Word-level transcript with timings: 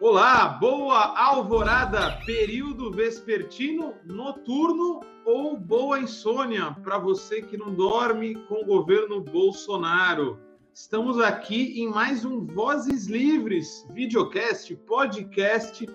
Olá, 0.00 0.48
boa 0.48 1.16
alvorada, 1.16 2.20
período 2.26 2.90
vespertino, 2.90 3.94
noturno 4.04 5.00
ou 5.24 5.56
boa 5.56 6.00
insônia 6.00 6.76
para 6.82 6.98
você 6.98 7.40
que 7.40 7.56
não 7.56 7.72
dorme 7.72 8.34
com 8.46 8.56
o 8.56 8.64
governo 8.64 9.20
Bolsonaro. 9.20 10.40
Estamos 10.74 11.20
aqui 11.20 11.80
em 11.80 11.88
mais 11.88 12.24
um 12.24 12.44
Vozes 12.44 13.06
Livres, 13.06 13.86
videocast, 13.94 14.74
podcast 14.84 15.88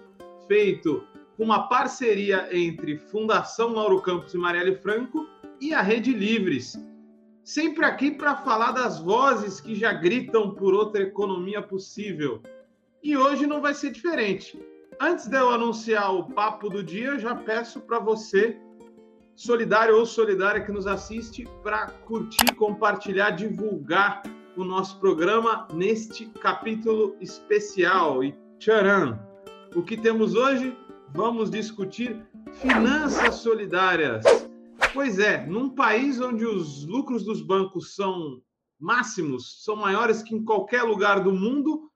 feito 0.47 1.03
com 1.35 1.43
uma 1.43 1.67
parceria 1.67 2.47
entre 2.57 2.97
Fundação 2.97 3.73
Lauro 3.73 4.01
Campos 4.01 4.33
e 4.33 4.37
Marielle 4.37 4.77
Franco 4.77 5.27
e 5.59 5.73
a 5.73 5.81
Rede 5.81 6.13
Livres. 6.13 6.79
Sempre 7.43 7.83
aqui 7.83 8.11
para 8.11 8.37
falar 8.37 8.71
das 8.71 8.99
vozes 8.99 9.59
que 9.59 9.75
já 9.75 9.91
gritam 9.91 10.55
por 10.55 10.73
outra 10.73 11.03
economia 11.03 11.61
possível. 11.61 12.41
E 13.01 13.15
hoje 13.15 13.47
não 13.47 13.61
vai 13.61 13.73
ser 13.73 13.91
diferente. 13.91 14.59
Antes 14.99 15.27
de 15.27 15.37
eu 15.37 15.49
anunciar 15.49 16.13
o 16.13 16.25
papo 16.33 16.69
do 16.69 16.83
dia, 16.83 17.07
eu 17.07 17.19
já 17.19 17.33
peço 17.33 17.79
para 17.79 17.99
você, 17.99 18.59
solidário 19.35 19.95
ou 19.97 20.05
solidária 20.05 20.61
que 20.61 20.71
nos 20.71 20.85
assiste, 20.85 21.47
para 21.63 21.87
curtir, 21.87 22.53
compartilhar, 22.55 23.31
divulgar 23.31 24.21
o 24.57 24.65
nosso 24.65 24.99
programa 24.99 25.65
neste 25.73 26.25
capítulo 26.25 27.15
especial. 27.21 28.21
E 28.21 28.35
tcharam! 28.57 29.17
O 29.73 29.81
que 29.81 29.95
temos 29.95 30.35
hoje? 30.35 30.77
Vamos 31.13 31.49
discutir 31.49 32.21
finanças 32.55 33.35
solidárias. 33.35 34.25
Pois 34.93 35.19
é, 35.19 35.45
num 35.45 35.69
país 35.69 36.19
onde 36.19 36.45
os 36.45 36.85
lucros 36.85 37.23
dos 37.23 37.41
bancos 37.41 37.95
são 37.95 38.41
máximos, 38.77 39.63
são 39.63 39.77
maiores 39.77 40.21
que 40.21 40.35
em 40.35 40.43
qualquer 40.43 40.83
lugar 40.83 41.21
do 41.21 41.31
mundo, 41.31 41.88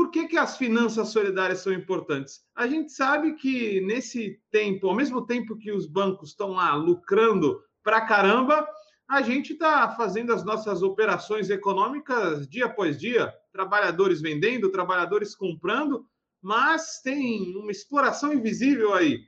por 0.00 0.10
que, 0.10 0.28
que 0.28 0.38
as 0.38 0.56
finanças 0.56 1.10
solidárias 1.10 1.58
são 1.58 1.74
importantes? 1.74 2.40
A 2.56 2.66
gente 2.66 2.90
sabe 2.90 3.34
que 3.34 3.82
nesse 3.82 4.40
tempo, 4.50 4.88
ao 4.88 4.96
mesmo 4.96 5.26
tempo 5.26 5.58
que 5.58 5.70
os 5.70 5.86
bancos 5.86 6.30
estão 6.30 6.52
lá 6.52 6.74
lucrando 6.74 7.62
pra 7.82 8.00
caramba, 8.00 8.66
a 9.06 9.20
gente 9.20 9.52
está 9.52 9.94
fazendo 9.94 10.32
as 10.32 10.42
nossas 10.42 10.82
operações 10.82 11.50
econômicas 11.50 12.48
dia 12.48 12.64
após 12.64 12.98
dia, 12.98 13.30
trabalhadores 13.52 14.22
vendendo, 14.22 14.72
trabalhadores 14.72 15.34
comprando, 15.34 16.06
mas 16.40 17.02
tem 17.04 17.54
uma 17.58 17.70
exploração 17.70 18.32
invisível 18.32 18.94
aí. 18.94 19.20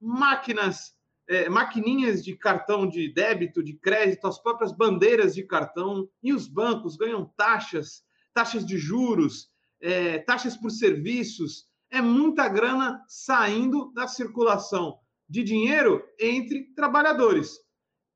Máquinas, 0.00 0.94
é, 1.28 1.48
maquininhas 1.48 2.22
de 2.22 2.36
cartão 2.36 2.88
de 2.88 3.12
débito, 3.12 3.64
de 3.64 3.72
crédito, 3.74 4.28
as 4.28 4.40
próprias 4.40 4.70
bandeiras 4.70 5.34
de 5.34 5.42
cartão, 5.42 6.08
e 6.22 6.32
os 6.32 6.46
bancos 6.46 6.96
ganham 6.96 7.24
taxas, 7.36 8.04
taxas 8.32 8.64
de 8.64 8.78
juros, 8.78 9.50
é, 9.80 10.18
taxas 10.18 10.56
por 10.56 10.70
serviços, 10.70 11.66
é 11.90 12.00
muita 12.00 12.48
grana 12.48 13.04
saindo 13.08 13.92
da 13.92 14.06
circulação 14.06 14.98
de 15.28 15.42
dinheiro 15.42 16.02
entre 16.18 16.72
trabalhadores. 16.74 17.58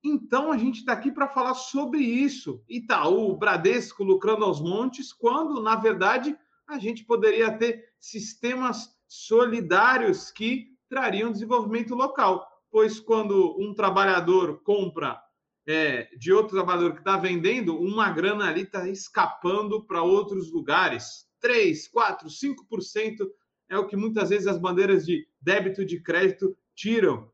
Então 0.03 0.51
a 0.51 0.57
gente 0.57 0.79
está 0.79 0.93
aqui 0.93 1.11
para 1.11 1.27
falar 1.27 1.55
sobre 1.55 1.99
isso. 1.99 2.63
Itaú, 2.69 3.35
Bradesco 3.35 4.03
lucrando 4.03 4.45
aos 4.45 4.61
montes, 4.61 5.11
quando 5.11 5.61
na 5.61 5.75
verdade 5.75 6.37
a 6.67 6.77
gente 6.77 7.03
poderia 7.03 7.51
ter 7.57 7.83
sistemas 7.99 8.89
solidários 9.07 10.31
que 10.31 10.67
trariam 10.89 11.31
desenvolvimento 11.31 11.95
local. 11.95 12.47
Pois 12.69 12.99
quando 12.99 13.55
um 13.59 13.73
trabalhador 13.73 14.61
compra 14.63 15.19
é, 15.67 16.09
de 16.17 16.31
outro 16.31 16.55
trabalhador 16.55 16.93
que 16.93 16.99
está 16.99 17.17
vendendo, 17.17 17.79
uma 17.79 18.11
grana 18.11 18.47
ali 18.49 18.61
está 18.61 18.87
escapando 18.87 19.83
para 19.83 20.03
outros 20.03 20.51
lugares. 20.51 21.25
3, 21.39 21.87
4, 21.87 22.27
5% 22.27 23.27
é 23.69 23.77
o 23.77 23.87
que 23.87 23.95
muitas 23.95 24.29
vezes 24.29 24.47
as 24.47 24.57
bandeiras 24.57 25.05
de 25.05 25.27
débito 25.41 25.85
de 25.85 26.01
crédito 26.01 26.55
tiram. 26.75 27.31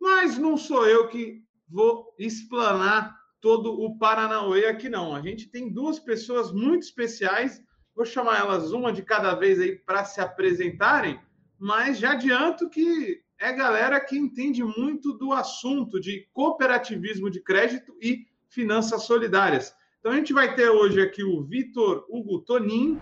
Mas 0.00 0.38
não 0.38 0.56
sou 0.56 0.86
eu 0.86 1.08
que 1.08 1.42
vou 1.68 2.14
explanar 2.18 3.16
todo 3.40 3.78
o 3.78 3.98
Paranauê 3.98 4.66
aqui, 4.66 4.88
não. 4.88 5.14
A 5.14 5.20
gente 5.20 5.48
tem 5.48 5.72
duas 5.72 5.98
pessoas 5.98 6.52
muito 6.52 6.82
especiais, 6.82 7.62
vou 7.94 8.04
chamar 8.04 8.38
elas 8.38 8.72
uma 8.72 8.92
de 8.92 9.02
cada 9.02 9.34
vez 9.34 9.60
aí 9.60 9.76
para 9.76 10.04
se 10.04 10.20
apresentarem, 10.20 11.20
mas 11.58 11.98
já 11.98 12.12
adianto 12.12 12.68
que 12.70 13.22
é 13.38 13.52
galera 13.52 14.00
que 14.00 14.16
entende 14.16 14.62
muito 14.64 15.12
do 15.12 15.32
assunto 15.32 16.00
de 16.00 16.26
cooperativismo 16.32 17.30
de 17.30 17.40
crédito 17.40 17.94
e 18.00 18.26
finanças 18.48 19.02
solidárias. 19.02 19.74
Então 20.00 20.12
a 20.12 20.16
gente 20.16 20.32
vai 20.32 20.54
ter 20.54 20.68
hoje 20.68 21.00
aqui 21.00 21.22
o 21.22 21.42
Vitor 21.42 22.06
Hugo 22.08 22.40
Tonin, 22.40 22.98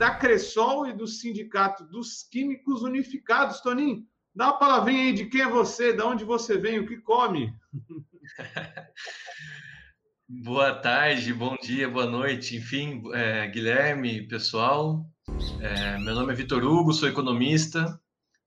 da 0.00 0.14
Cressol 0.14 0.86
e 0.86 0.94
do 0.94 1.06
Sindicato 1.06 1.84
dos 1.84 2.22
Químicos 2.22 2.80
Unificados. 2.80 3.60
Toninho, 3.60 4.02
dá 4.34 4.46
uma 4.46 4.58
palavrinha 4.58 5.02
aí 5.02 5.12
de 5.12 5.26
quem 5.26 5.42
é 5.42 5.46
você, 5.46 5.92
de 5.92 6.00
onde 6.00 6.24
você 6.24 6.56
vem, 6.56 6.78
o 6.78 6.86
que 6.86 6.96
come. 6.96 7.52
boa 10.26 10.74
tarde, 10.74 11.34
bom 11.34 11.54
dia, 11.62 11.86
boa 11.86 12.06
noite, 12.06 12.56
enfim, 12.56 13.02
é, 13.12 13.46
Guilherme, 13.48 14.26
pessoal. 14.26 15.04
É, 15.60 15.98
meu 15.98 16.14
nome 16.14 16.32
é 16.32 16.36
Vitor 16.36 16.64
Hugo, 16.64 16.94
sou 16.94 17.06
economista, 17.06 18.00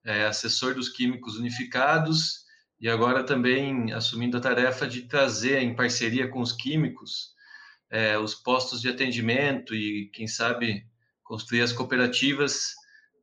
é, 0.03 0.25
assessor 0.25 0.73
dos 0.73 0.89
Químicos 0.89 1.37
Unificados 1.37 2.45
e 2.81 2.89
agora 2.89 3.23
também 3.23 3.93
assumindo 3.93 4.37
a 4.37 4.41
tarefa 4.41 4.87
de 4.87 5.03
trazer, 5.03 5.61
em 5.61 5.75
parceria 5.75 6.27
com 6.27 6.41
os 6.41 6.51
químicos, 6.51 7.35
é, 7.91 8.17
os 8.17 8.33
postos 8.33 8.81
de 8.81 8.89
atendimento 8.89 9.75
e, 9.75 10.09
quem 10.11 10.25
sabe, 10.25 10.91
construir 11.33 11.61
as 11.61 11.73
cooperativas 11.73 12.75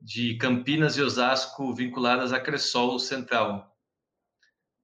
de 0.02 0.34
Campinas 0.34 0.96
e 0.96 1.00
Osasco 1.00 1.72
vinculadas 1.72 2.32
à 2.32 2.40
Cressol 2.40 2.98
Central. 2.98 3.72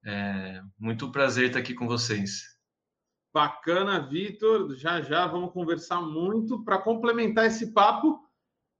É 0.04 0.62
muito 0.78 1.10
prazer 1.10 1.46
estar 1.48 1.58
aqui 1.58 1.74
com 1.74 1.88
vocês. 1.88 2.44
Bacana, 3.34 3.98
Vitor. 3.98 4.76
Já 4.76 5.00
já 5.00 5.26
vamos 5.26 5.52
conversar 5.52 6.00
muito 6.00 6.62
para 6.62 6.78
complementar 6.78 7.46
esse 7.46 7.72
papo 7.72 8.20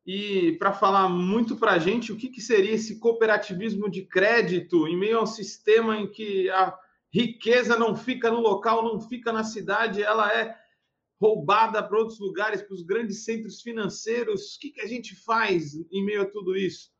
e 0.06 0.52
para 0.60 0.72
falar 0.72 1.08
muito 1.08 1.56
para 1.56 1.72
a 1.72 1.78
gente 1.80 2.12
o 2.12 2.16
que, 2.16 2.28
que 2.28 2.40
seria 2.40 2.70
esse 2.70 3.00
cooperativismo 3.00 3.90
de 3.90 4.02
crédito 4.02 4.86
em 4.86 4.96
meio 4.96 5.18
a 5.18 5.22
um 5.24 5.26
sistema 5.26 5.96
em 5.96 6.08
que 6.08 6.48
a 6.50 6.72
riqueza 7.12 7.76
não 7.76 7.96
fica 7.96 8.30
no 8.30 8.38
local, 8.38 8.84
não 8.84 9.00
fica 9.00 9.32
na 9.32 9.42
cidade, 9.42 10.04
ela 10.04 10.32
é 10.32 10.56
roubada 11.21 11.82
para 11.82 11.99
outros 11.99 12.19
lugares, 12.19 12.62
para 12.62 12.75
os 12.75 12.82
grandes 12.82 13.25
centros 13.25 13.60
financeiros. 13.60 14.56
O 14.56 14.60
que, 14.60 14.71
que 14.71 14.81
a 14.81 14.87
gente 14.87 15.15
faz 15.15 15.75
em 15.91 16.04
meio 16.04 16.22
a 16.22 16.27
tudo 16.27 16.56
isso? 16.56 16.91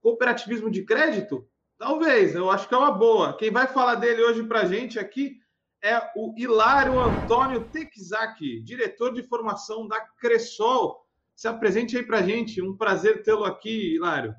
Cooperativismo 0.00 0.70
de 0.70 0.84
crédito? 0.84 1.48
Talvez, 1.78 2.34
eu 2.34 2.50
acho 2.50 2.68
que 2.68 2.74
é 2.74 2.78
uma 2.78 2.92
boa. 2.92 3.36
Quem 3.36 3.50
vai 3.50 3.66
falar 3.66 3.96
dele 3.96 4.22
hoje 4.22 4.44
para 4.44 4.60
a 4.60 4.64
gente 4.64 4.98
aqui 4.98 5.38
é 5.82 5.98
o 6.16 6.34
Hilário 6.36 6.98
Antônio 6.98 7.64
Texac, 7.68 8.60
diretor 8.62 9.12
de 9.12 9.22
formação 9.22 9.86
da 9.86 10.00
Cressol. 10.00 11.04
Se 11.34 11.48
apresente 11.48 11.96
aí 11.96 12.02
para 12.02 12.18
a 12.18 12.22
gente. 12.22 12.62
Um 12.62 12.76
prazer 12.76 13.22
tê-lo 13.22 13.44
aqui, 13.44 13.96
Hilário. 13.96 14.34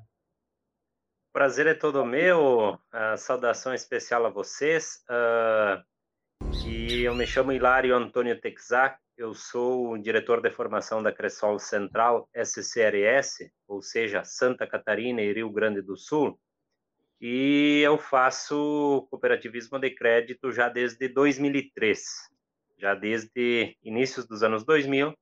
Prazer 1.32 1.66
é 1.66 1.74
todo 1.74 2.04
meu. 2.04 2.72
Uh, 2.74 3.16
saudação 3.18 3.74
especial 3.74 4.24
a 4.24 4.30
vocês. 4.30 5.04
Uh, 5.08 5.84
e 6.66 7.02
eu 7.02 7.14
me 7.14 7.26
chamo 7.26 7.52
Hilário 7.52 7.94
Antônio 7.94 8.40
Texac, 8.40 8.98
eu 9.16 9.34
sou 9.34 9.92
o 9.92 9.98
diretor 9.98 10.42
de 10.42 10.50
formação 10.50 11.02
da 11.02 11.10
Cressol 11.10 11.58
Central 11.58 12.28
SCRS, 12.34 13.50
ou 13.66 13.80
seja, 13.80 14.24
Santa 14.24 14.66
Catarina 14.66 15.22
e 15.22 15.32
Rio 15.32 15.50
Grande 15.50 15.80
do 15.80 15.96
Sul, 15.96 16.38
e 17.18 17.80
eu 17.82 17.96
faço 17.96 19.06
cooperativismo 19.10 19.78
de 19.78 19.90
crédito 19.90 20.52
já 20.52 20.68
desde 20.68 21.08
2003, 21.08 22.04
já 22.76 22.94
desde 22.94 23.74
inícios 23.82 24.26
dos 24.26 24.42
anos 24.42 24.64
2000, 24.64 25.14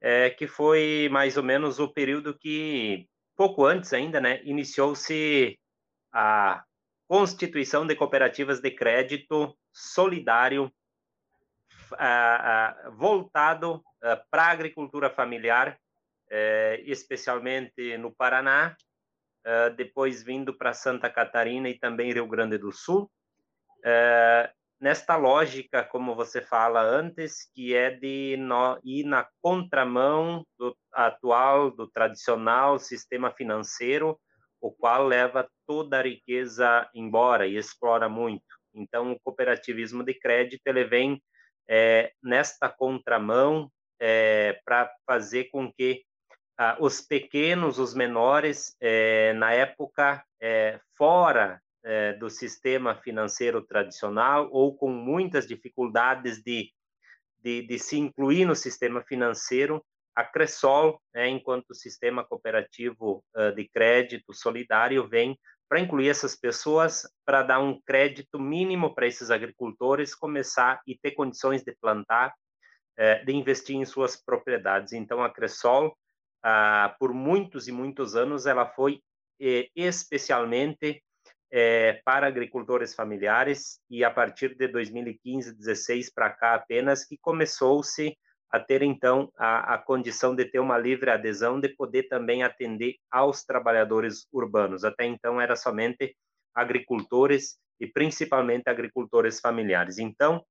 é, 0.00 0.30
que 0.30 0.48
foi 0.48 1.08
mais 1.10 1.36
ou 1.36 1.44
menos 1.44 1.78
o 1.78 1.88
período 1.88 2.36
que, 2.36 3.06
pouco 3.36 3.64
antes 3.64 3.92
ainda, 3.92 4.20
né, 4.20 4.42
iniciou-se 4.44 5.56
a 6.12 6.64
constituição 7.06 7.86
de 7.86 7.94
cooperativas 7.94 8.60
de 8.60 8.72
crédito 8.72 9.56
solidário 9.72 10.72
voltado 12.92 13.82
para 14.30 14.44
a 14.44 14.50
agricultura 14.50 15.10
familiar, 15.10 15.78
eh, 16.30 16.82
especialmente 16.86 17.98
no 17.98 18.14
Paraná, 18.14 18.76
eh, 19.44 19.70
depois 19.70 20.22
vindo 20.22 20.56
para 20.56 20.72
Santa 20.72 21.10
Catarina 21.10 21.68
e 21.68 21.78
também 21.78 22.12
Rio 22.12 22.26
Grande 22.26 22.56
do 22.56 22.70
Sul. 22.70 23.10
Eh, 23.84 24.50
nesta 24.80 25.16
lógica, 25.16 25.82
como 25.82 26.14
você 26.14 26.40
fala 26.40 26.82
antes, 26.82 27.50
que 27.52 27.74
é 27.74 27.90
de 27.90 28.38
ir 28.84 29.04
na 29.04 29.28
contramão 29.42 30.46
do 30.58 30.76
atual, 30.92 31.70
do 31.70 31.88
tradicional 31.90 32.78
sistema 32.78 33.30
financeiro, 33.32 34.18
o 34.60 34.70
qual 34.70 35.06
leva 35.06 35.48
toda 35.66 35.98
a 35.98 36.02
riqueza 36.02 36.88
embora 36.94 37.46
e 37.46 37.56
explora 37.56 38.08
muito. 38.08 38.44
Então, 38.74 39.12
o 39.12 39.20
cooperativismo 39.20 40.04
de 40.04 40.14
crédito 40.14 40.66
ele 40.66 40.84
vem 40.84 41.20
é, 41.72 42.12
nesta 42.20 42.68
contramão 42.68 43.70
é, 44.00 44.60
para 44.64 44.90
fazer 45.06 45.44
com 45.44 45.72
que 45.72 46.04
ah, 46.58 46.76
os 46.80 47.00
pequenos, 47.00 47.78
os 47.78 47.94
menores, 47.94 48.76
é, 48.80 49.32
na 49.34 49.52
época 49.52 50.24
é, 50.40 50.80
fora 50.98 51.62
é, 51.84 52.14
do 52.14 52.28
sistema 52.28 52.96
financeiro 52.96 53.62
tradicional 53.62 54.48
ou 54.50 54.76
com 54.76 54.90
muitas 54.90 55.46
dificuldades 55.46 56.42
de, 56.42 56.72
de, 57.38 57.62
de 57.62 57.78
se 57.78 57.96
incluir 57.96 58.44
no 58.44 58.56
sistema 58.56 59.00
financeiro, 59.02 59.82
a 60.12 60.24
Cressol, 60.24 61.00
né, 61.14 61.28
enquanto 61.28 61.72
sistema 61.72 62.24
cooperativo 62.24 63.24
de 63.54 63.68
crédito 63.68 64.34
solidário, 64.34 65.08
vem 65.08 65.38
para 65.70 65.78
incluir 65.78 66.08
essas 66.08 66.34
pessoas, 66.34 67.08
para 67.24 67.44
dar 67.44 67.60
um 67.60 67.80
crédito 67.80 68.40
mínimo 68.40 68.92
para 68.92 69.06
esses 69.06 69.30
agricultores 69.30 70.16
começar 70.16 70.82
e 70.84 70.98
ter 70.98 71.12
condições 71.12 71.62
de 71.62 71.72
plantar, 71.80 72.34
uh, 72.98 73.24
de 73.24 73.32
investir 73.32 73.76
em 73.76 73.84
suas 73.84 74.20
propriedades. 74.20 74.92
Então, 74.92 75.22
a 75.22 75.30
Cressol, 75.30 75.96
uh, 76.44 76.98
por 76.98 77.14
muitos 77.14 77.68
e 77.68 77.72
muitos 77.72 78.16
anos, 78.16 78.46
ela 78.46 78.66
foi 78.66 79.00
eh, 79.40 79.68
especialmente 79.76 81.02
é, 81.52 82.00
para 82.04 82.26
agricultores 82.26 82.94
familiares 82.94 83.80
e 83.88 84.04
a 84.04 84.10
partir 84.10 84.56
de 84.56 84.68
2015, 84.68 85.56
16 85.56 86.12
para 86.12 86.30
cá 86.30 86.54
apenas 86.54 87.04
que 87.04 87.16
começou-se 87.16 88.16
a 88.50 88.58
ter 88.58 88.82
então 88.82 89.30
a, 89.36 89.74
a, 89.74 89.78
condição 89.78 90.34
de 90.34 90.44
ter 90.44 90.58
uma 90.58 90.76
livre 90.76 91.10
adesão, 91.10 91.60
de 91.60 91.68
poder 91.68 92.04
também 92.04 92.42
atender 92.42 92.96
aos 93.10 93.44
trabalhadores 93.44 94.26
urbanos. 94.32 94.84
Até 94.84 95.04
então 95.04 95.40
era 95.40 95.54
somente 95.54 96.16
agricultores 96.54 97.58
e 97.78 97.86
principalmente 97.86 98.68
agricultores 98.68 99.40
familiares. 99.40 99.98
Então, 99.98 100.44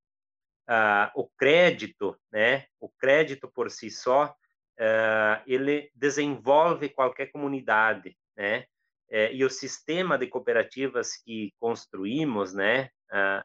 ah, 0.68 1.12
o 1.14 1.28
crédito, 1.38 2.18
né, 2.32 2.66
o 2.80 2.90
crédito 2.90 3.52
por 3.54 3.70
si 3.70 3.92
só, 3.92 4.34
ah, 4.80 5.44
ele 5.46 5.92
desenvolve 5.94 6.90
qualquer 6.90 7.28
comunidade, 7.28 8.16
né, 8.36 8.66
é, 9.12 9.34
e 9.34 9.44
o 9.44 9.50
sistema 9.50 10.18
de 10.18 10.28
cooperativas 10.28 11.18
que 11.18 11.52
construímos, 11.60 12.54
né, 12.54 12.90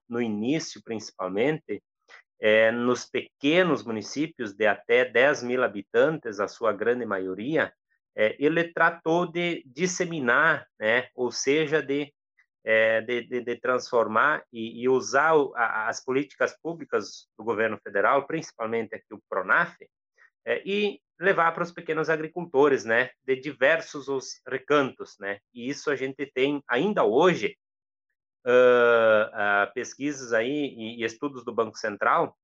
no 0.06 0.20
início 0.20 0.82
principalmente, 0.84 1.82
é, 2.40 2.70
nos 2.70 3.04
pequenos 3.04 3.82
municípios 3.84 4.52
de 4.54 4.66
até 4.66 5.04
10 5.04 5.42
mil 5.42 5.62
habitantes, 5.62 6.40
a 6.40 6.48
sua 6.48 6.72
grande 6.72 7.06
maioria, 7.06 7.72
é, 8.16 8.36
ele 8.38 8.72
tratou 8.72 9.30
de 9.30 9.62
disseminar, 9.66 10.66
né, 10.78 11.08
ou 11.14 11.32
seja, 11.32 11.82
de, 11.82 12.12
é, 12.64 13.00
de, 13.00 13.22
de, 13.26 13.40
de, 13.40 13.56
transformar 13.56 14.44
e, 14.52 14.82
e 14.82 14.88
usar 14.88 15.34
o, 15.34 15.52
a, 15.56 15.88
as 15.88 16.04
políticas 16.04 16.56
públicas 16.62 17.26
do 17.36 17.44
governo 17.44 17.78
federal, 17.82 18.26
principalmente 18.26 18.94
aqui 18.94 19.12
o 19.12 19.22
PRONAF, 19.28 19.76
é, 20.46 20.62
e 20.64 21.00
levar 21.18 21.52
para 21.52 21.62
os 21.62 21.72
pequenos 21.72 22.08
agricultores, 22.08 22.84
né, 22.84 23.10
de 23.24 23.36
diversos 23.36 24.08
os 24.08 24.40
recantos, 24.46 25.16
né, 25.18 25.38
e 25.52 25.68
isso 25.68 25.90
a 25.90 25.96
gente 25.96 26.26
tem 26.26 26.62
ainda 26.68 27.04
hoje 27.04 27.56
uh, 28.44 29.68
uh, 29.68 29.72
pesquisas 29.74 30.32
aí 30.32 30.74
e, 30.76 31.02
e, 31.02 31.04
estudos 31.04 31.44
do 31.44 31.54
Banco 31.54 31.76
Central 31.78 32.36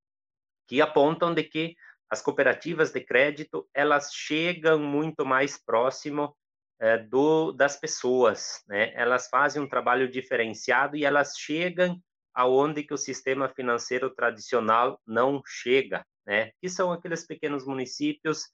que 0.66 0.80
apontam 0.80 1.34
de 1.34 1.44
que 1.44 1.74
as 2.08 2.22
cooperativas 2.22 2.92
de 2.92 3.00
crédito 3.00 3.68
elas 3.74 4.12
chegam 4.12 4.78
muito 4.78 5.24
mais 5.24 5.56
próximo 5.62 6.36
uh, 6.82 7.08
do 7.08 7.52
das 7.52 7.76
pessoas, 7.78 8.62
né, 8.68 8.92
elas 8.94 9.28
fazem 9.28 9.62
um 9.62 9.68
trabalho 9.68 10.10
diferenciado 10.10 10.96
e 10.96 11.04
elas 11.04 11.34
chegam 11.38 12.00
aonde 12.34 12.82
que 12.82 12.94
o 12.94 12.98
sistema 12.98 13.48
financeiro 13.48 14.10
tradicional 14.10 15.00
não 15.06 15.42
chega, 15.44 16.04
né? 16.24 16.52
Que 16.60 16.68
são 16.68 16.92
aqueles 16.92 17.26
pequenos 17.26 17.66
municípios 17.66 18.44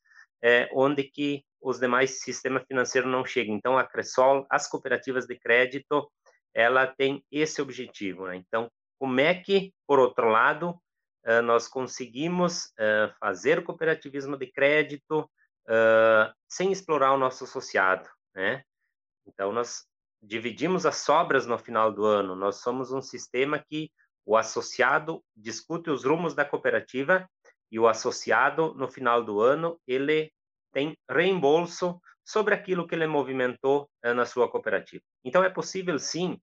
é, 0.43 0.69
onde 0.73 1.05
que 1.05 1.45
os 1.61 1.79
demais 1.79 2.21
sistemas 2.21 2.65
financeiros 2.67 3.11
não 3.11 3.25
chegam. 3.25 3.55
Então, 3.55 3.79
a 3.79 3.85
Cressol, 3.85 4.47
as 4.51 4.69
cooperativas 4.69 5.27
de 5.27 5.39
crédito, 5.39 6.11
ela 6.57 6.87
tem 6.87 7.23
esse 7.31 7.61
objetivo. 7.61 8.27
Né? 8.27 8.37
Então, 8.37 8.71
como 8.99 9.21
é 9.21 9.35
que, 9.35 9.75
por 9.87 9.99
outro 9.99 10.31
lado, 10.31 10.71
uh, 11.27 11.43
nós 11.43 11.69
conseguimos 11.69 12.73
uh, 12.81 13.13
fazer 13.21 13.63
cooperativismo 13.63 14.39
de 14.39 14.47
crédito 14.47 15.21
uh, 15.69 16.33
sem 16.49 16.73
explorar 16.73 17.13
o 17.13 17.19
nosso 17.19 17.45
associado, 17.45 18.09
né? 18.35 18.63
Então, 19.27 19.53
nós 19.53 19.85
dividimos 20.23 20.87
as 20.87 20.97
sobras 20.97 21.47
no 21.47 21.59
final 21.59 21.93
do 21.93 22.07
ano. 22.07 22.35
Nós 22.35 22.57
somos 22.57 22.91
um 22.91 23.03
sistema 23.03 23.59
que 23.59 23.91
o 24.25 24.35
associado 24.35 25.23
discute 25.37 25.91
os 25.91 26.05
rumos 26.05 26.35
da 26.35 26.45
cooperativa 26.45 27.29
e 27.71 27.79
o 27.79 27.87
associado, 27.87 28.73
no 28.75 28.89
final 28.89 29.23
do 29.23 29.41
ano, 29.41 29.79
ele 29.87 30.33
tem 30.73 30.97
reembolso 31.11 32.01
sobre 32.25 32.55
aquilo 32.55 32.87
que 32.87 32.95
ele 32.95 33.07
movimentou 33.07 33.89
eh, 34.03 34.13
na 34.13 34.25
sua 34.25 34.51
cooperativa. 34.51 35.03
Então, 35.25 35.45
é 35.45 35.49
possível, 35.49 35.99
sim, 35.99 36.41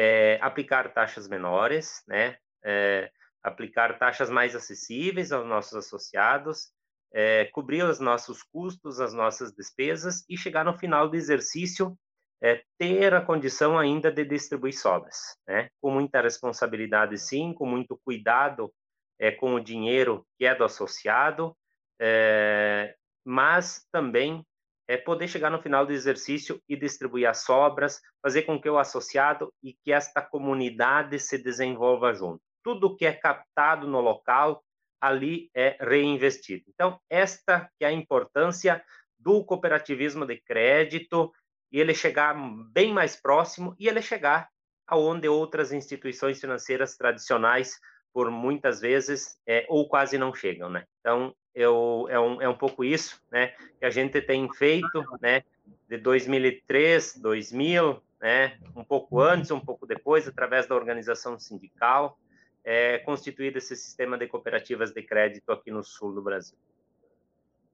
é, 0.00 0.38
aplicar 0.40 0.94
taxas 0.94 1.26
menores, 1.26 2.04
né? 2.06 2.36
É, 2.64 3.10
aplicar 3.42 3.98
taxas 3.98 4.30
mais 4.30 4.54
acessíveis 4.54 5.32
aos 5.32 5.44
nossos 5.44 5.74
associados, 5.74 6.70
é, 7.12 7.46
cobrir 7.46 7.82
os 7.82 7.98
nossos 7.98 8.44
custos, 8.44 9.00
as 9.00 9.12
nossas 9.12 9.52
despesas 9.52 10.24
e 10.28 10.36
chegar 10.36 10.64
no 10.64 10.78
final 10.78 11.08
do 11.08 11.16
exercício 11.16 11.98
é, 12.40 12.62
ter 12.78 13.12
a 13.12 13.20
condição 13.20 13.76
ainda 13.76 14.12
de 14.12 14.24
distribuir 14.24 14.78
sobras, 14.78 15.36
né? 15.48 15.68
Com 15.80 15.90
muita 15.90 16.20
responsabilidade, 16.20 17.18
sim, 17.18 17.52
com 17.52 17.66
muito 17.66 18.00
cuidado 18.04 18.72
é, 19.18 19.32
com 19.32 19.54
o 19.54 19.60
dinheiro 19.60 20.24
que 20.38 20.46
é 20.46 20.54
do 20.54 20.62
associado, 20.62 21.56
é, 22.00 22.94
mas 23.24 23.84
também 23.90 24.46
é 24.88 24.96
poder 24.96 25.28
chegar 25.28 25.50
no 25.50 25.60
final 25.60 25.84
do 25.84 25.92
exercício 25.92 26.60
e 26.66 26.74
distribuir 26.74 27.28
as 27.28 27.44
sobras, 27.44 28.00
fazer 28.22 28.42
com 28.42 28.58
que 28.58 28.70
o 28.70 28.78
associado 28.78 29.52
e 29.62 29.74
que 29.84 29.92
esta 29.92 30.22
comunidade 30.22 31.20
se 31.20 31.36
desenvolva 31.36 32.14
junto. 32.14 32.40
Tudo 32.64 32.96
que 32.96 33.04
é 33.04 33.12
captado 33.12 33.86
no 33.86 34.00
local 34.00 34.64
ali 35.00 35.50
é 35.54 35.76
reinvestido. 35.78 36.64
Então, 36.68 36.98
esta 37.08 37.70
que 37.78 37.84
é 37.84 37.88
a 37.88 37.92
importância 37.92 38.82
do 39.18 39.44
cooperativismo 39.44 40.24
de 40.24 40.40
crédito 40.40 41.30
e 41.70 41.78
ele 41.78 41.94
chegar 41.94 42.34
bem 42.72 42.92
mais 42.92 43.14
próximo 43.14 43.76
e 43.78 43.88
ele 43.88 44.00
chegar 44.00 44.48
aonde 44.86 45.28
outras 45.28 45.70
instituições 45.70 46.40
financeiras 46.40 46.96
tradicionais 46.96 47.78
por 48.12 48.30
muitas 48.30 48.80
vezes 48.80 49.36
é, 49.46 49.66
ou 49.68 49.86
quase 49.86 50.16
não 50.16 50.34
chegam, 50.34 50.70
né? 50.70 50.84
Então 51.00 51.34
eu, 51.58 52.06
é, 52.08 52.20
um, 52.20 52.40
é 52.40 52.48
um 52.48 52.54
pouco 52.54 52.84
isso, 52.84 53.20
né? 53.32 53.48
Que 53.80 53.84
a 53.84 53.90
gente 53.90 54.20
tem 54.22 54.48
feito, 54.52 55.04
né? 55.20 55.42
De 55.88 55.98
2003, 55.98 57.18
2000, 57.18 58.00
né? 58.20 58.56
Um 58.76 58.84
pouco 58.84 59.20
antes, 59.20 59.50
um 59.50 59.58
pouco 59.58 59.84
depois, 59.84 60.28
através 60.28 60.68
da 60.68 60.76
organização 60.76 61.36
sindical, 61.36 62.16
é, 62.64 62.98
constituído 62.98 63.58
esse 63.58 63.74
sistema 63.74 64.16
de 64.16 64.28
cooperativas 64.28 64.92
de 64.92 65.02
crédito 65.02 65.50
aqui 65.50 65.72
no 65.72 65.82
sul 65.82 66.12
do 66.12 66.22
Brasil. 66.22 66.56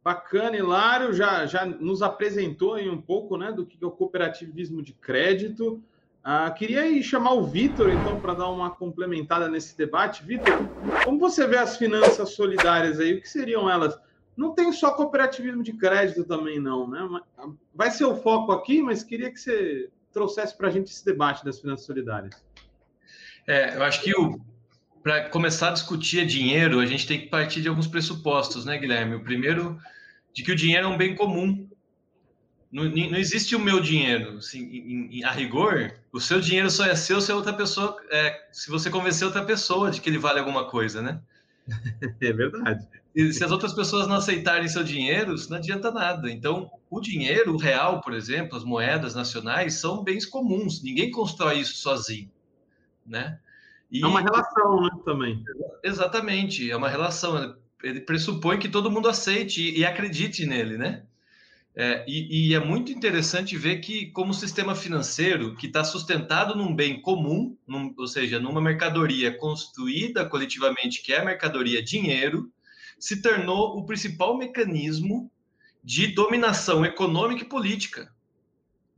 Bacana, 0.02 0.56
Hilário 0.56 1.12
já, 1.12 1.44
já 1.44 1.66
nos 1.66 2.00
apresentou 2.00 2.74
aí 2.74 2.88
um 2.88 3.00
pouco, 3.00 3.36
né? 3.36 3.52
Do 3.52 3.66
que 3.66 3.76
é 3.82 3.86
o 3.86 3.90
cooperativismo 3.90 4.82
de 4.82 4.94
crédito. 4.94 5.82
Ah, 6.26 6.50
queria 6.50 7.02
chamar 7.02 7.34
o 7.34 7.46
Vitor, 7.46 7.90
então, 7.90 8.18
para 8.18 8.32
dar 8.32 8.48
uma 8.48 8.70
complementada 8.70 9.46
nesse 9.46 9.76
debate. 9.76 10.24
Vitor, 10.24 10.54
como 11.04 11.18
você 11.18 11.46
vê 11.46 11.58
as 11.58 11.76
finanças 11.76 12.30
solidárias 12.30 12.98
aí? 12.98 13.12
O 13.12 13.20
que 13.20 13.28
seriam 13.28 13.68
elas? 13.68 13.94
Não 14.34 14.54
tem 14.54 14.72
só 14.72 14.92
cooperativismo 14.92 15.62
de 15.62 15.74
crédito 15.74 16.24
também, 16.24 16.58
não, 16.58 16.88
né? 16.88 17.20
Vai 17.74 17.90
ser 17.90 18.06
o 18.06 18.16
foco 18.16 18.52
aqui, 18.52 18.82
mas 18.82 19.04
queria 19.04 19.30
que 19.30 19.38
você 19.38 19.90
trouxesse 20.14 20.56
para 20.56 20.68
a 20.68 20.70
gente 20.70 20.90
esse 20.90 21.04
debate 21.04 21.44
das 21.44 21.60
finanças 21.60 21.84
solidárias. 21.84 22.42
É, 23.46 23.76
eu 23.76 23.82
acho 23.82 24.00
que 24.00 24.10
para 25.02 25.28
começar 25.28 25.68
a 25.68 25.72
discutir 25.72 26.24
dinheiro, 26.24 26.80
a 26.80 26.86
gente 26.86 27.06
tem 27.06 27.20
que 27.20 27.26
partir 27.26 27.60
de 27.60 27.68
alguns 27.68 27.86
pressupostos, 27.86 28.64
né, 28.64 28.78
Guilherme? 28.78 29.16
O 29.16 29.22
primeiro, 29.22 29.78
de 30.32 30.42
que 30.42 30.52
o 30.52 30.56
dinheiro 30.56 30.86
é 30.86 30.88
um 30.88 30.96
bem 30.96 31.14
comum, 31.14 31.68
não, 32.74 32.84
não 32.86 33.16
existe 33.16 33.54
o 33.54 33.60
meu 33.60 33.80
dinheiro. 33.80 34.38
Assim, 34.38 34.64
em, 34.64 35.18
em, 35.18 35.24
a 35.24 35.30
rigor, 35.30 35.94
o 36.12 36.20
seu 36.20 36.40
dinheiro 36.40 36.68
só 36.68 36.84
é 36.84 36.96
seu 36.96 37.20
se 37.20 37.32
outra 37.32 37.52
pessoa, 37.52 37.96
é, 38.10 38.48
se 38.50 38.68
você 38.68 38.90
convencer 38.90 39.24
outra 39.24 39.44
pessoa 39.44 39.92
de 39.92 40.00
que 40.00 40.10
ele 40.10 40.18
vale 40.18 40.40
alguma 40.40 40.68
coisa, 40.68 41.00
né? 41.00 41.20
É 42.20 42.32
verdade. 42.32 42.86
E 43.14 43.32
se 43.32 43.44
as 43.44 43.52
outras 43.52 43.72
pessoas 43.72 44.08
não 44.08 44.16
aceitarem 44.16 44.66
seu 44.66 44.82
dinheiro, 44.82 45.34
isso 45.34 45.48
não 45.48 45.58
adianta 45.58 45.92
nada. 45.92 46.28
Então, 46.28 46.68
o 46.90 47.00
dinheiro, 47.00 47.54
o 47.54 47.56
real, 47.56 48.00
por 48.00 48.12
exemplo, 48.12 48.56
as 48.56 48.64
moedas 48.64 49.14
nacionais 49.14 49.74
são 49.74 50.02
bens 50.02 50.26
comuns. 50.26 50.82
Ninguém 50.82 51.12
constrói 51.12 51.60
isso 51.60 51.76
sozinho, 51.76 52.28
né? 53.06 53.38
E... 53.88 54.02
É 54.02 54.06
uma 54.06 54.20
relação, 54.20 54.82
né, 54.82 54.90
também. 55.04 55.44
Exatamente, 55.84 56.68
é 56.68 56.76
uma 56.76 56.88
relação. 56.88 57.56
Ele 57.84 58.00
pressupõe 58.00 58.58
que 58.58 58.68
todo 58.68 58.90
mundo 58.90 59.08
aceite 59.08 59.62
e, 59.62 59.78
e 59.78 59.86
acredite 59.86 60.44
nele, 60.44 60.76
né? 60.76 61.04
É, 61.76 62.04
e, 62.06 62.50
e, 62.50 62.54
é 62.54 62.60
muito 62.60 62.92
interessante 62.92 63.56
ver 63.56 63.80
que, 63.80 64.06
como 64.12 64.32
sistema 64.32 64.76
financeiro 64.76 65.56
que 65.56 65.66
está 65.66 65.82
sustentado 65.82 66.54
num 66.54 66.74
bem 66.74 67.00
comum, 67.02 67.56
num, 67.66 67.92
ou 67.98 68.06
seja, 68.06 68.38
numa 68.38 68.60
mercadoria 68.60 69.36
construída 69.36 70.24
coletivamente, 70.24 71.02
que 71.02 71.12
é 71.12 71.20
a 71.20 71.24
mercadoria 71.24 71.82
dinheiro, 71.82 72.48
se 72.96 73.20
tornou 73.20 73.76
o 73.76 73.84
principal 73.84 74.38
mecanismo 74.38 75.28
de 75.82 76.06
dominação 76.06 76.84
econômica 76.84 77.42
e 77.42 77.48
política. 77.48 78.14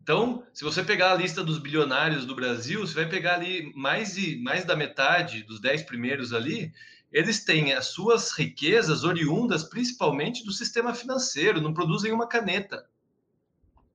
Então, 0.02 0.45
se 0.52 0.62
você 0.62 0.85
pegar 0.85 1.12
a 1.12 1.16
lista 1.16 1.42
dos 1.42 1.59
bilionários 1.59 2.26
do 2.26 2.35
Brasil, 2.35 2.87
você 2.87 2.95
vai 2.95 3.09
pegar 3.09 3.35
ali 3.35 3.73
mais, 3.75 4.14
de, 4.14 4.37
mais 4.37 4.64
da 4.64 4.76
metade 4.76 5.42
dos 5.42 5.61
dez 5.61 5.83
primeiros 5.83 6.33
ali, 6.33 6.73
eles 7.12 7.44
têm 7.44 7.72
as 7.72 7.86
suas 7.86 8.32
riquezas 8.32 9.04
oriundas 9.04 9.64
principalmente 9.64 10.44
do 10.44 10.52
sistema 10.52 10.94
financeiro, 10.94 11.60
não 11.60 11.72
produzem 11.72 12.12
uma 12.12 12.26
caneta, 12.26 12.88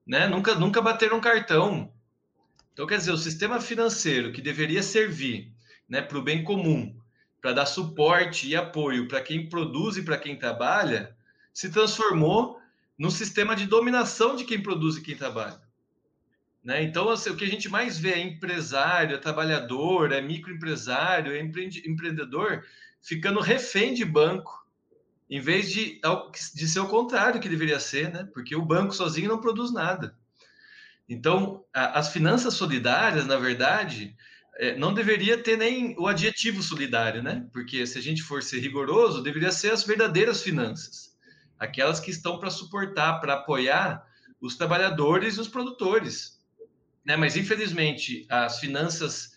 né? 0.05 0.27
Nunca, 0.27 0.55
nunca 0.55 0.81
bateram 0.81 1.19
cartão. 1.19 1.91
Então, 2.73 2.87
quer 2.87 2.97
dizer, 2.97 3.11
o 3.11 3.17
sistema 3.17 3.59
financeiro 3.59 4.31
que 4.31 4.41
deveria 4.41 4.81
servir 4.81 5.53
né, 5.87 6.01
para 6.01 6.17
o 6.17 6.23
bem 6.23 6.43
comum, 6.43 6.95
para 7.41 7.53
dar 7.53 7.65
suporte 7.65 8.47
e 8.47 8.55
apoio 8.55 9.07
para 9.07 9.21
quem 9.21 9.49
produz 9.49 9.97
e 9.97 10.03
para 10.03 10.17
quem 10.17 10.37
trabalha, 10.37 11.15
se 11.53 11.69
transformou 11.69 12.59
num 12.97 13.09
sistema 13.09 13.55
de 13.55 13.65
dominação 13.65 14.35
de 14.35 14.45
quem 14.45 14.61
produz 14.61 14.95
e 14.95 15.01
quem 15.01 15.15
trabalha. 15.15 15.61
Né? 16.63 16.83
Então, 16.83 17.09
assim, 17.09 17.31
o 17.31 17.35
que 17.35 17.43
a 17.43 17.49
gente 17.49 17.67
mais 17.67 17.97
vê 17.97 18.13
é 18.13 18.19
empresário, 18.19 19.15
é 19.15 19.19
trabalhador, 19.19 20.11
é 20.11 20.21
microempresário, 20.21 21.33
é 21.33 21.41
empreendedor 21.41 22.63
ficando 23.01 23.39
refém 23.39 23.93
de 23.93 24.05
banco, 24.05 24.65
em 25.29 25.39
vez 25.39 25.71
de, 25.71 25.99
de 26.53 26.67
ser 26.67 26.79
o 26.81 26.87
contrário 26.87 27.39
que 27.39 27.49
deveria 27.49 27.79
ser, 27.79 28.11
né? 28.11 28.27
porque 28.33 28.55
o 28.55 28.65
banco 28.65 28.93
sozinho 28.93 29.29
não 29.29 29.41
produz 29.41 29.71
nada. 29.71 30.15
Então, 31.07 31.65
a, 31.73 31.99
as 31.99 32.09
finanças 32.09 32.53
solidárias, 32.53 33.25
na 33.25 33.37
verdade, 33.37 34.15
é, 34.57 34.75
não 34.77 34.93
deveria 34.93 35.41
ter 35.41 35.57
nem 35.57 35.95
o 35.97 36.07
adjetivo 36.07 36.61
solidário, 36.61 37.23
né? 37.23 37.47
Porque 37.51 37.85
se 37.87 37.97
a 37.97 38.01
gente 38.01 38.21
for 38.21 38.43
ser 38.43 38.59
rigoroso, 38.59 39.23
deveria 39.23 39.51
ser 39.51 39.71
as 39.71 39.83
verdadeiras 39.83 40.41
finanças, 40.41 41.17
aquelas 41.57 41.99
que 41.99 42.11
estão 42.11 42.39
para 42.39 42.49
suportar, 42.49 43.19
para 43.19 43.33
apoiar 43.35 44.05
os 44.39 44.55
trabalhadores 44.55 45.35
e 45.35 45.41
os 45.41 45.47
produtores. 45.47 46.39
Né? 47.05 47.15
Mas, 47.15 47.35
infelizmente, 47.35 48.25
as 48.29 48.59
finanças 48.59 49.30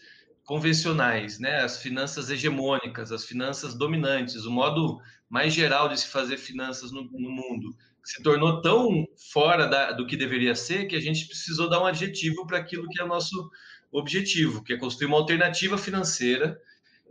convencionais, 0.45 1.39
né? 1.39 1.63
as 1.63 1.79
finanças 1.79 2.31
hegemônicas, 2.31 3.11
as 3.11 3.25
finanças 3.25 3.75
dominantes, 3.75 4.45
o 4.45 4.51
modo 4.51 5.01
mais 5.29 5.53
geral 5.55 5.89
de 5.89 5.99
se 5.99 6.09
fazer 6.09 6.37
finanças 6.37 6.93
no, 6.93 7.03
no 7.05 7.31
mundo, 7.31 7.75
se 8.05 8.23
tornou 8.23 8.61
tão 8.61 9.07
fora 9.33 9.67
da, 9.67 9.93
do 9.93 10.07
que 10.07 10.17
deveria 10.17 10.55
ser 10.55 10.87
que 10.87 10.95
a 10.95 11.01
gente 11.01 11.27
precisou 11.27 11.69
dar 11.69 11.83
um 11.83 11.87
adjetivo 11.87 12.47
para 12.47 12.59
aquilo 12.59 12.89
que 12.89 13.01
é 13.01 13.07
nosso 13.07 13.51
objetivo, 13.91 14.63
que 14.63 14.75
é 14.75 14.77
construir 14.77 15.07
uma 15.07 15.17
alternativa 15.17 15.79
financeira 15.79 16.61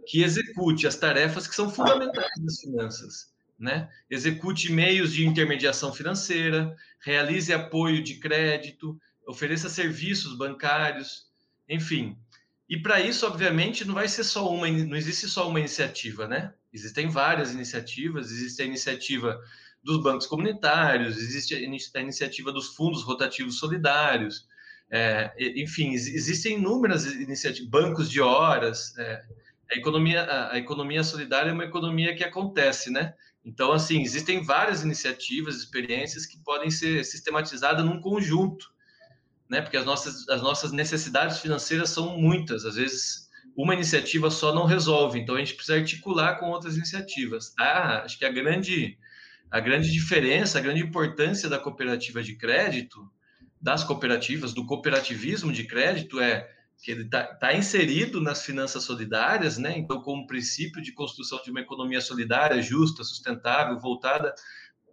que 0.05 0.21
execute 0.21 0.85
as 0.85 0.95
tarefas 0.95 1.47
que 1.47 1.55
são 1.55 1.69
fundamentais 1.69 2.29
das 2.39 2.59
finanças, 2.59 3.33
né? 3.57 3.89
Execute 4.09 4.71
meios 4.71 5.13
de 5.13 5.25
intermediação 5.25 5.93
financeira, 5.93 6.75
realize 6.99 7.51
apoio 7.53 8.03
de 8.03 8.15
crédito, 8.19 8.99
ofereça 9.25 9.69
serviços 9.69 10.37
bancários, 10.37 11.27
enfim. 11.67 12.17
E 12.73 12.81
para 12.81 12.99
isso, 12.99 13.27
obviamente, 13.27 13.85
não 13.85 13.93
vai 13.93 14.07
ser 14.07 14.23
só 14.23 14.49
uma, 14.49 14.67
não 14.67 14.97
existe 14.97 15.27
só 15.27 15.47
uma 15.47 15.59
iniciativa, 15.59 16.27
né? 16.27 16.51
Existem 16.73 17.07
várias 17.07 17.53
iniciativas, 17.53 18.31
existe 18.31 18.63
a 18.63 18.65
iniciativa 18.65 19.39
dos 19.83 20.01
bancos 20.01 20.25
comunitários, 20.25 21.17
existe 21.17 21.53
a 21.53 21.99
iniciativa 21.99 22.51
dos 22.51 22.69
fundos 22.69 23.03
rotativos 23.03 23.59
solidários, 23.59 24.47
é, 24.89 25.31
enfim, 25.37 25.91
existem 25.93 26.57
inúmeras 26.57 27.05
iniciativas, 27.05 27.69
bancos 27.69 28.09
de 28.09 28.19
horas. 28.19 28.97
É, 28.97 29.23
a 29.71 29.77
economia, 29.77 30.49
a 30.49 30.57
economia 30.57 31.03
solidária 31.03 31.51
é 31.51 31.53
uma 31.53 31.65
economia 31.65 32.15
que 32.15 32.23
acontece, 32.23 32.89
né? 32.89 33.13
Então, 33.45 33.71
assim, 33.71 34.01
existem 34.01 34.43
várias 34.43 34.81
iniciativas, 34.81 35.57
experiências 35.57 36.25
que 36.25 36.39
podem 36.39 36.71
ser 36.71 37.05
sistematizadas 37.05 37.85
num 37.85 38.01
conjunto, 38.01 38.73
né? 39.49 39.61
Porque 39.61 39.77
as 39.77 39.85
nossas, 39.85 40.27
as 40.29 40.41
nossas 40.41 40.71
necessidades 40.71 41.39
financeiras 41.39 41.89
são 41.89 42.17
muitas. 42.17 42.65
Às 42.65 42.75
vezes, 42.75 43.29
uma 43.55 43.73
iniciativa 43.73 44.29
só 44.31 44.53
não 44.53 44.65
resolve. 44.65 45.19
Então, 45.19 45.35
a 45.35 45.39
gente 45.39 45.55
precisa 45.55 45.77
articular 45.77 46.35
com 46.39 46.49
outras 46.49 46.75
iniciativas. 46.75 47.53
Ah, 47.59 48.03
acho 48.03 48.17
que 48.17 48.25
a 48.25 48.31
grande 48.31 48.97
a 49.51 49.59
grande 49.59 49.91
diferença, 49.91 50.57
a 50.57 50.61
grande 50.61 50.81
importância 50.81 51.47
da 51.47 51.59
cooperativa 51.59 52.23
de 52.23 52.35
crédito, 52.35 53.07
das 53.61 53.83
cooperativas, 53.83 54.51
do 54.51 54.65
cooperativismo 54.65 55.53
de 55.53 55.65
crédito, 55.65 56.19
é 56.19 56.49
que 56.81 56.89
ele 56.89 57.03
está 57.03 57.23
tá 57.23 57.53
inserido 57.53 58.19
nas 58.19 58.43
finanças 58.43 58.83
solidárias, 58.83 59.59
né? 59.59 59.77
Então, 59.77 60.01
como 60.01 60.25
princípio 60.25 60.81
de 60.81 60.91
construção 60.91 61.39
de 61.43 61.51
uma 61.51 61.61
economia 61.61 62.01
solidária, 62.01 62.61
justa, 62.63 63.03
sustentável, 63.03 63.79
voltada 63.79 64.33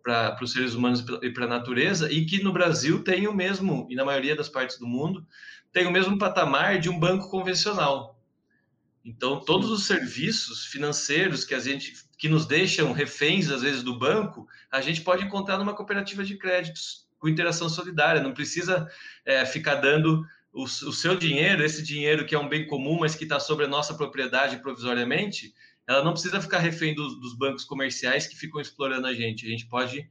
para 0.03 0.37
os 0.43 0.53
seres 0.53 0.75
humanos 0.75 1.05
e 1.23 1.31
para 1.31 1.45
a 1.45 1.49
natureza, 1.49 2.13
e 2.13 2.25
que 2.25 2.43
no 2.43 2.53
Brasil 2.53 3.03
tem 3.03 3.27
o 3.29 3.35
mesmo, 3.35 3.87
e 3.91 3.95
na 3.95 4.05
maioria 4.05 4.37
das 4.37 4.49
partes 4.49 4.79
do 4.79 4.87
mundo, 4.87 5.27
tem 5.73 5.87
o 5.87 5.91
mesmo 5.91 6.19
patamar 6.19 6.79
de 6.79 6.89
um 6.89 6.99
banco 6.99 7.31
convencional. 7.31 8.19
Então, 9.05 9.41
todos 9.41 9.71
os 9.71 9.87
serviços 9.87 10.67
financeiros 10.67 11.45
que 11.45 11.55
a 11.55 11.59
gente 11.59 11.95
que 12.19 12.29
nos 12.29 12.45
deixam 12.45 12.93
reféns 12.93 13.51
às 13.51 13.63
vezes 13.63 13.83
do 13.83 13.99
banco, 13.99 14.47
a 14.71 14.81
gente 14.83 15.01
pode 15.01 15.25
encontrar 15.25 15.57
numa 15.57 15.75
cooperativa 15.75 16.23
de 16.23 16.37
créditos 16.37 17.09
com 17.19 17.29
interação 17.29 17.69
solidária. 17.69 18.23
Não 18.23 18.35
precisa 18.35 18.91
é, 19.25 19.47
ficar 19.47 19.77
dando 19.77 20.23
o, 20.53 20.65
o, 20.65 20.93
seu 20.93 21.17
dinheiro, 21.17 21.65
esse 21.65 21.83
dinheiro 21.83 22.27
que 22.27 22.35
é 22.35 22.39
um 22.39 22.49
bem 22.49 22.67
comum, 22.67 22.99
mas 23.01 23.15
que 23.15 23.25
está 23.25 23.41
sobre 23.41 23.65
a 23.65 23.69
nossa 23.69 23.95
propriedade 23.95 24.59
provisoriamente. 24.59 25.55
Ela 25.91 26.05
não 26.05 26.13
precisa 26.13 26.41
ficar 26.41 26.61
refém 26.61 26.95
dos, 26.95 27.19
dos 27.19 27.35
bancos 27.35 27.65
comerciais 27.65 28.25
que 28.25 28.37
ficam 28.37 28.61
explorando 28.61 29.09
a 29.09 29.13
gente. 29.13 29.45
A 29.45 29.49
gente 29.51 29.67
pode 29.67 30.09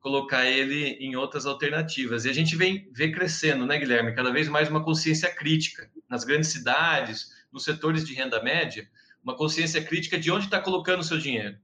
colocar 0.00 0.44
ele 0.46 0.96
em 0.98 1.14
outras 1.14 1.46
alternativas. 1.46 2.24
E 2.24 2.28
a 2.28 2.32
gente 2.32 2.56
vem 2.56 2.90
vê 2.92 3.12
crescendo, 3.12 3.64
né, 3.64 3.78
Guilherme? 3.78 4.16
Cada 4.16 4.32
vez 4.32 4.48
mais 4.48 4.68
uma 4.68 4.82
consciência 4.82 5.32
crítica 5.32 5.88
nas 6.10 6.24
grandes 6.24 6.50
cidades, 6.50 7.30
nos 7.52 7.62
setores 7.62 8.04
de 8.04 8.14
renda 8.14 8.42
média, 8.42 8.90
uma 9.22 9.36
consciência 9.36 9.80
crítica 9.80 10.18
de 10.18 10.28
onde 10.28 10.46
está 10.46 10.58
colocando 10.58 11.02
o 11.02 11.04
seu 11.04 11.18
dinheiro. 11.18 11.56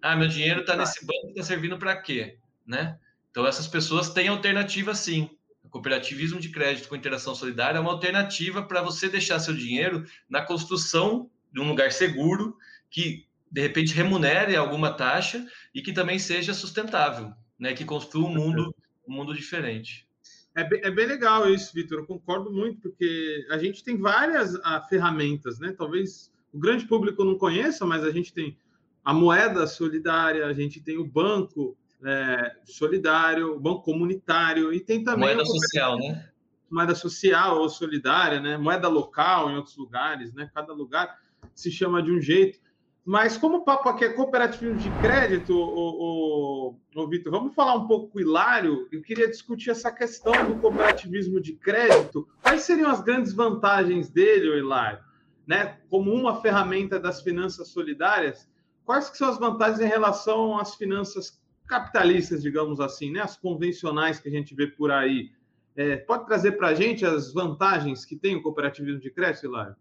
Ah, 0.00 0.16
meu 0.16 0.26
dinheiro 0.26 0.62
está 0.62 0.74
nesse 0.74 1.04
banco, 1.04 1.28
está 1.28 1.42
servindo 1.42 1.76
para 1.76 1.94
quê? 1.96 2.38
Né? 2.66 2.98
Então, 3.30 3.46
essas 3.46 3.68
pessoas 3.68 4.08
têm 4.08 4.28
alternativa 4.28 4.94
sim. 4.94 5.28
O 5.62 5.68
cooperativismo 5.68 6.40
de 6.40 6.48
crédito 6.48 6.88
com 6.88 6.96
interação 6.96 7.34
solidária 7.34 7.76
é 7.76 7.80
uma 7.82 7.92
alternativa 7.92 8.62
para 8.62 8.80
você 8.80 9.10
deixar 9.10 9.38
seu 9.40 9.52
dinheiro 9.52 10.06
na 10.26 10.40
construção 10.40 11.30
de 11.52 11.60
um 11.60 11.68
lugar 11.68 11.92
seguro 11.92 12.56
que, 12.94 13.26
de 13.50 13.60
repente, 13.60 13.92
remunere 13.92 14.54
alguma 14.54 14.92
taxa 14.92 15.44
e 15.74 15.82
que 15.82 15.92
também 15.92 16.16
seja 16.16 16.54
sustentável, 16.54 17.32
né? 17.58 17.74
que 17.74 17.84
construa 17.84 18.28
um 18.28 18.32
mundo, 18.32 18.72
um 19.08 19.12
mundo 19.12 19.34
diferente. 19.34 20.06
É 20.54 20.62
bem, 20.62 20.80
é 20.80 20.90
bem 20.92 21.04
legal 21.04 21.50
isso, 21.50 21.74
Vitor. 21.74 21.98
Eu 21.98 22.06
concordo 22.06 22.52
muito, 22.52 22.82
porque 22.82 23.44
a 23.50 23.58
gente 23.58 23.82
tem 23.82 23.98
várias 23.98 24.54
a, 24.56 24.76
ah, 24.76 24.82
ferramentas, 24.82 25.58
né? 25.58 25.74
Talvez 25.76 26.32
o 26.52 26.58
grande 26.60 26.86
público 26.86 27.24
não 27.24 27.36
conheça, 27.36 27.84
mas 27.84 28.04
a 28.04 28.12
gente 28.12 28.32
tem 28.32 28.56
a 29.04 29.12
moeda 29.12 29.66
solidária, 29.66 30.46
a 30.46 30.52
gente 30.52 30.80
tem 30.80 30.96
o 30.96 31.04
banco 31.04 31.76
é, 32.04 32.54
solidário, 32.64 33.56
o 33.56 33.60
banco 33.60 33.82
comunitário 33.82 34.72
e 34.72 34.78
tem 34.78 35.02
também 35.02 35.34
moeda 35.34 35.44
social, 35.44 35.98
né? 35.98 36.28
Moeda 36.70 36.94
social 36.94 37.58
ou 37.58 37.68
solidária, 37.68 38.38
né? 38.38 38.56
Moeda 38.56 38.86
local 38.86 39.50
em 39.50 39.56
outros 39.56 39.76
lugares, 39.76 40.32
né? 40.32 40.48
Cada 40.54 40.72
lugar 40.72 41.18
se 41.52 41.72
chama 41.72 42.00
de 42.00 42.12
um 42.12 42.20
jeito. 42.20 42.62
Mas 43.04 43.36
como 43.36 43.58
o 43.58 43.64
papo 43.64 43.86
aqui 43.90 44.02
é 44.06 44.08
cooperativo 44.08 44.74
de 44.76 44.88
crédito, 45.02 45.54
o, 45.54 46.70
o, 46.70 47.02
o 47.02 47.06
Vitor, 47.06 47.30
vamos 47.30 47.54
falar 47.54 47.74
um 47.74 47.86
pouco 47.86 48.08
com 48.08 48.18
o 48.18 48.20
Hilário. 48.20 48.88
Eu 48.90 49.02
queria 49.02 49.28
discutir 49.28 49.70
essa 49.70 49.92
questão 49.92 50.32
do 50.46 50.58
cooperativismo 50.58 51.38
de 51.38 51.52
crédito. 51.52 52.26
Quais 52.42 52.62
seriam 52.62 52.90
as 52.90 53.02
grandes 53.02 53.34
vantagens 53.34 54.08
dele, 54.08 54.58
Hilário? 54.58 55.00
Né? 55.46 55.78
Como 55.90 56.10
uma 56.14 56.40
ferramenta 56.40 56.98
das 56.98 57.20
finanças 57.20 57.68
solidárias, 57.68 58.48
quais 58.86 59.10
que 59.10 59.18
são 59.18 59.28
as 59.28 59.38
vantagens 59.38 59.80
em 59.80 59.86
relação 59.86 60.58
às 60.58 60.74
finanças 60.74 61.38
capitalistas, 61.66 62.42
digamos 62.42 62.80
assim, 62.80 63.10
né? 63.10 63.20
as 63.20 63.36
convencionais 63.36 64.18
que 64.18 64.28
a 64.30 64.32
gente 64.32 64.54
vê 64.54 64.66
por 64.66 64.90
aí? 64.90 65.30
É, 65.76 65.96
pode 65.96 66.24
trazer 66.24 66.52
para 66.52 66.68
a 66.68 66.74
gente 66.74 67.04
as 67.04 67.34
vantagens 67.34 68.06
que 68.06 68.16
tem 68.16 68.34
o 68.34 68.42
cooperativismo 68.42 69.00
de 69.00 69.10
crédito, 69.10 69.44
Hilário? 69.44 69.76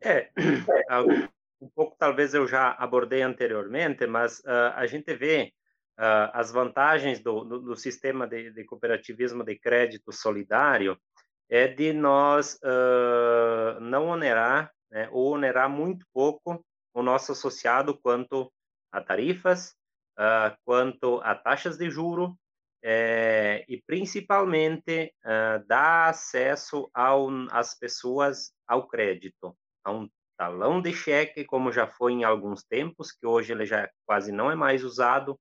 É, 0.00 0.30
um 1.60 1.68
pouco 1.68 1.96
talvez 1.98 2.34
eu 2.34 2.46
já 2.46 2.70
abordei 2.72 3.22
anteriormente, 3.22 4.06
mas 4.06 4.38
uh, 4.40 4.72
a 4.74 4.86
gente 4.86 5.14
vê 5.14 5.52
uh, 5.98 6.30
as 6.32 6.50
vantagens 6.50 7.20
do, 7.20 7.44
do, 7.44 7.58
do 7.60 7.76
sistema 7.76 8.26
de, 8.26 8.50
de, 8.52 8.64
cooperativismo 8.64 9.44
de 9.44 9.58
crédito 9.58 10.12
solidário 10.12 10.98
é 11.48 11.66
de 11.66 11.92
nós 11.92 12.58
uh, 12.62 13.80
não 13.80 14.08
onerar 14.08 14.70
né, 14.90 15.08
ou 15.10 15.34
onerar 15.34 15.68
muito 15.68 16.06
pouco 16.12 16.64
o 16.94 17.02
nosso 17.02 17.32
associado 17.32 17.98
quanto 17.98 18.52
a 18.90 19.00
tarifas, 19.00 19.76
quanto 20.64 21.20
a 21.22 21.34
taxas 21.34 21.76
de 21.76 21.88
juro 21.90 22.36
é, 22.82 23.64
e 23.68 23.80
principalmente 23.86 25.14
dar 25.68 26.08
acesso 26.08 26.90
às 27.52 27.78
pessoas 27.78 28.50
ao 28.66 28.88
crédito, 28.88 29.56
a 29.84 29.92
um 29.92 30.08
talão 30.38 30.80
de 30.80 30.94
cheque, 30.94 31.44
como 31.44 31.72
já 31.72 31.86
foi 31.86 32.12
em 32.12 32.24
alguns 32.24 32.62
tempos, 32.62 33.12
que 33.12 33.26
hoje 33.26 33.52
ele 33.52 33.66
já 33.66 33.90
quase 34.06 34.32
não 34.32 34.50
é 34.50 34.54
mais 34.54 34.84
usado, 34.84 35.38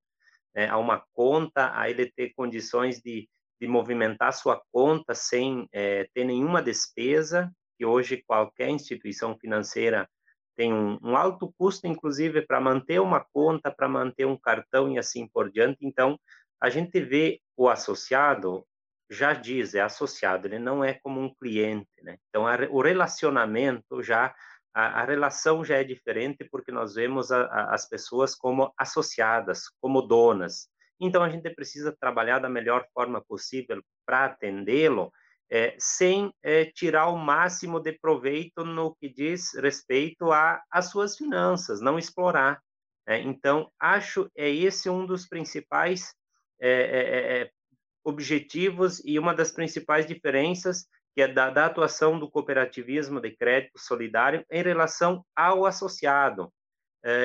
né, 0.56 0.68
a 0.68 0.78
uma 0.78 1.04
conta, 1.14 1.72
a 1.80 1.90
ele 1.90 2.12
ter 2.12 2.34
condições 2.36 3.00
de, 3.00 3.30
de 3.62 3.68
movimentar 3.68 4.34
sua 4.34 4.60
conta 4.72 5.14
sem 5.14 5.70
é, 5.72 6.10
ter 6.14 6.26
nenhuma 6.26 6.62
despesa, 6.62 7.52
que 7.78 7.86
hoje 7.86 8.24
qualquer 8.26 8.70
instituição 8.70 9.38
financeira 9.38 10.10
tem 10.58 10.74
um, 10.74 10.98
um 11.04 11.16
alto 11.16 11.54
custo, 11.58 11.86
inclusive, 11.86 12.42
para 12.42 12.60
manter 12.60 13.00
uma 13.00 13.24
conta, 13.32 13.72
para 13.72 13.88
manter 13.88 14.26
um 14.26 14.36
cartão 14.36 14.92
e 14.92 14.98
assim 14.98 15.28
por 15.28 15.52
diante. 15.52 15.78
Então, 15.86 16.20
a 16.60 16.70
gente 16.70 17.00
vê 17.00 17.40
o 17.56 17.70
associado, 17.70 18.66
já 19.10 19.34
diz, 19.34 19.76
é 19.76 19.82
associado, 19.82 20.48
ele 20.48 20.58
não 20.58 20.84
é 20.84 20.96
como 20.96 21.22
um 21.22 21.34
cliente, 21.36 21.88
né? 22.02 22.18
Então, 22.30 22.48
a, 22.48 22.56
o 22.72 22.82
relacionamento 22.82 24.02
já, 24.02 24.34
a, 24.78 25.02
a, 25.02 25.06
relação 25.06 25.66
já 25.66 25.78
é 25.78 25.84
diferente 25.84 26.48
porque 26.52 26.72
nós 26.72 26.94
vemos 26.94 27.32
a, 27.32 27.74
as 27.74 27.90
pessoas 27.90 28.36
como 28.36 28.72
associadas, 28.78 29.64
como 29.82 30.04
donas. 30.04 30.70
Então, 31.00 31.24
a 31.24 31.30
gente 31.30 31.50
precisa 31.50 31.98
trabalhar 32.00 32.38
da 32.38 32.48
melhor 32.48 32.86
forma 32.94 33.20
possível 33.20 33.82
para 34.06 34.26
atendê-lo, 34.26 35.12
é, 35.50 35.76
sem 35.80 36.32
é, 36.44 36.66
tirar 36.66 37.08
o 37.08 37.18
máximo 37.18 37.80
de 37.80 37.92
proveito 37.94 38.64
no 38.64 38.96
que 38.96 39.10
diz 39.10 39.56
respeito 39.56 40.30
às 40.32 40.92
suas 40.92 41.18
finanças, 41.18 41.82
não 41.82 41.98
explorar. 41.98 42.62
É, 43.08 43.20
então, 43.20 43.72
acho 43.80 44.30
é 44.36 44.48
esse 44.48 44.92
um 44.92 45.08
dos 45.08 45.28
principais 45.28 46.14
é, 46.62 47.50
objetivos 48.04 49.02
e 49.04 49.18
uma 49.18 49.34
das 49.34 49.52
principais 49.52 50.06
diferenças 50.06 50.86
que 51.18 51.24
é 51.24 51.28
da, 51.28 51.50
da 51.50 51.66
atuação 51.66 52.20
do 52.20 52.30
cooperativismo 52.30 53.20
de 53.20 53.32
crédito 53.32 53.80
solidário 53.80 54.46
em 54.52 54.62
relação 54.62 55.26
ao 55.36 55.66
associado. 55.66 56.54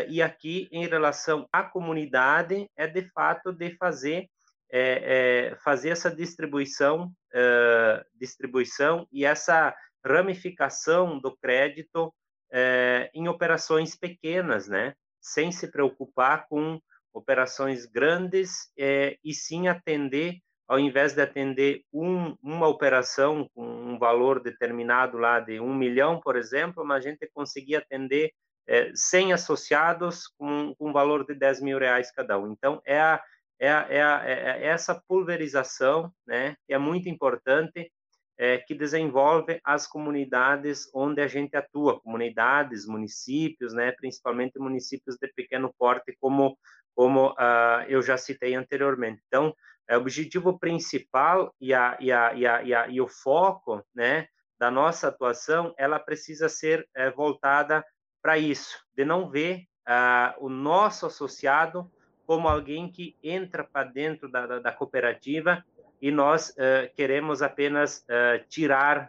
e 0.08 0.22
aqui, 0.22 0.66
em 0.72 0.86
relação 0.86 1.46
à 1.52 1.62
comunidade, 1.62 2.70
é 2.74 2.86
de 2.86 3.02
fato 3.10 3.52
de 3.52 3.76
fazer 3.76 4.30
é, 4.70 5.50
é 5.50 5.56
fazer 5.56 5.90
essa 5.90 6.10
distribuição, 6.10 7.12
é, 7.34 8.02
distribuição 8.14 9.06
e 9.12 9.26
essa 9.26 9.76
ramificação 10.02 11.18
do 11.18 11.36
crédito 11.36 12.14
é, 12.50 13.10
em 13.12 13.28
operações 13.28 13.94
pequenas, 13.94 14.68
né? 14.68 14.94
Sem 15.20 15.52
se 15.52 15.70
preocupar 15.70 16.46
com 16.48 16.80
operações 17.12 17.84
grandes 17.84 18.72
e 18.74 19.34
sim 19.34 19.68
atender, 19.68 20.38
ao 20.68 20.78
invés 20.78 21.14
de 21.14 21.20
atender 21.20 21.82
um, 21.92 22.36
uma 22.42 22.68
operação 22.68 23.48
com 23.54 23.64
um 23.64 23.98
valor 23.98 24.40
determinado 24.40 25.18
lá 25.18 25.40
de 25.40 25.60
um 25.60 25.74
milhão, 25.74 26.20
por 26.20 26.36
exemplo, 26.36 26.84
mas 26.84 27.04
a 27.04 27.08
gente 27.08 27.28
conseguir 27.34 27.76
atender 27.76 28.32
é, 28.66 28.90
100 28.94 29.32
associados 29.32 30.28
com, 30.38 30.74
com 30.78 30.90
um 30.90 30.92
valor 30.92 31.26
de 31.26 31.34
10 31.34 31.60
mil 31.60 31.78
reais 31.78 32.12
cada 32.12 32.38
um. 32.38 32.52
Então, 32.52 32.80
é 32.84 33.00
a 33.00 33.22
é, 33.62 33.68
é, 33.68 33.98
é, 33.98 34.32
é 34.60 34.66
essa 34.66 35.00
pulverização, 35.06 36.12
né, 36.26 36.56
que 36.66 36.74
é 36.74 36.78
muito 36.78 37.08
importante, 37.08 37.92
é, 38.36 38.58
que 38.58 38.74
desenvolve 38.74 39.60
as 39.62 39.86
comunidades 39.86 40.90
onde 40.92 41.22
a 41.22 41.28
gente 41.28 41.56
atua, 41.56 42.00
comunidades, 42.00 42.86
municípios, 42.86 43.72
né, 43.72 43.92
principalmente 43.92 44.58
municípios 44.58 45.16
de 45.16 45.28
pequeno 45.32 45.72
porte, 45.78 46.16
como 46.20 46.58
como 46.94 47.30
uh, 47.30 47.84
eu 47.88 48.02
já 48.02 48.18
citei 48.18 48.54
anteriormente. 48.54 49.22
Então, 49.26 49.54
é 49.88 49.96
o 49.96 50.00
objetivo 50.00 50.58
principal 50.58 51.54
e, 51.60 51.74
a, 51.74 51.96
e, 52.00 52.10
a, 52.12 52.34
e, 52.34 52.46
a, 52.46 52.62
e, 52.62 52.74
a, 52.74 52.88
e 52.88 53.00
o 53.00 53.08
foco, 53.08 53.84
né, 53.94 54.26
da 54.58 54.70
nossa 54.70 55.08
atuação, 55.08 55.74
ela 55.76 55.98
precisa 55.98 56.48
ser 56.48 56.88
é, 56.94 57.10
voltada 57.10 57.84
para 58.22 58.38
isso, 58.38 58.78
de 58.96 59.04
não 59.04 59.28
ver 59.28 59.64
uh, 59.88 60.44
o 60.44 60.48
nosso 60.48 61.06
associado 61.06 61.90
como 62.24 62.48
alguém 62.48 62.88
que 62.90 63.16
entra 63.22 63.64
para 63.64 63.84
dentro 63.84 64.30
da, 64.30 64.46
da, 64.46 64.58
da, 64.60 64.72
cooperativa 64.72 65.64
e 66.00 66.12
nós 66.12 66.50
uh, 66.50 66.94
queremos 66.94 67.42
apenas 67.42 68.06
uh, 68.08 68.46
tirar 68.48 69.08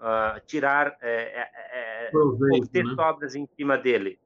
uh, 0.00 0.40
tirar 0.46 0.96
é, 1.02 1.50
ter 2.72 2.84
né? 2.84 2.94
sobras 2.94 3.34
em 3.34 3.46
cima 3.54 3.76
dele. 3.76 4.18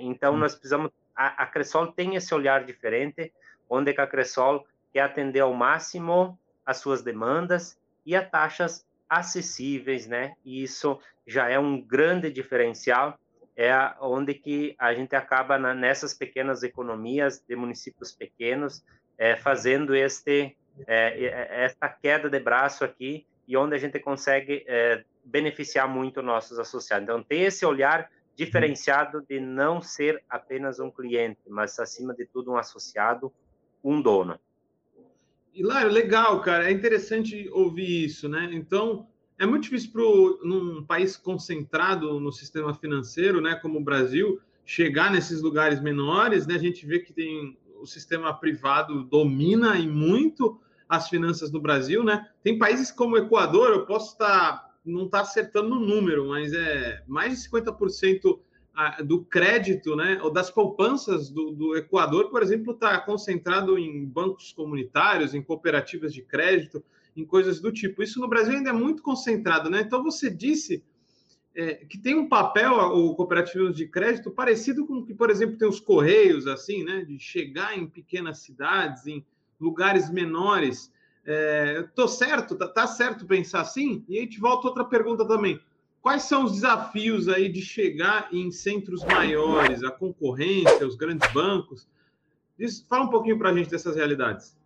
então 0.00 0.34
hum. 0.34 0.38
nós 0.38 0.54
precisamos 0.54 0.90
a, 1.14 1.44
a 1.44 1.46
Cressol 1.46 1.92
tem 1.92 2.14
esse 2.14 2.34
olhar 2.34 2.64
diferente, 2.64 3.32
onde 3.70 3.90
a 3.90 4.06
Cressol 4.06 4.66
quer 4.96 5.02
atender 5.02 5.40
ao 5.40 5.52
máximo 5.52 6.38
as 6.64 6.78
suas 6.78 7.02
demandas 7.02 7.78
e 8.06 8.16
a 8.16 8.24
taxas 8.24 8.82
acessíveis, 9.06 10.06
né? 10.06 10.34
E 10.42 10.62
isso 10.62 10.98
já 11.26 11.50
é 11.50 11.58
um 11.58 11.78
grande 11.78 12.30
diferencial 12.30 13.18
é 13.54 13.72
onde 14.00 14.32
que 14.32 14.74
a 14.78 14.94
gente 14.94 15.14
acaba 15.14 15.58
na, 15.58 15.74
nessas 15.74 16.14
pequenas 16.14 16.62
economias 16.62 17.42
de 17.46 17.54
municípios 17.54 18.10
pequenos 18.10 18.82
é, 19.18 19.36
fazendo 19.36 19.94
este 19.94 20.56
é, 20.86 21.24
é, 21.24 21.64
esta 21.64 21.90
queda 21.90 22.30
de 22.30 22.40
braço 22.40 22.82
aqui 22.82 23.26
e 23.46 23.54
onde 23.54 23.74
a 23.74 23.78
gente 23.78 23.98
consegue 23.98 24.64
é, 24.66 25.04
beneficiar 25.22 25.86
muito 25.86 26.22
nossos 26.22 26.58
associados. 26.58 27.04
Então 27.04 27.22
tem 27.22 27.42
esse 27.42 27.66
olhar 27.66 28.10
diferenciado 28.34 29.22
de 29.28 29.40
não 29.40 29.82
ser 29.82 30.22
apenas 30.26 30.80
um 30.80 30.90
cliente, 30.90 31.40
mas 31.46 31.78
acima 31.78 32.14
de 32.14 32.24
tudo 32.24 32.52
um 32.52 32.56
associado, 32.56 33.30
um 33.84 34.00
dono. 34.00 34.40
Hilário, 35.56 35.90
legal, 35.90 36.40
cara. 36.42 36.68
É 36.68 36.70
interessante 36.70 37.48
ouvir 37.50 38.04
isso, 38.04 38.28
né? 38.28 38.50
Então, 38.52 39.06
é 39.38 39.46
muito 39.46 39.62
difícil 39.62 39.90
para 39.90 40.02
num 40.46 40.84
país 40.84 41.16
concentrado 41.16 42.20
no 42.20 42.30
sistema 42.30 42.74
financeiro, 42.74 43.40
né, 43.40 43.54
como 43.54 43.78
o 43.78 43.82
Brasil, 43.82 44.38
chegar 44.66 45.10
nesses 45.10 45.40
lugares 45.40 45.80
menores, 45.80 46.46
né? 46.46 46.56
A 46.56 46.58
gente 46.58 46.84
vê 46.84 46.98
que 46.98 47.10
tem 47.10 47.56
o 47.80 47.86
sistema 47.86 48.34
privado 48.34 49.02
domina 49.04 49.78
e 49.78 49.88
muito 49.88 50.60
as 50.86 51.08
finanças 51.08 51.50
no 51.50 51.60
Brasil, 51.60 52.04
né? 52.04 52.28
Tem 52.42 52.58
países 52.58 52.90
como 52.90 53.14
o 53.14 53.18
Equador, 53.18 53.70
eu 53.70 53.86
posso 53.86 54.12
estar 54.12 54.66
não 54.84 55.06
estar 55.06 55.18
tá 55.18 55.24
acertando 55.24 55.70
no 55.70 55.80
número, 55.80 56.28
mas 56.28 56.52
é 56.52 57.02
mais 57.08 57.32
de 57.32 57.48
50% 57.48 58.38
do 59.04 59.24
crédito, 59.24 59.96
né, 59.96 60.20
ou 60.22 60.30
das 60.30 60.50
poupanças 60.50 61.30
do, 61.30 61.50
do 61.50 61.76
Equador, 61.76 62.30
por 62.30 62.42
exemplo, 62.42 62.74
está 62.74 63.00
concentrado 63.00 63.78
em 63.78 64.04
bancos 64.04 64.52
comunitários, 64.52 65.34
em 65.34 65.42
cooperativas 65.42 66.12
de 66.12 66.22
crédito 66.22 66.84
em 67.16 67.24
coisas 67.24 67.60
do 67.60 67.72
tipo. 67.72 68.02
Isso 68.02 68.20
no 68.20 68.28
Brasil 68.28 68.54
ainda 68.54 68.70
é 68.70 68.74
muito 68.74 69.02
concentrado, 69.02 69.70
né? 69.70 69.80
Então 69.80 70.02
você 70.02 70.30
disse 70.30 70.84
é, 71.54 71.76
que 71.76 71.96
tem 71.96 72.14
um 72.14 72.28
papel 72.28 72.74
o 72.74 73.14
cooperativismo 73.14 73.72
de 73.72 73.88
crédito 73.88 74.30
parecido 74.30 74.86
com 74.86 74.98
o 74.98 75.04
que, 75.06 75.14
por 75.14 75.30
exemplo, 75.30 75.56
tem 75.56 75.66
os 75.66 75.80
correios, 75.80 76.46
assim, 76.46 76.84
né? 76.84 77.02
De 77.04 77.18
chegar 77.18 77.76
em 77.76 77.86
pequenas 77.86 78.40
cidades, 78.40 79.06
em 79.06 79.24
lugares 79.58 80.10
menores. 80.10 80.92
É, 81.24 81.82
tô 81.94 82.06
certo? 82.06 82.54
Tá, 82.54 82.68
tá 82.68 82.86
certo 82.86 83.26
pensar 83.26 83.62
assim? 83.62 84.04
E 84.06 84.18
aí 84.18 84.26
te 84.26 84.38
volta 84.38 84.68
outra 84.68 84.84
pergunta 84.84 85.26
também. 85.26 85.58
Quais 86.06 86.22
são 86.22 86.44
os 86.44 86.52
desafios 86.52 87.28
aí 87.28 87.48
de 87.48 87.60
chegar 87.60 88.28
em 88.32 88.48
centros 88.52 89.04
maiores, 89.04 89.82
a 89.82 89.90
concorrência, 89.90 90.86
os 90.86 90.94
grandes 90.94 91.28
bancos? 91.32 91.90
Diz, 92.56 92.80
fala 92.88 93.06
um 93.06 93.10
pouquinho 93.10 93.36
para 93.36 93.50
a 93.50 93.52
gente 93.52 93.68
dessas 93.68 93.96
realidades. 93.96 94.56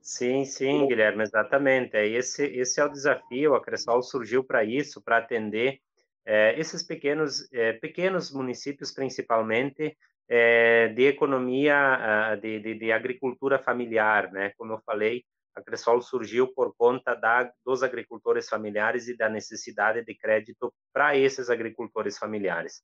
Sim, 0.00 0.44
sim, 0.44 0.84
Guilherme, 0.88 1.22
exatamente. 1.22 1.94
É 1.94 2.08
esse, 2.08 2.44
esse 2.46 2.80
é 2.80 2.84
o 2.84 2.88
desafio. 2.88 3.54
A 3.54 3.62
Cressol 3.62 4.02
surgiu 4.02 4.42
para 4.42 4.64
isso, 4.64 5.00
para 5.00 5.18
atender 5.18 5.78
é, 6.26 6.58
esses 6.58 6.82
pequenos, 6.82 7.48
é, 7.52 7.74
pequenos 7.74 8.32
municípios, 8.32 8.90
principalmente 8.90 9.96
é, 10.28 10.88
de 10.88 11.04
economia, 11.04 11.76
ah, 11.76 12.34
de, 12.34 12.58
de, 12.58 12.74
de, 12.74 12.90
agricultura 12.90 13.60
familiar, 13.60 14.32
né? 14.32 14.50
Como 14.58 14.72
eu 14.72 14.80
falei, 14.84 15.24
a 15.54 15.62
Cressol 15.62 16.02
surgiu 16.02 16.48
por 16.52 16.74
conta 16.76 17.14
da, 17.14 17.50
dos 17.64 17.82
agricultores 17.82 18.48
familiares 18.48 19.08
e 19.08 19.16
da 19.16 19.28
necessidade 19.28 20.04
de 20.04 20.14
crédito 20.14 20.72
para 20.92 21.16
esses 21.16 21.48
agricultores 21.48 22.18
familiares. 22.18 22.82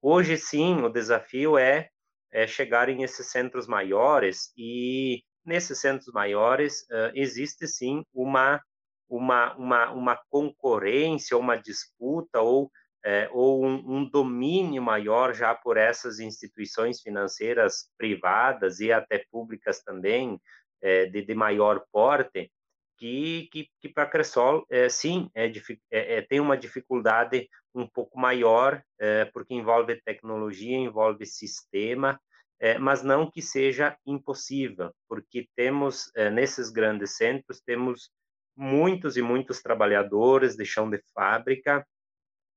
Hoje, 0.00 0.36
sim, 0.36 0.82
o 0.82 0.88
desafio 0.88 1.58
é, 1.58 1.88
é 2.30 2.46
chegar 2.46 2.88
em 2.88 3.02
esses 3.02 3.30
centros 3.30 3.66
maiores 3.66 4.52
e 4.56 5.22
nesses 5.44 5.80
centros 5.80 6.12
maiores 6.12 6.82
uh, 6.82 7.10
existe 7.14 7.66
sim 7.66 8.04
uma 8.12 8.60
uma, 9.08 9.54
uma, 9.56 9.92
uma 9.92 10.20
concorrência, 10.28 11.36
uma 11.36 11.56
disputa 11.56 12.40
ou, 12.40 12.70
é, 13.04 13.28
ou 13.32 13.64
um, 13.64 13.98
um, 13.98 14.08
domínio 14.08 14.82
maior 14.82 15.34
já 15.34 15.54
por 15.54 15.76
essas 15.76 16.18
instituições 16.18 17.00
financeiras 17.00 17.88
privadas 17.98 18.80
e 18.80 18.92
até 18.92 19.24
públicas 19.30 19.82
também, 19.82 20.40
é, 20.84 21.06
de, 21.06 21.22
de, 21.22 21.34
maior 21.34 21.84
porte, 21.90 22.52
que, 22.96 23.48
que, 23.50 23.68
que 23.80 23.88
para 23.88 24.06
Cressol, 24.06 24.64
é, 24.70 24.88
sim, 24.88 25.28
é, 25.34 25.50
é, 25.90 26.22
tem 26.22 26.38
uma 26.38 26.56
dificuldade 26.56 27.48
um 27.74 27.88
pouco 27.88 28.16
maior, 28.16 28.80
porque 29.32 29.52
envolve 29.52 30.00
tecnologia, 30.04 30.76
envolve 30.76 31.26
sistema, 31.26 32.20
é, 32.60 32.78
mas 32.78 33.02
não 33.02 33.30
que 33.30 33.42
seja 33.42 33.96
impossível, 34.06 34.94
porque 35.08 35.48
temos, 35.56 36.10
é, 36.14 36.30
nesses 36.30 36.70
grandes 36.70 37.16
centros, 37.16 37.60
temos 37.60 38.10
muitos 38.56 39.16
e 39.16 39.22
muitos 39.22 39.60
trabalhadores 39.60 40.56
de 40.56 40.64
chão 40.64 40.88
de 40.88 41.02
fábrica 41.12 41.86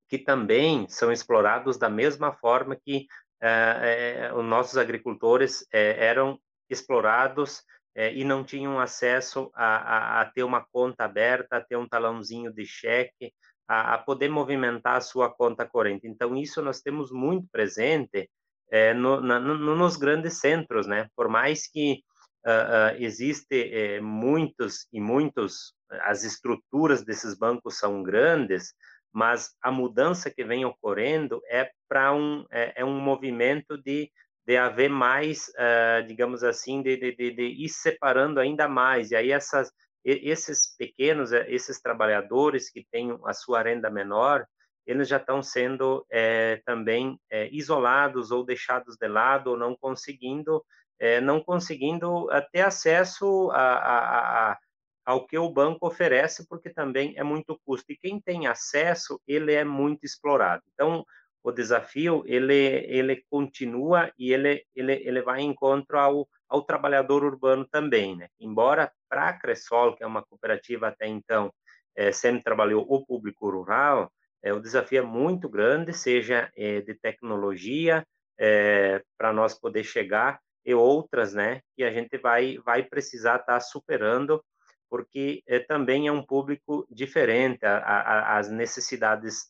que 0.08 0.18
também 0.18 0.88
são 0.88 1.12
explorados 1.12 1.78
da 1.78 1.90
mesma 1.90 2.32
forma 2.32 2.76
que 2.76 3.08
é, 3.42 4.30
é 4.30 4.34
os 4.34 4.46
nossos 4.46 4.78
agricultores 4.78 5.68
é, 5.74 6.06
eram 6.06 6.40
explorados 6.70 7.64
é, 7.98 8.14
e 8.14 8.24
não 8.24 8.44
tinham 8.44 8.80
acesso 8.80 9.50
a, 9.56 9.66
a, 9.66 10.22
a, 10.22 10.26
ter 10.26 10.44
uma 10.44 10.64
conta 10.64 11.04
aberta, 11.04 11.58
a 11.58 11.62
ter 11.62 11.76
um 11.76 11.88
talãozinho 11.88 12.54
de 12.54 12.64
cheque, 12.64 13.34
a, 13.68 13.96
a, 13.96 13.98
poder 13.98 14.30
movimentar 14.30 14.98
a 14.98 15.02
sua 15.02 15.34
conta 15.34 15.66
corrente. 15.66 16.08
Então, 16.08 16.38
isso 16.38 16.62
nós 16.62 16.80
temos 16.80 17.12
muito 17.12 17.48
presente 17.52 18.30
é, 18.70 18.94
no, 18.94 19.20
na, 19.20 19.40
no, 19.40 19.76
nos 19.76 19.98
grandes 19.98 20.40
centros, 20.40 20.86
né? 20.86 21.10
Por 21.16 21.28
mais 21.28 21.68
que 21.68 22.04
uh, 22.46 24.00
uh, 24.00 24.04
muitos 24.04 24.88
e 24.94 25.02
muitos, 25.02 25.74
as 26.02 26.24
estruturas 26.24 27.04
desses 27.04 27.36
bancos 27.36 27.80
são 27.80 28.04
grandes, 28.04 28.76
mas 29.12 29.56
a 29.60 29.72
mudança 29.72 30.30
que 30.30 30.44
vem 30.44 30.66
ocorrendo 30.66 31.42
é 31.50 31.72
para 31.90 32.14
um 32.14 32.46
é, 32.52 32.82
é, 32.82 32.86
um 32.86 33.00
movimento 33.00 33.76
de 33.76 34.12
de 34.48 34.56
haver 34.56 34.90
mais, 34.90 35.50
uh, 35.50 36.08
digamos 36.08 36.42
assim, 36.42 36.82
de, 36.82 36.96
de, 36.96 37.14
de, 37.14 37.32
de, 37.32 37.44
ir 37.44 37.68
separando 37.68 38.40
ainda 38.40 38.66
mais. 38.66 39.12
E 39.12 39.16
aí 39.16 39.30
essas, 39.30 39.70
esses 40.06 40.74
pequenos, 40.78 41.34
esses 41.34 41.82
trabalhadores 41.82 42.70
que 42.70 42.88
têm 42.90 43.20
a 43.26 43.34
sua 43.34 43.62
renda 43.62 43.90
menor, 43.90 44.48
eles 44.86 45.10
já 45.10 45.18
estão 45.18 45.44
sendo 45.44 46.06
é, 46.10 46.62
também 46.66 47.20
é, 47.30 47.50
isolados 47.52 48.32
ou 48.32 48.46
deixados 48.46 48.96
de 48.96 49.08
lado 49.10 49.52
ou 49.52 49.58
não 49.58 49.76
conseguindo 49.76 50.64
é, 51.00 51.22
não 51.22 51.44
conseguindo 51.44 52.28
ter 52.52 52.62
acesso 52.62 53.52
a, 53.52 53.74
a, 53.74 54.52
a, 54.52 54.58
ao 55.06 55.28
que 55.28 55.38
o 55.38 55.50
banco 55.50 55.86
oferece 55.86 56.48
porque 56.48 56.72
também 56.72 57.14
é 57.18 57.24
muito 57.24 57.60
custo 57.64 57.92
e 57.92 57.98
quem 57.98 58.20
tem 58.20 58.48
acesso 58.48 59.22
ele 59.28 59.54
é 59.54 59.64
muito 59.64 60.06
explorado 60.06 60.64
então 60.74 61.06
o 61.48 61.52
desafio 61.52 62.24
ele 62.26 62.54
ele 63.00 63.24
continua 63.30 64.12
e 64.18 64.34
ele 64.34 64.66
ele, 64.76 64.94
ele 64.94 65.22
vai 65.22 65.42
em 65.42 65.50
encontro 65.50 65.98
ao, 65.98 66.28
ao 66.50 66.62
trabalhador 66.64 67.24
urbano 67.24 67.66
também 67.66 68.16
né? 68.16 68.28
Embora 68.40 68.92
para 69.10 69.30
a 69.30 69.34
Cressol 69.34 69.96
que 69.96 70.04
é 70.04 70.08
uma 70.08 70.24
cooperativa 70.24 70.88
até 70.90 71.08
então 71.08 71.52
é, 71.96 72.12
sempre 72.12 72.44
trabalhou 72.44 72.86
o 72.88 73.06
público 73.06 73.50
rural 73.50 74.12
é, 74.44 74.54
o 74.54 74.60
desafio 74.60 75.00
é 75.00 75.02
muito 75.02 75.50
grande, 75.50 75.94
seja 75.94 76.52
é, 76.56 76.82
de 76.82 76.94
tecnologia, 76.94 78.06
é, 78.38 79.04
para 79.18 79.34
nós 79.34 79.60
poder 79.60 79.84
chegar, 79.84 80.40
e 80.66 80.74
outras, 80.74 81.34
né, 81.34 81.62
que 81.76 81.84
a 81.84 81.92
gente 81.92 82.18
vai, 82.18 82.58
vai 82.60 82.84
precisar 82.84 83.38
estar 83.40 83.54
tá 83.54 83.60
superando, 83.60 84.44
porque 84.90 85.42
é, 85.48 85.60
também 85.60 86.08
é 86.08 86.12
um 86.12 86.24
público 86.24 86.86
diferente, 86.90 87.66
a, 87.66 87.78
a, 87.78 88.38
as 88.38 88.50
necessidades 88.50 89.50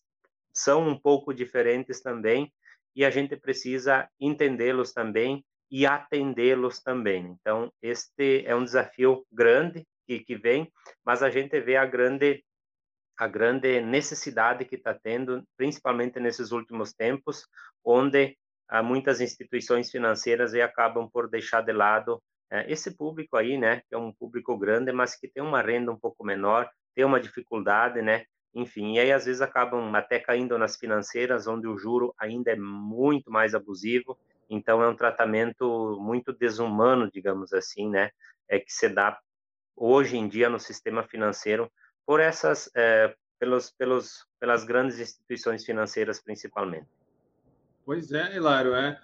são 0.57 0.87
um 0.87 0.99
pouco 0.99 1.33
diferentes 1.33 2.01
também, 2.01 2.51
e 2.95 3.05
a 3.05 3.09
gente 3.09 3.37
precisa 3.37 4.09
entendê-los 4.19 4.91
também 4.91 5.45
e 5.69 5.85
atendê-los 5.85 6.81
também. 6.81 7.37
Então, 7.39 7.71
este 7.81 8.43
é 8.45 8.55
um 8.55 8.63
desafio 8.63 9.25
grande 9.31 9.85
que, 10.07 10.19
que 10.19 10.35
vem, 10.35 10.71
mas 11.05 11.21
a 11.21 11.29
gente 11.29 11.59
vê 11.61 11.77
a 11.77 11.85
grande 11.85 12.43
a 13.19 13.27
grande 13.27 13.81
necessidade 13.81 14.63
que 14.63 14.75
está 14.75 14.93
tendo, 14.93 15.43
principalmente 15.57 16.19
nesses 16.19 16.51
últimos 16.51 16.93
tempos, 16.93 17.47
onde 17.83 18.37
há 18.69 18.83
muitas 18.83 19.19
instituições 19.19 19.89
financeiras 19.89 20.53
e 20.53 20.61
acabam 20.61 21.09
por 21.11 21.27
deixar 21.27 21.61
de 21.61 21.73
lado 21.73 22.21
é, 22.51 22.71
esse 22.71 22.95
público 22.95 23.35
aí, 23.35 23.57
né, 23.57 23.81
que 23.89 23.95
é 23.95 23.97
um 23.97 24.13
público 24.13 24.55
grande, 24.55 24.91
mas 24.91 25.15
que 25.15 25.27
tem 25.27 25.41
uma 25.41 25.63
renda 25.63 25.91
um 25.91 25.97
pouco 25.97 26.23
menor, 26.23 26.69
tem 26.95 27.05
uma 27.05 27.19
dificuldade, 27.19 28.03
né, 28.03 28.23
enfim, 28.53 28.95
e 28.95 28.99
aí 28.99 29.11
às 29.11 29.25
vezes 29.25 29.41
acabam 29.41 29.93
até 29.95 30.19
caindo 30.19 30.57
nas 30.57 30.75
financeiras, 30.75 31.47
onde 31.47 31.67
o 31.67 31.77
juro 31.77 32.13
ainda 32.17 32.51
é 32.51 32.55
muito 32.55 33.31
mais 33.31 33.53
abusivo, 33.53 34.17
então 34.49 34.81
é 34.81 34.87
um 34.87 34.95
tratamento 34.95 35.97
muito 35.99 36.33
desumano, 36.33 37.11
digamos 37.11 37.53
assim, 37.53 37.89
né, 37.89 38.11
é 38.47 38.59
que 38.59 38.71
se 38.71 38.89
dá 38.89 39.19
hoje 39.75 40.17
em 40.17 40.27
dia 40.27 40.49
no 40.49 40.59
sistema 40.59 41.03
financeiro 41.03 41.71
por 42.05 42.19
essas, 42.19 42.69
é, 42.75 43.13
pelos, 43.37 43.69
pelos, 43.69 44.25
pelas 44.39 44.63
grandes 44.63 44.99
instituições 44.99 45.63
financeiras 45.63 46.19
principalmente. 46.19 46.87
Pois 47.85 48.11
é, 48.11 48.35
Hilário, 48.35 48.73
é, 48.73 48.99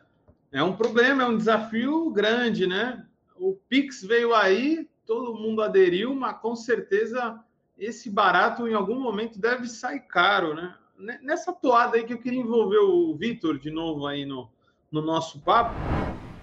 é 0.51 0.63
um 0.63 0.75
problema, 0.75 1.23
é 1.23 1.25
um 1.25 1.38
desafio 1.38 2.10
grande, 2.10 2.65
né? 2.67 3.06
O 3.36 3.56
Pix 3.69 4.03
veio 4.03 4.34
aí, 4.34 4.89
todo 5.06 5.36
mundo 5.36 5.62
aderiu, 5.62 6.13
mas 6.15 6.39
com 6.39 6.56
certeza 6.56 7.39
esse 7.86 8.10
barato 8.10 8.67
em 8.67 8.74
algum 8.74 9.00
momento 9.00 9.39
deve 9.39 9.67
sair 9.67 10.02
caro, 10.02 10.54
né? 10.54 10.76
Nessa 11.22 11.52
toada 11.52 11.98
aí 11.98 12.04
que 12.04 12.13
eu 12.13 12.19
queria 12.19 12.39
envolver 12.39 12.78
o 12.78 13.15
Vitor 13.15 13.60
de 13.60 13.69
novo 13.69 14.06
aí 14.08 14.26
no, 14.26 14.50
no 14.91 15.02
nosso 15.02 15.39
papo, 15.41 15.74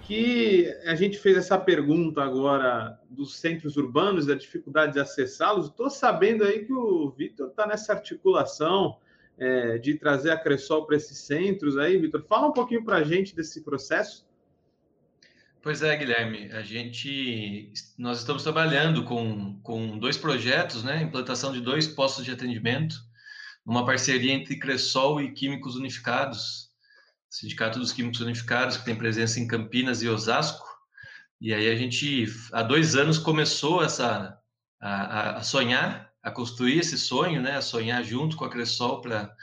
que 0.02 0.66
a 0.84 0.94
gente 0.94 1.18
fez 1.18 1.36
essa 1.36 1.56
pergunta 1.56 2.22
agora 2.22 2.98
dos 3.08 3.36
centros 3.36 3.76
urbanos, 3.76 4.26
da 4.26 4.34
dificuldade 4.34 4.94
de 4.94 5.00
acessá-los. 5.00 5.66
Estou 5.66 5.88
sabendo 5.88 6.44
aí 6.44 6.64
que 6.64 6.72
o 6.72 7.10
Vitor 7.10 7.48
está 7.48 7.66
nessa 7.66 7.92
articulação 7.92 8.98
é, 9.38 9.78
de 9.78 9.94
trazer 9.94 10.32
a 10.32 10.36
Cressol 10.36 10.84
para 10.84 10.96
esses 10.96 11.18
centros 11.18 11.78
aí. 11.78 11.96
Vitor, 11.96 12.22
fala 12.28 12.48
um 12.48 12.52
pouquinho 12.52 12.84
para 12.84 12.96
a 12.96 13.04
gente 13.04 13.34
desse 13.34 13.62
processo. 13.62 14.26
Pois 15.62 15.82
é, 15.82 15.94
Guilherme, 15.94 16.50
a 16.52 16.62
gente, 16.62 17.70
nós 17.98 18.20
estamos 18.20 18.42
trabalhando 18.42 19.04
com, 19.04 19.60
com 19.60 19.98
dois 19.98 20.16
projetos, 20.16 20.82
né, 20.82 21.02
implantação 21.02 21.52
de 21.52 21.60
dois 21.60 21.86
postos 21.86 22.24
de 22.24 22.30
atendimento, 22.30 22.96
uma 23.66 23.84
parceria 23.84 24.32
entre 24.32 24.58
Cressol 24.58 25.20
e 25.20 25.32
Químicos 25.32 25.76
Unificados, 25.76 26.70
Sindicato 27.28 27.78
dos 27.78 27.92
Químicos 27.92 28.20
Unificados, 28.20 28.78
que 28.78 28.86
tem 28.86 28.96
presença 28.96 29.38
em 29.38 29.46
Campinas 29.46 30.02
e 30.02 30.08
Osasco. 30.08 30.66
E 31.38 31.52
aí 31.52 31.70
a 31.70 31.76
gente, 31.76 32.24
há 32.52 32.62
dois 32.62 32.96
anos, 32.96 33.18
começou 33.18 33.84
essa, 33.84 34.38
a, 34.80 35.36
a 35.36 35.42
sonhar, 35.42 36.10
a 36.22 36.30
construir 36.30 36.78
esse 36.78 36.98
sonho, 36.98 37.42
né? 37.42 37.56
a 37.56 37.62
sonhar 37.62 38.02
junto 38.02 38.34
com 38.34 38.46
a 38.46 38.50
Cressol 38.50 39.02
para 39.02 39.36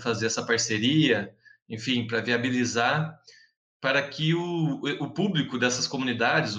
fazer 0.00 0.26
essa 0.26 0.44
parceria, 0.44 1.32
enfim, 1.68 2.08
para 2.08 2.20
viabilizar 2.20 3.16
para 3.80 4.06
que 4.06 4.34
o, 4.34 4.80
o 5.00 5.10
público 5.10 5.58
dessas 5.58 5.86
comunidades, 5.86 6.58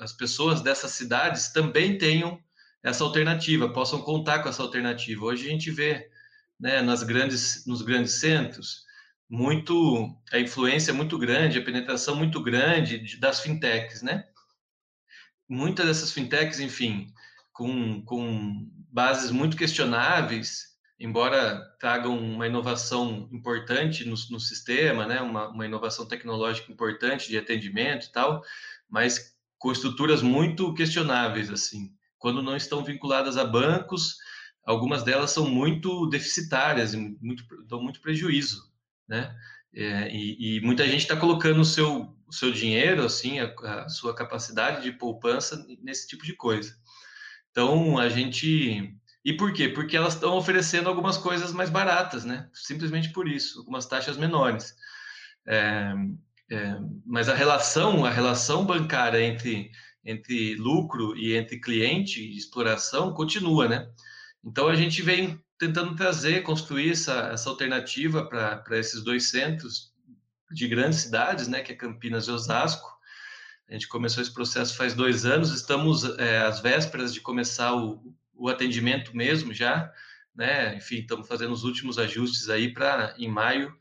as 0.00 0.12
pessoas 0.12 0.60
dessas 0.62 0.92
cidades 0.92 1.52
também 1.52 1.98
tenham 1.98 2.40
essa 2.82 3.04
alternativa, 3.04 3.72
possam 3.72 4.00
contar 4.00 4.40
com 4.40 4.48
essa 4.48 4.62
alternativa. 4.62 5.24
Hoje 5.24 5.46
a 5.46 5.50
gente 5.50 5.70
vê 5.70 6.08
né, 6.58 6.80
nas 6.82 7.02
grandes, 7.02 7.66
nos 7.66 7.82
grandes 7.82 8.14
centros 8.14 8.84
muito 9.28 10.16
a 10.32 10.38
influência 10.38 10.90
é 10.90 10.94
muito 10.94 11.18
grande, 11.18 11.58
a 11.58 11.64
penetração 11.64 12.14
muito 12.14 12.42
grande 12.42 12.98
de, 12.98 13.16
das 13.18 13.40
fintechs, 13.40 14.02
né? 14.02 14.26
Muitas 15.48 15.86
dessas 15.86 16.12
fintechs, 16.12 16.60
enfim, 16.60 17.12
com, 17.52 18.02
com 18.02 18.70
bases 18.90 19.30
muito 19.30 19.56
questionáveis, 19.56 20.73
embora 20.98 21.60
tragam 21.78 22.18
uma 22.18 22.46
inovação 22.46 23.28
importante 23.32 24.04
no, 24.04 24.14
no 24.30 24.40
sistema, 24.40 25.06
né? 25.06 25.20
Uma, 25.20 25.48
uma 25.48 25.66
inovação 25.66 26.06
tecnológica 26.06 26.72
importante 26.72 27.28
de 27.28 27.38
atendimento 27.38 28.06
e 28.06 28.12
tal, 28.12 28.42
mas 28.88 29.34
com 29.58 29.72
estruturas 29.72 30.22
muito 30.22 30.74
questionáveis, 30.74 31.50
assim, 31.50 31.92
quando 32.18 32.42
não 32.42 32.56
estão 32.56 32.84
vinculadas 32.84 33.36
a 33.36 33.44
bancos, 33.44 34.16
algumas 34.64 35.02
delas 35.02 35.30
são 35.30 35.48
muito 35.48 36.06
deficitárias 36.08 36.94
muito, 36.94 37.44
dão 37.66 37.82
muito 37.82 38.00
prejuízo 38.00 38.74
né? 39.08 39.34
É, 39.72 40.08
e, 40.14 40.58
e, 40.58 40.60
muita 40.60 40.86
gente 40.86 41.00
está 41.00 41.16
colocando 41.16 41.60
o 41.60 41.64
seu, 41.64 42.16
o 42.26 42.32
seu 42.32 42.52
dinheiro, 42.52 43.04
assim, 43.04 43.40
a, 43.40 43.52
a, 43.62 43.88
sua 43.88 44.14
capacidade 44.14 44.82
de 44.82 44.92
poupança 44.92 45.66
nesse 45.82 46.06
tipo 46.06 46.24
de 46.24 46.34
coisa. 46.34 46.76
Então, 47.50 47.98
a 47.98 48.08
gente... 48.08 48.96
E 49.24 49.32
por 49.32 49.52
quê? 49.52 49.68
Porque 49.68 49.96
elas 49.96 50.14
estão 50.14 50.36
oferecendo 50.36 50.88
algumas 50.88 51.16
coisas 51.16 51.52
mais 51.52 51.70
baratas, 51.70 52.24
né? 52.24 52.48
Simplesmente 52.52 53.10
por 53.10 53.26
isso, 53.26 53.60
algumas 53.60 53.86
taxas 53.86 54.18
menores. 54.18 54.74
É, 55.46 55.94
é, 56.50 56.78
mas 57.06 57.28
a 57.28 57.34
relação, 57.34 58.04
a 58.04 58.10
relação 58.10 58.66
bancária 58.66 59.22
entre, 59.22 59.70
entre 60.04 60.54
lucro 60.56 61.16
e 61.16 61.34
entre 61.34 61.58
cliente 61.58 62.20
e 62.20 62.36
exploração 62.36 63.14
continua, 63.14 63.66
né? 63.66 63.90
Então, 64.44 64.68
a 64.68 64.74
gente 64.74 65.00
vem 65.00 65.42
tentando 65.58 65.96
trazer, 65.96 66.42
construir 66.42 66.90
essa, 66.90 67.30
essa 67.32 67.48
alternativa 67.48 68.26
para 68.26 68.78
esses 68.78 69.02
dois 69.02 69.30
centros 69.30 69.94
de 70.50 70.68
grandes 70.68 71.00
cidades, 71.00 71.48
né, 71.48 71.62
que 71.62 71.72
é 71.72 71.76
Campinas 71.76 72.26
e 72.26 72.30
Osasco. 72.30 72.92
A 73.68 73.72
gente 73.72 73.88
começou 73.88 74.22
esse 74.22 74.32
processo 74.32 74.76
faz 74.76 74.92
dois 74.92 75.24
anos, 75.24 75.50
estamos 75.50 76.04
é, 76.18 76.42
às 76.42 76.60
vésperas 76.60 77.14
de 77.14 77.20
começar 77.20 77.74
o, 77.74 78.14
o 78.36 78.48
atendimento 78.48 79.16
mesmo 79.16 79.52
já, 79.52 79.92
né? 80.34 80.76
Enfim, 80.76 80.96
estamos 80.96 81.28
fazendo 81.28 81.52
os 81.52 81.64
últimos 81.64 81.98
ajustes 81.98 82.48
aí 82.48 82.72
para 82.72 83.14
em 83.18 83.28
maio, 83.28 83.76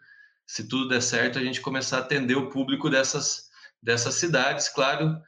se 0.45 0.67
tudo 0.67 0.87
der 0.87 1.01
certo, 1.01 1.39
a 1.39 1.43
gente 1.43 1.61
começar 1.61 1.97
a 1.97 2.01
atender 2.01 2.35
o 2.35 2.49
público 2.49 2.89
dessas 2.89 3.51
dessas 3.81 4.15
cidades, 4.15 4.69
claro, 4.69 5.21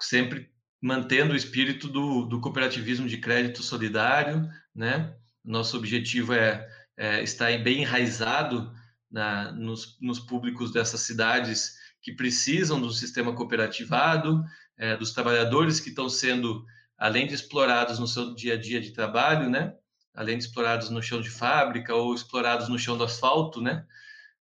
sempre 0.00 0.50
mantendo 0.82 1.34
o 1.34 1.36
espírito 1.36 1.86
do, 1.86 2.26
do 2.26 2.40
cooperativismo 2.40 3.06
de 3.06 3.18
crédito 3.18 3.62
solidário, 3.62 4.48
né? 4.74 5.14
Nosso 5.44 5.76
objetivo 5.76 6.32
é, 6.32 6.68
é 6.96 7.22
estar 7.22 7.56
bem 7.62 7.82
enraizado 7.82 8.74
na, 9.10 9.52
nos, 9.52 9.98
nos 10.00 10.18
públicos 10.18 10.72
dessas 10.72 11.02
cidades 11.02 11.74
que 12.02 12.12
precisam 12.12 12.80
do 12.80 12.90
sistema 12.90 13.34
cooperativado, 13.34 14.42
é, 14.76 14.96
dos 14.96 15.12
trabalhadores 15.12 15.80
que 15.80 15.90
estão 15.90 16.08
sendo, 16.08 16.64
além 17.00 17.26
de 17.26 17.34
explorados 17.34 17.98
no 17.98 18.06
seu 18.06 18.34
dia 18.34 18.54
a 18.54 18.56
dia 18.58 18.78
de 18.78 18.90
trabalho, 18.90 19.48
né? 19.48 19.74
Além 20.14 20.36
de 20.36 20.44
explorados 20.44 20.90
no 20.90 21.02
chão 21.02 21.22
de 21.22 21.30
fábrica 21.30 21.94
ou 21.94 22.14
explorados 22.14 22.68
no 22.68 22.78
chão 22.78 22.98
do 22.98 23.04
asfalto, 23.04 23.62
né? 23.62 23.86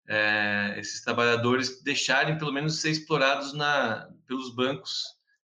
É, 0.05 0.75
esses 0.77 1.01
trabalhadores 1.01 1.81
deixarem 1.81 2.37
pelo 2.37 2.51
menos 2.51 2.81
ser 2.81 2.89
explorados 2.89 3.53
na, 3.53 4.09
pelos 4.27 4.53
bancos, 4.53 5.03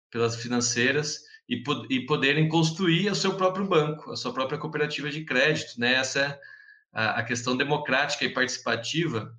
pelas 0.10 0.38
financeiras 0.38 1.20
e, 1.50 1.62
e 1.90 2.06
poderem 2.06 2.48
construir 2.48 3.12
o 3.12 3.16
seu 3.16 3.36
próprio 3.36 3.66
banco, 3.66 4.12
a 4.12 4.16
sua 4.16 4.32
própria 4.32 4.58
cooperativa 4.58 5.10
de 5.10 5.26
crédito, 5.26 5.78
né? 5.78 5.96
Essa 5.96 6.20
é 6.22 6.40
a, 6.94 7.20
a 7.20 7.24
questão 7.24 7.58
democrática 7.58 8.24
e 8.24 8.34
participativa 8.34 9.38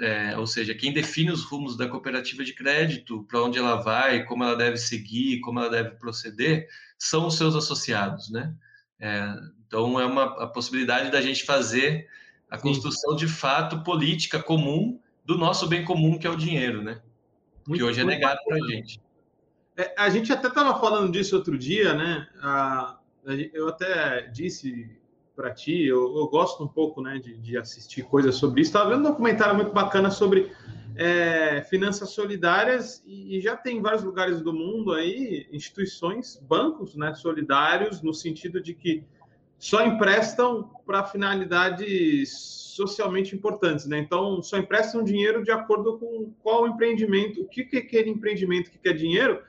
é, 0.00 0.36
ou 0.36 0.46
seja, 0.46 0.74
quem 0.74 0.92
define 0.92 1.30
os 1.30 1.42
rumos 1.44 1.76
da 1.76 1.88
cooperativa 1.88 2.44
de 2.44 2.52
crédito, 2.52 3.24
para 3.24 3.42
onde 3.42 3.58
ela 3.58 3.76
vai, 3.76 4.24
como 4.24 4.44
ela 4.44 4.56
deve 4.56 4.76
seguir, 4.76 5.40
como 5.40 5.60
ela 5.60 5.70
deve 5.70 5.90
proceder, 5.92 6.68
são 7.00 7.26
os 7.26 7.36
seus 7.36 7.56
associados, 7.56 8.30
né? 8.30 8.54
É, 9.00 9.34
então, 9.66 9.98
é 9.98 10.04
uma 10.04 10.24
a 10.42 10.46
possibilidade 10.46 11.10
da 11.10 11.22
gente 11.22 11.44
fazer 11.44 12.06
a 12.50 12.58
construção 12.58 13.16
de 13.16 13.26
fato 13.26 13.82
política 13.82 14.42
comum 14.42 15.00
do 15.24 15.38
nosso 15.38 15.66
bem 15.66 15.84
comum, 15.84 16.18
que 16.18 16.26
é 16.26 16.30
o 16.30 16.36
dinheiro, 16.36 16.82
né? 16.82 17.00
Muito, 17.66 17.80
que 17.80 17.82
hoje 17.82 18.00
é 18.00 18.04
negado 18.04 18.40
para 18.44 18.56
a 18.56 18.68
gente. 18.68 19.00
É, 19.76 19.94
a 19.96 20.10
gente 20.10 20.30
até 20.32 20.48
estava 20.48 20.78
falando 20.78 21.10
disso 21.10 21.36
outro 21.36 21.56
dia, 21.56 21.94
né? 21.94 22.28
Ah, 22.42 22.98
eu 23.54 23.68
até 23.68 24.22
disse 24.28 24.99
para 25.40 25.50
ti. 25.54 25.86
Eu, 25.86 26.18
eu, 26.18 26.26
gosto 26.28 26.62
um 26.62 26.68
pouco 26.68 27.00
né, 27.00 27.18
de, 27.18 27.38
de 27.38 27.56
assistir 27.56 28.02
coisas 28.02 28.34
sobre 28.34 28.60
isso. 28.60 28.68
Estava 28.68 28.90
vendo 28.90 29.00
um 29.00 29.10
documentário 29.10 29.54
muito 29.54 29.72
bacana 29.72 30.10
sobre 30.10 30.52
é, 30.96 31.62
finanças 31.62 32.10
solidárias 32.10 33.02
e, 33.06 33.38
e, 33.38 33.40
já 33.40 33.56
tem 33.56 33.78
em 33.78 33.80
vários 33.80 34.02
lugares 34.02 34.42
do 34.42 34.52
mundo 34.52 34.92
aí 34.92 35.48
instituições, 35.50 36.36
bancos 36.46 36.94
né, 36.94 37.14
solidários, 37.14 38.02
no 38.02 38.12
sentido 38.12 38.60
de 38.60 38.74
que 38.74 39.02
só 39.58 39.82
emprestam 39.82 40.70
para 40.84 41.04
finalidades 41.04 42.30
socialmente 42.30 43.34
importantes, 43.34 43.86
né? 43.86 43.98
Então, 43.98 44.42
só 44.42 44.56
emprestam 44.56 45.04
dinheiro 45.04 45.42
de 45.42 45.50
acordo 45.50 45.98
com 45.98 46.32
qual 46.42 46.66
empreendimento, 46.66 47.42
o 47.42 47.48
que, 47.48 47.64
que 47.64 47.76
aquele 47.76 48.08
empreendimento 48.08 48.70
que 48.70 48.78
quer 48.78 48.94
dinheiro 48.94 49.42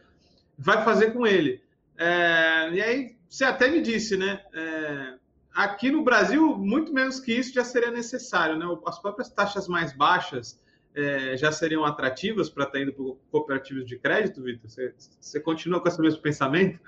vai 0.58 0.84
fazer 0.84 1.12
com 1.12 1.26
ele. 1.26 1.62
É, 1.98 2.70
e 2.74 2.82
aí, 2.82 3.16
você 3.30 3.46
até 3.46 3.70
me 3.70 3.82
disse, 3.82 4.18
né? 4.18 4.42
É, 4.54 5.21
aqui 5.54 5.92
no 5.92 6.04
Brasil, 6.04 6.58
muito 6.58 6.94
menos 6.94 7.20
que 7.20 7.34
isso 7.34 7.54
já 7.54 7.64
seria 7.64 7.92
necessário. 7.92 8.58
Né? 8.58 8.66
As 8.86 9.00
próprias 9.00 9.30
taxas 9.30 9.68
mais 9.68 9.94
baixas 9.94 10.60
é, 10.96 11.38
já 11.38 11.52
seriam 11.52 11.86
atrativas 11.86 12.50
para 12.50 12.66
estar 12.66 12.82
indo 12.82 12.94
para 12.94 13.06
cooperativas 13.32 13.86
de 13.86 13.98
crédito, 13.98 14.44
Vitor? 14.44 14.70
Você, 14.70 14.94
você, 15.20 15.40
continua 15.40 15.80
com 15.80 15.88
esse 15.88 16.02
mesmo 16.02 16.22
pensamento? 16.22 16.80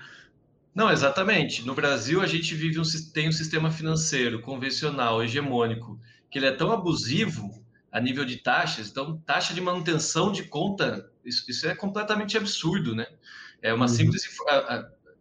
Não, 0.74 0.92
exatamente. 0.92 1.66
No 1.66 1.76
Brasil, 1.76 2.22
a 2.22 2.26
gente 2.26 2.56
vive 2.56 2.80
um, 2.80 2.84
tem 3.14 3.30
um 3.30 3.32
sistema 3.32 3.72
financeiro 3.72 4.42
convencional, 4.42 5.24
hegemônico, 5.24 6.00
que 6.30 6.40
ele 6.40 6.48
é 6.48 6.52
tão 6.52 6.72
abusivo 6.72 7.64
a 7.92 8.02
nível 8.02 8.26
de 8.26 8.38
taxas. 8.38 8.90
Então, 8.90 9.18
taxa 9.26 9.54
de 9.54 9.62
manutenção 9.62 10.32
de 10.32 10.44
conta, 10.44 11.10
isso, 11.24 11.50
isso 11.50 11.68
é 11.68 11.76
completamente 11.76 12.36
absurdo, 12.36 12.96
né? 12.96 13.06
É 13.62 13.74
uma 13.74 13.86
uhum. 13.86 13.88
simples 13.88 14.26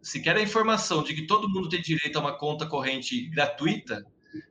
se 0.03 0.21
quer 0.21 0.35
a 0.35 0.41
informação 0.41 1.01
de 1.01 1.13
que 1.13 1.25
todo 1.25 1.49
mundo 1.49 1.69
tem 1.69 1.81
direito 1.81 2.17
a 2.17 2.21
uma 2.21 2.37
conta 2.37 2.67
corrente 2.67 3.29
gratuita, 3.29 4.05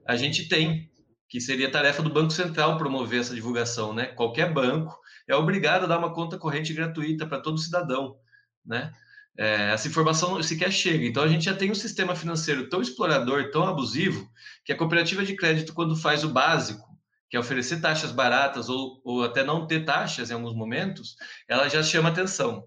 a 0.07 0.17
gente 0.17 0.49
tem, 0.49 0.91
que 1.29 1.41
seria 1.41 1.71
tarefa 1.71 2.03
do 2.03 2.11
Banco 2.11 2.33
Central 2.33 2.79
promover 2.79 3.21
essa 3.21 3.35
divulgação, 3.35 3.93
né? 3.93 4.07
Qualquer 4.07 4.53
banco 4.53 4.99
é 5.29 5.37
obrigado 5.37 5.85
a 5.85 5.87
dar 5.87 5.99
uma 5.99 6.13
conta 6.13 6.39
corrente 6.39 6.73
gratuita 6.73 7.27
para 7.27 7.41
todo 7.41 7.59
cidadão, 7.59 8.17
né? 8.65 8.93
É, 9.39 9.73
essa 9.73 9.89
informação 9.89 10.43
sequer 10.43 10.73
chega. 10.73 11.07
Então, 11.07 11.23
a 11.23 11.29
gente 11.29 11.45
já 11.45 11.55
tem 11.55 11.71
um 11.71 11.75
sistema 11.75 12.15
financeiro 12.15 12.69
tão 12.69 12.81
explorador, 12.81 13.51
tão 13.51 13.67
abusivo, 13.67 14.29
que 14.65 14.73
a 14.73 14.77
cooperativa 14.77 15.25
de 15.25 15.37
crédito, 15.37 15.73
quando 15.73 15.97
faz 15.97 16.25
o 16.25 16.29
básico, 16.29 16.87
que 17.31 17.37
é 17.37 17.41
oferecer 17.41 17.81
taxas 17.81 18.13
baratas 18.13 18.69
ou, 18.69 19.01
ou 19.05 19.25
até 19.25 19.43
não 19.43 19.67
ter 19.67 19.85
taxas 19.85 20.31
em 20.31 20.35
alguns 20.35 20.55
momentos, 20.55 21.17
ela 21.49 21.69
já 21.69 21.83
chama 21.83 22.11
atenção. 22.11 22.67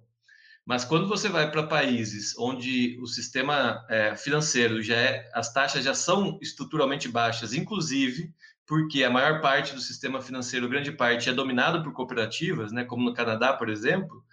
Mas 0.66 0.84
quando 0.84 1.08
você 1.08 1.30
vai 1.30 1.52
para 1.52 1.68
países 1.68 2.36
onde 2.38 2.98
o 3.00 3.06
sistema 3.06 3.86
é, 3.88 4.16
financeiro 4.16 4.82
já 4.82 4.96
é, 4.96 5.30
as 5.34 5.54
taxas 5.54 5.84
já 5.84 5.94
são 5.94 6.40
estruturalmente 6.42 7.08
baixas, 7.08 7.54
inclusive 7.54 8.34
porque 8.68 9.04
a 9.04 9.12
maior 9.12 9.42
parte 9.42 9.76
do 9.76 9.80
sistema 9.80 10.20
financeiro, 10.20 10.68
grande 10.68 10.92
parte, 10.92 11.30
é 11.30 11.34
dominado 11.34 11.84
por 11.84 11.94
cooperativas, 11.94 12.72
né, 12.72 12.84
como 12.84 13.06
no 13.06 13.14
Canadá, 13.14 13.54
por 13.54 13.70
exemplo, 13.70 14.24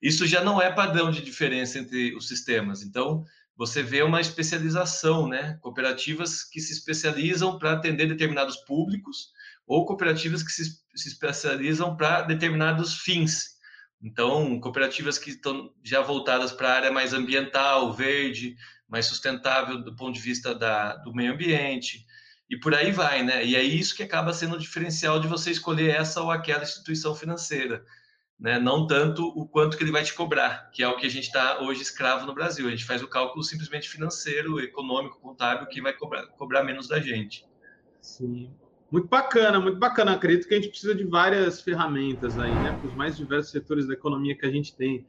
isso 0.00 0.26
já 0.26 0.42
não 0.42 0.62
é 0.62 0.70
padrão 0.70 1.10
de 1.10 1.20
diferença 1.20 1.78
entre 1.78 2.14
os 2.14 2.28
sistemas. 2.28 2.82
Então, 2.82 3.24
você 3.56 3.82
vê 3.82 4.02
uma 4.02 4.20
especialização, 4.20 5.28
né? 5.28 5.58
Cooperativas 5.60 6.42
que 6.42 6.60
se 6.60 6.72
especializam 6.72 7.58
para 7.58 7.72
atender 7.72 8.08
determinados 8.08 8.56
públicos 8.56 9.30
ou 9.66 9.86
cooperativas 9.86 10.42
que 10.42 10.50
se, 10.50 10.64
se 10.94 11.08
especializam 11.08 11.96
para 11.96 12.22
determinados 12.22 12.98
fins. 12.98 13.51
Então, 14.02 14.58
cooperativas 14.58 15.16
que 15.16 15.30
estão 15.30 15.72
já 15.82 16.00
voltadas 16.00 16.50
para 16.50 16.68
a 16.68 16.74
área 16.74 16.92
mais 16.92 17.14
ambiental, 17.14 17.92
verde, 17.92 18.56
mais 18.88 19.06
sustentável 19.06 19.82
do 19.82 19.94
ponto 19.94 20.14
de 20.14 20.20
vista 20.20 20.54
da, 20.54 20.96
do 20.96 21.14
meio 21.14 21.32
ambiente, 21.32 22.04
e 22.50 22.58
por 22.58 22.74
aí 22.74 22.90
vai, 22.90 23.22
né? 23.22 23.44
E 23.44 23.56
é 23.56 23.62
isso 23.62 23.96
que 23.96 24.02
acaba 24.02 24.34
sendo 24.34 24.56
o 24.56 24.58
diferencial 24.58 25.18
de 25.18 25.28
você 25.28 25.50
escolher 25.50 25.94
essa 25.94 26.20
ou 26.20 26.30
aquela 26.30 26.64
instituição 26.64 27.14
financeira, 27.14 27.82
né? 28.38 28.58
Não 28.58 28.86
tanto 28.86 29.26
o 29.28 29.48
quanto 29.48 29.76
que 29.76 29.84
ele 29.84 29.92
vai 29.92 30.02
te 30.02 30.12
cobrar, 30.12 30.70
que 30.72 30.82
é 30.82 30.88
o 30.88 30.96
que 30.96 31.06
a 31.06 31.08
gente 31.08 31.28
está 31.28 31.62
hoje 31.62 31.80
escravo 31.80 32.26
no 32.26 32.34
Brasil. 32.34 32.66
A 32.66 32.70
gente 32.70 32.84
faz 32.84 33.02
o 33.02 33.08
cálculo 33.08 33.42
simplesmente 33.44 33.88
financeiro, 33.88 34.60
econômico, 34.60 35.20
contábil, 35.20 35.66
que 35.68 35.80
vai 35.80 35.94
cobrar, 35.94 36.26
cobrar 36.26 36.62
menos 36.64 36.88
da 36.88 37.00
gente. 37.00 37.46
Sim. 38.02 38.52
Muito 38.92 39.08
bacana, 39.08 39.58
muito 39.58 39.78
bacana. 39.78 40.12
Acredito 40.12 40.46
que 40.46 40.52
a 40.52 40.58
gente 40.58 40.68
precisa 40.68 40.94
de 40.94 41.02
várias 41.02 41.62
ferramentas 41.62 42.38
aí, 42.38 42.50
né? 42.50 42.76
Para 42.78 42.88
os 42.90 42.94
mais 42.94 43.16
diversos 43.16 43.50
setores 43.50 43.86
da 43.86 43.94
economia 43.94 44.36
que 44.36 44.44
a 44.44 44.50
gente 44.50 44.76
tem. 44.76 45.06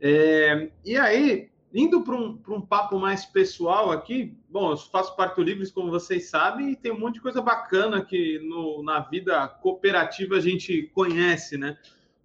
É, 0.00 0.70
e 0.82 0.96
aí, 0.96 1.50
indo 1.70 2.02
para 2.02 2.14
um, 2.14 2.40
um 2.48 2.62
papo 2.62 2.98
mais 2.98 3.26
pessoal 3.26 3.90
aqui, 3.90 4.34
bom, 4.48 4.70
eu 4.70 4.76
faço 4.78 5.14
parte 5.16 5.36
do 5.36 5.42
Livres, 5.42 5.70
como 5.70 5.90
vocês 5.90 6.30
sabem, 6.30 6.70
e 6.70 6.76
tem 6.76 6.92
um 6.92 6.98
monte 6.98 7.16
de 7.16 7.20
coisa 7.20 7.42
bacana 7.42 8.02
que 8.02 8.38
no, 8.38 8.82
na 8.82 9.00
vida 9.00 9.46
cooperativa 9.46 10.36
a 10.36 10.40
gente 10.40 10.90
conhece, 10.94 11.58
né? 11.58 11.76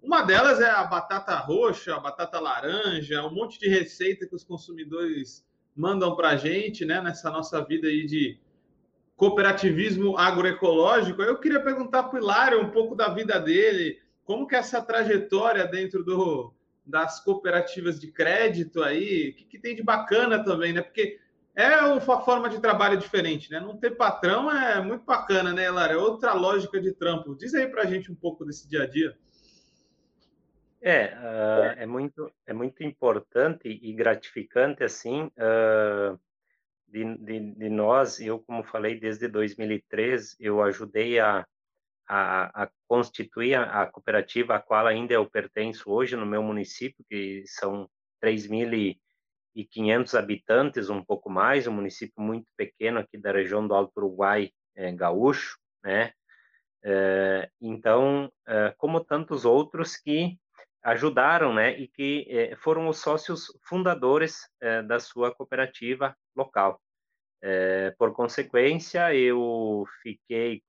Uma 0.02 0.22
delas 0.22 0.62
é 0.62 0.70
a 0.70 0.84
batata 0.84 1.36
roxa, 1.36 1.94
a 1.94 2.00
batata 2.00 2.40
laranja, 2.40 3.22
um 3.22 3.34
monte 3.34 3.60
de 3.60 3.68
receita 3.68 4.26
que 4.26 4.34
os 4.34 4.44
consumidores 4.44 5.46
mandam 5.76 6.16
para 6.16 6.30
a 6.30 6.36
gente, 6.36 6.86
né? 6.86 7.02
Nessa 7.02 7.30
nossa 7.30 7.62
vida 7.62 7.86
aí 7.86 8.06
de 8.06 8.38
cooperativismo 9.16 10.16
agroecológico. 10.16 11.22
Eu 11.22 11.38
queria 11.38 11.60
perguntar 11.60 12.04
para 12.04 12.18
o 12.18 12.22
Hilário 12.22 12.60
um 12.60 12.70
pouco 12.70 12.94
da 12.94 13.08
vida 13.08 13.40
dele, 13.40 13.98
como 14.24 14.46
que 14.46 14.54
é 14.54 14.58
essa 14.58 14.82
trajetória 14.82 15.66
dentro 15.66 16.04
do, 16.04 16.52
das 16.84 17.22
cooperativas 17.24 17.98
de 17.98 18.12
crédito 18.12 18.82
aí, 18.82 19.30
o 19.30 19.34
que, 19.34 19.44
que 19.44 19.58
tem 19.58 19.74
de 19.74 19.82
bacana 19.82 20.44
também, 20.44 20.72
né? 20.72 20.82
Porque 20.82 21.18
é 21.54 21.80
uma 21.80 22.00
forma 22.00 22.50
de 22.50 22.60
trabalho 22.60 22.98
diferente, 22.98 23.50
né? 23.50 23.58
Não 23.58 23.76
ter 23.78 23.96
patrão 23.96 24.50
é 24.50 24.80
muito 24.82 25.04
bacana, 25.04 25.54
né, 25.54 25.64
Hilário? 25.64 25.94
É 25.94 25.98
outra 25.98 26.34
lógica 26.34 26.78
de 26.78 26.92
trampo. 26.92 27.34
Diz 27.34 27.54
aí 27.54 27.66
para 27.66 27.82
a 27.82 27.86
gente 27.86 28.12
um 28.12 28.14
pouco 28.14 28.44
desse 28.44 28.68
dia 28.68 28.82
a 28.82 28.86
dia. 28.86 29.16
É, 30.82 31.14
uh, 31.16 31.80
é 31.80 31.86
muito 31.86 32.30
é 32.46 32.52
muito 32.52 32.84
importante 32.84 33.66
e 33.66 33.92
gratificante 33.94 34.84
assim 34.84 35.24
uh, 35.24 36.20
de, 36.96 37.16
de, 37.18 37.54
de, 37.54 37.68
nós, 37.68 38.18
eu, 38.20 38.38
como 38.40 38.64
falei, 38.64 38.98
desde 38.98 39.28
2003, 39.28 40.34
eu 40.40 40.62
ajudei 40.62 41.18
a, 41.20 41.46
a, 42.08 42.62
a 42.62 42.70
constituir 42.88 43.54
a, 43.54 43.82
a, 43.82 43.86
cooperativa 43.86 44.54
a 44.54 44.60
qual 44.60 44.86
ainda 44.86 45.12
eu 45.12 45.28
pertenço 45.28 45.90
hoje 45.90 46.16
no 46.16 46.24
meu 46.24 46.42
município, 46.42 47.04
que 47.10 47.44
são 47.46 47.86
3.500 48.24 50.18
habitantes, 50.18 50.88
um 50.88 51.04
pouco 51.04 51.28
mais, 51.28 51.66
um 51.66 51.72
município 51.72 52.22
muito 52.22 52.46
pequeno 52.56 53.00
aqui 53.00 53.18
da 53.18 53.30
região 53.30 53.66
do 53.66 53.74
Alto 53.74 53.92
Uruguai, 53.98 54.50
é, 54.74 54.90
gaúcho, 54.92 55.58
né? 55.84 56.12
É, 56.82 57.50
então, 57.60 58.32
é, 58.46 58.72
como 58.78 59.04
tantos 59.04 59.44
outros 59.44 59.96
que 59.96 60.38
ajudaram, 60.82 61.52
né, 61.52 61.76
e 61.76 61.88
que 61.88 62.24
eh, 62.30 62.54
foram 62.54 62.86
os 62.86 62.98
sócios 62.98 63.46
fundadores 63.68 64.48
eh, 64.60 64.82
da 64.82 65.00
sua 65.00 65.34
cooperativa 65.34 66.16
local. 66.36 66.80
Eh, 67.48 67.94
por 67.96 68.12
consequência, 68.12 69.14
eu 69.14 69.84
fiquei, 70.02 70.62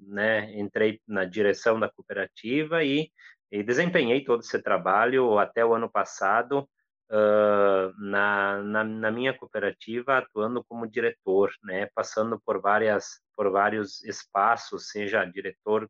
né, 0.00 0.50
entrei 0.58 0.98
na 1.06 1.26
direção 1.26 1.78
da 1.78 1.90
cooperativa 1.90 2.82
e, 2.82 3.10
e 3.50 3.62
desempenhei 3.62 4.24
todo 4.24 4.40
esse 4.40 4.62
trabalho 4.62 5.38
até 5.38 5.62
o 5.62 5.74
ano 5.74 5.90
passado 5.90 6.66
uh, 7.10 7.92
na, 7.98 8.62
na, 8.62 8.82
na, 8.82 9.10
minha 9.10 9.36
cooperativa, 9.36 10.16
atuando 10.16 10.64
como 10.64 10.90
diretor, 10.90 11.50
né, 11.62 11.90
passando 11.94 12.40
por 12.40 12.62
várias 12.62 13.20
por 13.36 13.50
vários 13.50 14.02
espaços, 14.02 14.88
seja 14.88 15.26
diretor, 15.26 15.86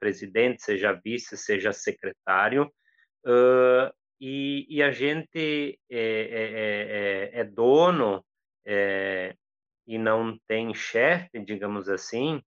presidente, 0.00 0.64
seja 0.64 0.92
vice, 0.92 1.36
seja 1.36 1.72
secretário, 1.72 2.68
Uh, 3.26 3.88
e, 4.20 4.66
e, 4.68 4.82
a 4.82 4.90
gente 4.90 5.80
é, 5.90 5.98
é, 5.98 7.30
é, 7.32 7.40
é 7.40 7.44
dono 7.44 8.22
é, 8.66 9.34
e 9.86 9.98
não 9.98 10.38
tem 10.46 10.74
chefe, 10.74 11.38
digamos 11.40 11.88
assim, 11.88 12.42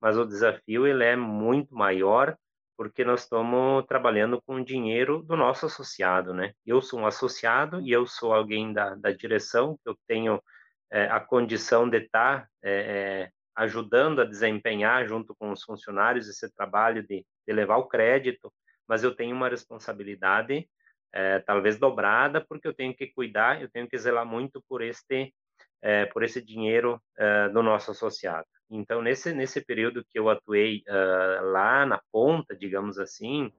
mas 0.00 0.16
o 0.16 0.24
desafio 0.24 0.86
ele 0.86 1.04
é 1.04 1.16
muito 1.16 1.74
maior 1.74 2.36
porque 2.76 3.04
nós 3.04 3.24
estamos 3.24 3.84
trabalhando 3.86 4.40
com 4.40 4.54
o 4.54 4.64
dinheiro 4.64 5.22
do 5.22 5.36
nosso 5.36 5.66
associado, 5.66 6.32
né? 6.32 6.54
Eu 6.64 6.80
sou 6.80 7.00
um 7.00 7.06
associado 7.06 7.78
e 7.82 7.92
eu 7.92 8.06
sou 8.06 8.32
alguém 8.32 8.72
da, 8.72 8.94
da 8.94 9.12
direção, 9.12 9.78
eu 9.84 9.94
tenho 10.06 10.42
é, 10.90 11.04
a 11.04 11.20
condição 11.20 11.88
de 11.88 11.98
estar 11.98 12.44
tá, 12.44 12.48
é, 12.62 13.30
ajudando 13.54 14.22
a 14.22 14.24
desempenhar 14.24 15.06
junto 15.06 15.34
com 15.34 15.52
os 15.52 15.62
funcionários 15.62 16.26
esse 16.26 16.50
trabalho 16.54 17.06
de, 17.06 17.22
de 17.46 17.52
levar 17.52 17.76
o 17.76 17.86
crédito, 17.86 18.50
mas 18.88 19.04
eu 19.04 19.14
tenho 19.14 19.36
uma 19.36 19.50
responsabilidade 19.50 20.66
é, 21.12 21.38
talvez 21.40 21.78
dobrada, 21.78 22.40
porque 22.40 22.66
eu 22.66 22.74
tenho 22.74 22.96
que 22.96 23.08
cuidar, 23.08 23.60
eu 23.60 23.68
tenho 23.70 23.88
que 23.88 23.98
zelar 23.98 24.24
muito 24.24 24.64
por 24.66 24.80
este 24.80 25.34
é, 25.82 26.06
por 26.06 26.22
esse 26.22 26.42
dinheiro 26.42 27.00
é, 27.18 27.48
do 27.48 27.62
nosso 27.62 27.90
associado. 27.90 28.46
Então, 28.70 29.02
nesse, 29.02 29.32
nesse 29.32 29.60
período 29.60 30.04
que 30.04 30.16
eu 30.16 30.30
atuei 30.30 30.84
uh, 30.88 31.44
lá 31.50 31.84
na 31.84 32.00
ponta, 32.12 32.54
digamos 32.54 33.00
assim, 33.00 33.52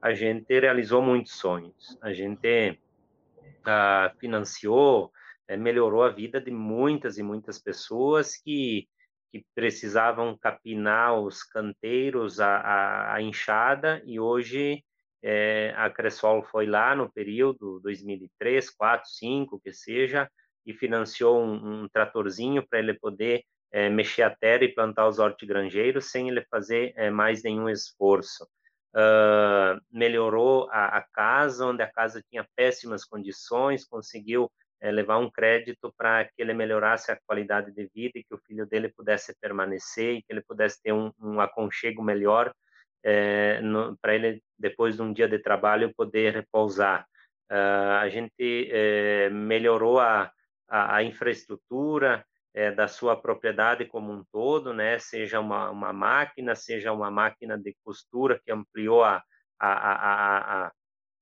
a 0.00 0.12
gente 0.12 0.60
realizou 0.60 1.00
muitos 1.00 1.32
sonhos. 1.32 1.96
A 2.02 2.12
gente 2.12 2.78
uh, 3.60 4.18
financiou, 4.18 5.10
melhorou 5.58 6.02
a 6.02 6.10
vida 6.10 6.38
de 6.38 6.50
muitas 6.50 7.16
e 7.16 7.22
muitas 7.22 7.58
pessoas 7.58 8.36
que, 8.36 8.86
que 9.32 9.42
precisavam 9.54 10.36
capinar 10.36 11.18
os 11.18 11.42
canteiros, 11.42 12.38
a, 12.38 13.16
enxada, 13.22 14.02
e 14.04 14.20
hoje 14.20 14.84
é, 15.22 15.72
a 15.78 15.88
Cressol 15.88 16.42
foi 16.42 16.66
lá 16.66 16.94
no 16.94 17.10
período 17.10 17.80
2003, 17.80 18.68
4, 18.68 19.08
5, 19.08 19.60
que 19.60 19.72
seja, 19.72 20.30
e 20.68 20.74
financiou 20.74 21.42
um, 21.42 21.84
um 21.84 21.88
tratorzinho 21.88 22.62
para 22.68 22.78
ele 22.78 22.92
poder 22.92 23.42
é, 23.72 23.88
mexer 23.88 24.22
a 24.22 24.30
terra 24.36 24.64
e 24.64 24.74
plantar 24.74 25.08
os 25.08 25.18
hortigranjeiros 25.18 26.10
sem 26.10 26.28
ele 26.28 26.44
fazer 26.50 26.92
é, 26.94 27.10
mais 27.10 27.42
nenhum 27.42 27.70
esforço. 27.70 28.46
Uh, 28.94 29.80
melhorou 29.90 30.68
a, 30.70 30.98
a, 30.98 31.02
casa, 31.12 31.66
onde 31.66 31.82
a 31.82 31.90
casa 31.90 32.22
tinha 32.30 32.46
péssimas 32.56 33.04
condições, 33.04 33.84
conseguiu 33.84 34.50
é, 34.80 34.90
levar 34.90 35.18
um 35.18 35.30
crédito 35.30 35.92
para 35.96 36.24
que 36.24 36.32
ele 36.38 36.52
melhorasse 36.52 37.10
a 37.10 37.18
qualidade 37.26 37.72
de 37.72 37.88
vida 37.94 38.18
e 38.18 38.24
que 38.24 38.34
o 38.34 38.40
filho 38.46 38.66
dele 38.66 38.88
pudesse 38.88 39.34
permanecer 39.40 40.16
e 40.16 40.22
que 40.22 40.32
ele 40.32 40.42
pudesse 40.42 40.82
ter 40.82 40.92
um, 40.92 41.12
um 41.18 41.40
aconchego 41.40 42.02
melhor 42.02 42.52
é, 43.04 43.60
para 44.00 44.14
ele, 44.14 44.42
depois 44.58 44.96
de 44.96 45.02
um 45.02 45.12
dia 45.12 45.28
de 45.28 45.38
trabalho, 45.38 45.94
poder 45.94 46.34
repousar. 46.34 47.06
Uh, 47.50 48.00
a 48.00 48.08
gente 48.10 48.68
é, 48.70 49.30
melhorou 49.30 49.98
a, 50.00 50.30
a, 50.68 50.96
a 50.96 51.02
infraestrutura 51.02 52.24
é, 52.54 52.70
da 52.70 52.88
sua 52.88 53.16
propriedade 53.16 53.84
como 53.84 54.12
um 54.12 54.24
todo, 54.32 54.72
né? 54.72 54.98
Seja 54.98 55.40
uma, 55.40 55.70
uma 55.70 55.92
máquina, 55.92 56.54
seja 56.54 56.92
uma 56.92 57.10
máquina 57.10 57.56
de 57.56 57.74
costura 57.84 58.40
que 58.44 58.50
ampliou 58.50 59.04
a, 59.04 59.22
a, 59.58 60.66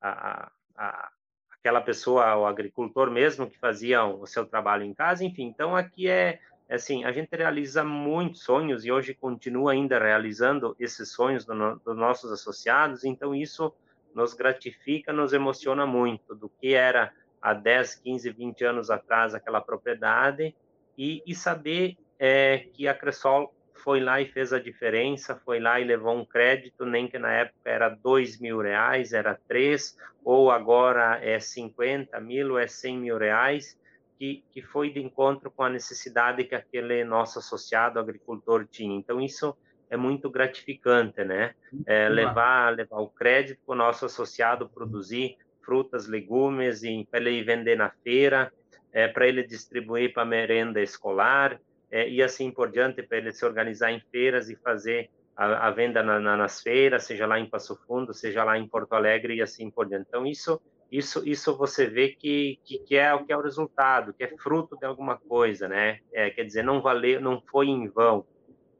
a, 0.02 0.50
a, 0.76 1.10
aquela 1.58 1.80
pessoa, 1.80 2.36
o 2.36 2.46
agricultor 2.46 3.10
mesmo 3.10 3.48
que 3.48 3.58
fazia 3.58 4.04
o 4.04 4.26
seu 4.26 4.46
trabalho 4.46 4.84
em 4.84 4.94
casa, 4.94 5.24
enfim. 5.24 5.44
Então 5.44 5.74
aqui 5.74 6.08
é 6.08 6.38
assim, 6.68 7.04
a 7.04 7.12
gente 7.12 7.34
realiza 7.34 7.84
muitos 7.84 8.42
sonhos 8.42 8.84
e 8.84 8.90
hoje 8.90 9.14
continua 9.14 9.72
ainda 9.72 9.98
realizando 9.98 10.74
esses 10.78 11.12
sonhos 11.12 11.44
do, 11.44 11.54
dos 11.76 11.96
nossos 11.96 12.32
associados. 12.32 13.04
Então 13.04 13.34
isso 13.34 13.72
nos 14.14 14.32
gratifica, 14.32 15.12
nos 15.12 15.32
emociona 15.32 15.86
muito 15.86 16.34
do 16.34 16.48
que 16.48 16.74
era 16.74 17.12
há 17.40 17.54
10, 17.54 17.96
15, 17.96 18.30
20 18.30 18.64
anos 18.64 18.90
atrás 18.90 19.34
aquela 19.34 19.60
propriedade 19.60 20.54
e, 20.96 21.22
e 21.26 21.34
saber 21.34 21.96
é, 22.18 22.66
que 22.72 22.88
a 22.88 22.94
Cressol 22.94 23.54
foi 23.74 24.00
lá 24.00 24.20
e 24.20 24.26
fez 24.26 24.52
a 24.52 24.58
diferença, 24.58 25.40
foi 25.44 25.60
lá 25.60 25.78
e 25.78 25.84
levou 25.84 26.16
um 26.16 26.24
crédito, 26.24 26.84
nem 26.84 27.06
que 27.06 27.18
na 27.18 27.32
época 27.32 27.70
era 27.70 27.88
dois 27.88 28.40
mil 28.40 28.60
reais, 28.60 29.12
era 29.12 29.38
três, 29.46 29.96
ou 30.24 30.50
agora 30.50 31.20
é 31.22 31.38
50 31.38 32.18
mil, 32.20 32.52
ou 32.52 32.58
é 32.58 32.66
100 32.66 32.98
mil 32.98 33.18
reais, 33.18 33.78
que, 34.18 34.42
que 34.50 34.62
foi 34.62 34.90
de 34.90 35.00
encontro 35.00 35.50
com 35.50 35.62
a 35.62 35.70
necessidade 35.70 36.42
que 36.44 36.54
aquele 36.54 37.04
nosso 37.04 37.38
associado 37.38 38.00
agricultor 38.00 38.66
tinha. 38.66 38.96
Então, 38.96 39.20
isso 39.20 39.56
é 39.88 39.96
muito 39.96 40.28
gratificante, 40.30 41.22
né? 41.22 41.54
É, 41.86 42.08
levar, 42.08 42.74
levar 42.74 42.98
o 42.98 43.08
crédito 43.08 43.60
para 43.64 43.74
o 43.74 43.78
nosso 43.78 44.04
associado 44.06 44.68
produzir 44.68 45.36
frutas, 45.66 46.06
legumes, 46.06 46.80
para 47.10 47.20
ele 47.20 47.42
vender 47.42 47.76
na 47.76 47.90
feira, 47.90 48.52
é, 48.92 49.08
para 49.08 49.26
ele 49.26 49.42
distribuir 49.42 50.14
para 50.14 50.24
merenda 50.24 50.80
escolar 50.80 51.60
é, 51.90 52.08
e 52.08 52.22
assim 52.22 52.50
por 52.50 52.70
diante, 52.70 53.02
para 53.02 53.18
ele 53.18 53.32
se 53.32 53.44
organizar 53.44 53.92
em 53.92 54.00
feiras 54.10 54.48
e 54.48 54.56
fazer 54.56 55.10
a, 55.36 55.68
a 55.68 55.70
venda 55.70 56.02
na, 56.02 56.18
na, 56.18 56.36
nas 56.36 56.62
feiras, 56.62 57.04
seja 57.04 57.26
lá 57.26 57.38
em 57.38 57.50
Passo 57.50 57.78
Fundo, 57.86 58.14
seja 58.14 58.44
lá 58.44 58.56
em 58.56 58.66
Porto 58.66 58.94
Alegre 58.94 59.34
e 59.34 59.42
assim 59.42 59.70
por 59.70 59.86
diante. 59.88 60.06
Então 60.08 60.24
isso 60.24 60.60
isso 60.90 61.28
isso 61.28 61.56
você 61.56 61.86
vê 61.86 62.10
que, 62.10 62.60
que, 62.64 62.78
que 62.78 62.96
é 62.96 63.12
o 63.12 63.26
que 63.26 63.32
é 63.32 63.36
o 63.36 63.42
resultado, 63.42 64.14
que 64.14 64.22
é 64.22 64.36
fruto 64.38 64.78
de 64.78 64.86
alguma 64.86 65.18
coisa, 65.18 65.68
né? 65.68 65.98
É, 66.12 66.30
quer 66.30 66.44
dizer, 66.44 66.62
não 66.62 66.80
valeu, 66.80 67.20
não 67.20 67.42
foi 67.50 67.66
em 67.66 67.88
vão 67.88 68.24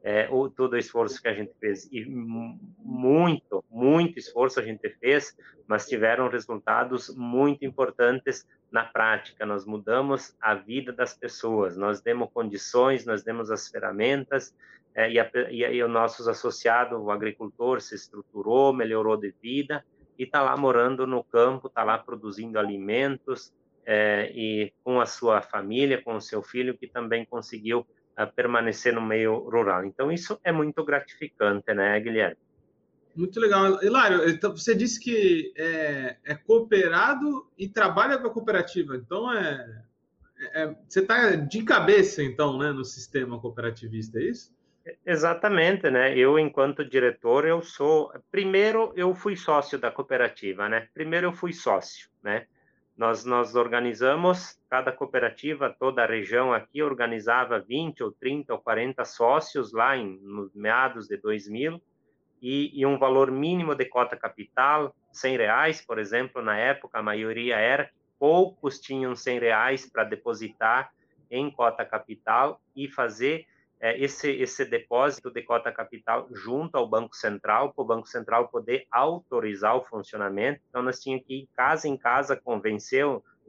é, 0.03 0.27
o, 0.29 0.49
todo 0.49 0.73
o 0.73 0.77
esforço 0.77 1.21
que 1.21 1.27
a 1.27 1.33
gente 1.33 1.53
fez. 1.59 1.87
E 1.91 2.05
muito, 2.05 3.63
muito 3.69 4.17
esforço 4.17 4.59
a 4.59 4.63
gente 4.63 4.89
fez, 4.99 5.35
mas 5.67 5.87
tiveram 5.87 6.29
resultados 6.29 7.13
muito 7.15 7.65
importantes 7.65 8.47
na 8.71 8.83
prática. 8.83 9.45
Nós 9.45 9.65
mudamos 9.65 10.35
a 10.41 10.53
vida 10.55 10.91
das 10.91 11.13
pessoas, 11.13 11.75
nós 11.75 12.01
demos 12.01 12.29
condições, 12.31 13.05
nós 13.05 13.23
demos 13.23 13.51
as 13.51 13.67
ferramentas, 13.67 14.55
é, 14.95 15.11
e, 15.11 15.19
a, 15.19 15.29
e, 15.49 15.61
e 15.63 15.83
o 15.83 15.87
nosso 15.87 16.27
associado, 16.29 16.97
o 16.97 17.11
agricultor, 17.11 17.81
se 17.81 17.95
estruturou, 17.95 18.73
melhorou 18.73 19.15
de 19.15 19.33
vida 19.41 19.85
e 20.17 20.23
está 20.23 20.41
lá 20.41 20.57
morando 20.57 21.05
no 21.05 21.23
campo, 21.23 21.67
está 21.67 21.83
lá 21.83 21.97
produzindo 21.97 22.57
alimentos, 22.57 23.53
é, 23.85 24.29
e 24.35 24.73
com 24.83 24.99
a 24.99 25.05
sua 25.05 25.41
família, 25.41 26.01
com 26.01 26.15
o 26.15 26.21
seu 26.21 26.43
filho, 26.43 26.77
que 26.77 26.87
também 26.87 27.25
conseguiu 27.25 27.87
a 28.17 28.25
permanecer 28.25 28.91
no 28.91 29.01
meio 29.01 29.37
rural. 29.37 29.85
Então, 29.85 30.11
isso 30.11 30.39
é 30.43 30.51
muito 30.51 30.83
gratificante, 30.83 31.71
né, 31.71 31.99
Guilherme? 31.99 32.37
Muito 33.15 33.39
legal. 33.39 33.81
Hilário, 33.83 34.27
então, 34.27 34.55
você 34.57 34.73
disse 34.73 34.99
que 34.99 35.53
é, 35.55 36.17
é 36.25 36.35
cooperado 36.35 37.47
e 37.55 37.69
trabalha 37.69 38.17
com 38.17 38.27
a 38.27 38.33
cooperativa. 38.33 38.95
Então, 38.95 39.31
é, 39.31 39.83
é 40.53 40.75
você 40.87 41.01
está 41.01 41.35
de 41.35 41.63
cabeça, 41.63 42.23
então, 42.23 42.57
né, 42.57 42.71
no 42.71 42.83
sistema 42.83 43.39
cooperativista, 43.39 44.19
é 44.19 44.23
isso? 44.23 44.57
Exatamente, 45.05 45.89
né? 45.91 46.17
Eu, 46.17 46.39
enquanto 46.39 46.87
diretor, 46.87 47.45
eu 47.45 47.61
sou... 47.61 48.11
Primeiro, 48.31 48.93
eu 48.95 49.13
fui 49.13 49.35
sócio 49.35 49.77
da 49.77 49.91
cooperativa, 49.91 50.67
né? 50.67 50.87
Primeiro, 50.93 51.27
eu 51.27 51.33
fui 51.33 51.53
sócio, 51.53 52.09
né? 52.23 52.47
Nós, 52.97 53.23
nós 53.23 53.55
organizamos, 53.55 54.59
cada 54.67 54.91
cooperativa, 54.91 55.69
toda 55.69 56.03
a 56.03 56.07
região 56.07 56.51
aqui, 56.51 56.81
organizava 56.81 57.59
20 57.59 58.03
ou 58.03 58.11
30 58.11 58.53
ou 58.53 58.59
40 58.59 59.05
sócios 59.05 59.71
lá 59.71 59.95
em 59.95 60.17
nos 60.19 60.51
meados 60.55 61.07
de 61.07 61.15
2000, 61.17 61.79
e, 62.41 62.71
e 62.73 62.85
um 62.85 62.97
valor 62.97 63.31
mínimo 63.31 63.75
de 63.75 63.85
cota 63.85 64.17
capital, 64.17 64.95
100 65.11 65.37
reais, 65.37 65.85
por 65.85 65.99
exemplo, 65.99 66.41
na 66.41 66.57
época, 66.57 66.97
a 66.97 67.03
maioria 67.03 67.57
era, 67.57 67.89
poucos 68.19 68.79
tinham 68.79 69.15
100 69.15 69.39
reais 69.39 69.89
para 69.89 70.03
depositar 70.03 70.91
em 71.29 71.51
cota 71.51 71.85
capital 71.85 72.59
e 72.75 72.87
fazer 72.87 73.45
é, 73.79 73.99
esse, 73.99 74.29
esse 74.31 74.65
depósito 74.65 75.29
de 75.31 75.41
cota 75.43 75.71
capital 75.71 76.27
junto 76.31 76.75
ao 76.75 76.87
Banco 76.87 77.15
Central, 77.15 77.73
para 77.73 77.83
o 77.83 77.87
Banco 77.87 78.07
Central 78.07 78.47
poder 78.49 78.87
autorizar 78.91 79.75
o 79.75 79.83
funcionamento. 79.83 80.61
Então, 80.69 80.81
nós 80.81 80.99
tínhamos 80.99 81.25
que 81.27 81.41
ir 81.41 81.49
casa 81.55 81.87
em 81.87 81.97
casa 81.97 82.35
convencer 82.35 83.05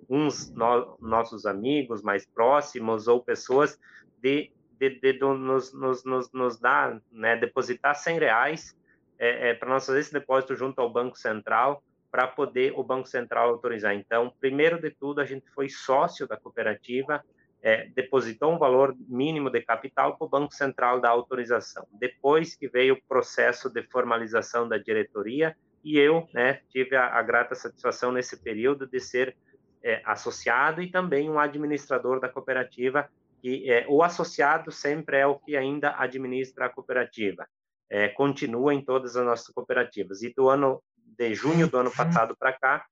uns 0.09 0.51
no, 0.51 0.97
nossos 1.01 1.47
amigos 1.47 2.03
mais 2.03 2.27
próximos 2.27 3.09
ou 3.09 3.23
pessoas 3.23 3.79
de, 4.21 4.53
de, 4.79 5.01
de, 5.01 5.13
de 5.15 5.19
nos, 5.21 5.73
nos, 5.73 6.05
nos, 6.05 6.33
nos, 6.33 6.59
dar, 6.59 7.01
né, 7.11 7.37
depositar 7.37 7.95
100 7.95 8.19
reais 8.19 8.77
é, 9.19 9.51
é, 9.51 9.55
para 9.55 9.69
nós 9.69 9.87
fazer 9.87 10.01
esse 10.01 10.13
depósito 10.13 10.55
junto 10.55 10.81
ao 10.81 10.93
Banco 10.93 11.17
Central 11.17 11.83
para 12.11 12.27
poder 12.27 12.73
o 12.77 12.83
Banco 12.83 13.09
Central 13.09 13.51
autorizar. 13.51 13.95
Então, 13.95 14.33
primeiro 14.41 14.81
de 14.81 14.91
tudo, 14.91 15.21
a 15.21 15.25
gente 15.25 15.49
foi 15.51 15.69
sócio 15.69 16.27
da 16.27 16.37
cooperativa, 16.37 17.25
é, 17.63 17.89
depositou 17.95 18.53
um 18.53 18.59
valor 18.59 18.95
mínimo 19.09 19.51
de 19.51 19.61
capital 19.63 20.17
para 20.17 20.27
o 20.27 20.29
Banco 20.29 20.55
Central 20.55 21.01
dar 21.01 21.11
autorização. 21.11 21.87
Depois 21.93 22.55
que 22.55 22.69
veio 22.69 22.95
o 22.95 23.03
processo 23.09 23.69
de 23.69 23.83
formalização 23.83 24.69
da 24.69 24.79
diretoria, 24.79 25.57
e 25.85 25.99
eu 25.99 26.29
né, 26.33 26.61
tive 26.71 26.97
a, 26.97 27.07
a 27.07 27.23
grata 27.23 27.55
satisfação 27.55 28.13
nesse 28.13 28.43
período 28.43 28.87
de 28.87 29.01
ser 29.01 29.37
é, 29.83 30.03
associado 30.05 30.83
e 30.83 30.91
também 30.91 31.31
um 31.31 31.39
administrador 31.39 32.21
da 32.21 32.29
cooperativa, 32.29 33.09
que 33.41 33.71
é, 33.71 33.87
o 33.89 34.03
associado 34.03 34.71
sempre 34.73 35.19
é 35.19 35.27
o 35.27 35.39
que 35.39 35.57
ainda 35.57 35.95
administra 35.97 36.67
a 36.67 36.69
cooperativa. 36.69 37.47
É, 37.91 38.09
continua 38.09 38.75
em 38.75 38.85
todas 38.85 39.17
as 39.17 39.25
nossas 39.25 39.49
cooperativas. 39.49 40.23
E 40.23 40.33
do 40.35 40.49
ano 40.49 40.83
de 41.19 41.35
junho 41.35 41.69
do 41.69 41.79
ano 41.79 41.91
passado 41.91 42.37
para 42.37 42.53
cá. 42.53 42.85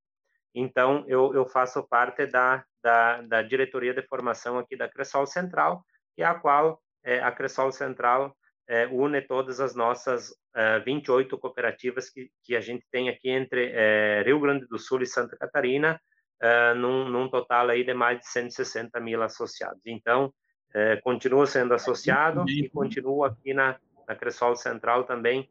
Então, 0.59 1.05
eu, 1.07 1.35
eu 1.35 1.45
faço 1.45 1.87
parte 1.87 2.25
da, 2.25 2.65
da, 2.83 3.21
da, 3.21 3.43
diretoria 3.43 3.93
de 3.93 4.01
formação 4.01 4.59
aqui 4.59 4.75
da 4.75 4.89
Cressol 4.89 5.27
Central, 5.27 5.85
que 6.15 6.23
é 6.23 6.25
a 6.25 6.35
qual 6.35 6.81
é, 7.05 7.21
a 7.21 7.31
Cressol 7.31 7.71
Central 7.71 8.35
é, 8.67 8.87
une 8.87 9.21
todas 9.21 9.61
as 9.61 9.75
nossas 9.75 10.35
é, 10.55 10.81
28 10.81 11.37
cooperativas 11.37 12.09
que, 12.09 12.31
que 12.43 12.57
a 12.57 12.61
gente 12.63 12.87
tem 12.91 13.11
aqui 13.11 13.29
entre 13.29 13.71
é, 13.71 14.23
Rio 14.25 14.41
Grande 14.41 14.67
do 14.67 14.79
Sul 14.79 15.03
e 15.03 15.07
Santa 15.07 15.37
Catarina, 15.37 16.01
é, 16.41 16.73
num, 16.73 17.07
num, 17.07 17.29
total 17.29 17.69
aí 17.69 17.85
de 17.85 17.93
mais 17.93 18.21
de 18.21 18.27
160 18.27 18.99
mil 18.99 19.23
associados. 19.23 19.83
Então, 19.85 20.33
é, 20.73 20.97
continua 20.97 21.45
sendo 21.47 21.75
associado 21.75 22.49
e 22.49 22.67
continua 22.71 23.29
aqui 23.29 23.53
na, 23.53 23.79
na 24.09 24.17
Cressol 24.17 24.57
Central 24.57 25.05
também 25.05 25.51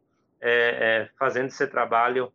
fazendo 1.17 1.47
esse 1.47 1.65
trabalho 1.65 2.31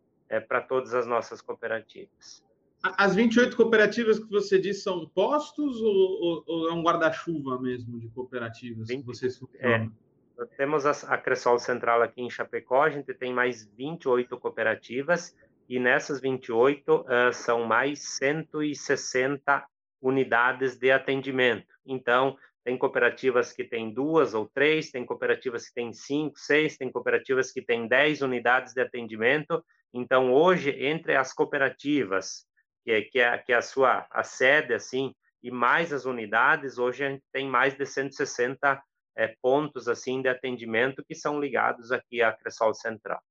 para 0.49 0.59
todas 0.59 0.93
as 0.93 1.07
nossas 1.07 1.41
cooperativas. 1.41 2.43
As 2.83 3.15
28 3.15 3.55
cooperativas 3.55 4.17
que 4.17 4.29
você 4.29 4.57
disse 4.59 4.81
são 4.81 5.07
postos 5.07 5.81
ou, 5.81 6.43
ou, 6.47 6.69
é 6.69 6.73
um 6.73 6.81
guarda-chuva 6.81 7.59
mesmo 7.61 7.99
de 7.99 8.09
cooperativas 8.09 8.87
20, 8.87 8.99
que 9.01 9.05
vocês 9.05 9.37
funcionam? 9.37 9.91
É, 10.39 10.45
temos 10.57 10.85
a, 10.85 10.91
a 11.13 11.17
Cressol 11.17 11.59
Central 11.59 12.01
aqui 12.01 12.21
em 12.21 12.29
Chapecó, 12.29 12.83
a 12.83 12.89
gente 12.89 13.13
tem 13.13 13.31
mais 13.31 13.65
28 13.77 14.35
cooperativas 14.39 15.35
e 15.69 15.79
nessas 15.79 16.19
28 16.19 16.95
uh, 16.95 17.05
são 17.31 17.65
mais 17.65 17.99
160 18.17 19.63
unidades 20.01 20.75
de 20.75 20.91
atendimento. 20.91 21.67
Então, 21.85 22.35
tem 22.63 22.77
cooperativas 22.77 23.53
que 23.53 23.63
têm 23.63 23.93
duas 23.93 24.33
ou 24.33 24.47
três, 24.47 24.91
tem 24.91 25.05
cooperativas 25.05 25.67
que 25.67 25.73
têm 25.73 25.93
cinco, 25.93 26.39
seis, 26.39 26.77
tem 26.77 26.91
cooperativas 26.91 27.51
que 27.51 27.61
têm 27.61 27.87
dez 27.87 28.21
unidades 28.21 28.73
de 28.73 28.81
atendimento. 28.81 29.63
Então, 29.93 30.33
hoje, 30.33 30.71
entre 30.71 31.15
as 31.15 31.33
cooperativas 31.33 32.45
que 32.83 32.91
é, 32.91 33.01
que 33.01 33.19
é, 33.19 33.37
que 33.37 33.53
é 33.53 33.55
a 33.55 33.61
sua 33.61 34.07
a 34.09 34.23
sede, 34.23 34.73
assim, 34.73 35.13
e 35.43 35.49
mais 35.49 35.91
as 35.91 36.05
unidades, 36.05 36.77
hoje 36.77 37.03
a 37.03 37.09
gente 37.09 37.23
tem 37.31 37.47
mais 37.47 37.75
de 37.75 37.85
160 37.85 38.81
é, 39.15 39.35
pontos, 39.41 39.87
assim, 39.87 40.21
de 40.21 40.29
atendimento 40.29 41.03
que 41.03 41.15
são 41.15 41.39
ligados 41.39 41.91
aqui 41.91 42.21
à 42.21 42.31
Cressol 42.31 42.73
Central. 42.73 43.21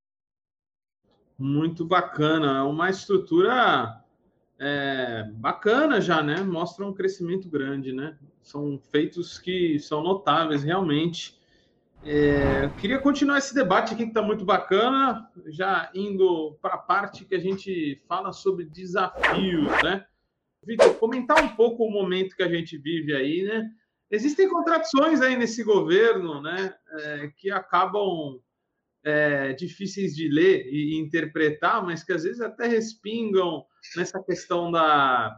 Muito 1.38 1.84
bacana, 1.84 2.58
é 2.58 2.62
uma 2.62 2.90
estrutura 2.90 4.02
é, 4.58 5.24
bacana 5.36 6.00
já, 6.00 6.22
né? 6.22 6.42
Mostra 6.42 6.84
um 6.84 6.92
crescimento 6.92 7.48
grande, 7.48 7.92
né? 7.92 8.18
São 8.42 8.78
feitos 8.78 9.38
que 9.38 9.78
são 9.78 10.02
notáveis, 10.02 10.62
realmente. 10.62 11.39
É, 12.02 12.68
queria 12.80 12.98
continuar 12.98 13.38
esse 13.38 13.54
debate 13.54 13.92
aqui 13.92 14.04
que 14.04 14.10
está 14.10 14.22
muito 14.22 14.44
bacana, 14.44 15.30
já 15.48 15.90
indo 15.94 16.58
para 16.62 16.74
a 16.74 16.78
parte 16.78 17.26
que 17.26 17.34
a 17.34 17.38
gente 17.38 18.02
fala 18.08 18.32
sobre 18.32 18.64
desafios, 18.64 19.70
né? 19.82 20.06
Vitor, 20.64 20.94
comentar 20.94 21.42
um 21.42 21.48
pouco 21.48 21.84
o 21.84 21.90
momento 21.90 22.34
que 22.34 22.42
a 22.42 22.48
gente 22.48 22.78
vive 22.78 23.14
aí, 23.14 23.42
né? 23.42 23.70
Existem 24.10 24.48
contradições 24.48 25.20
aí 25.20 25.36
nesse 25.36 25.62
governo, 25.62 26.40
né? 26.40 26.74
É, 26.98 27.28
que 27.36 27.50
acabam 27.50 28.40
é, 29.04 29.52
difíceis 29.52 30.14
de 30.14 30.28
ler 30.28 30.66
e 30.72 30.98
interpretar, 30.98 31.84
mas 31.84 32.02
que 32.02 32.12
às 32.12 32.24
vezes 32.24 32.40
até 32.40 32.66
respingam 32.66 33.64
nessa 33.94 34.22
questão 34.22 34.70
da, 34.70 35.36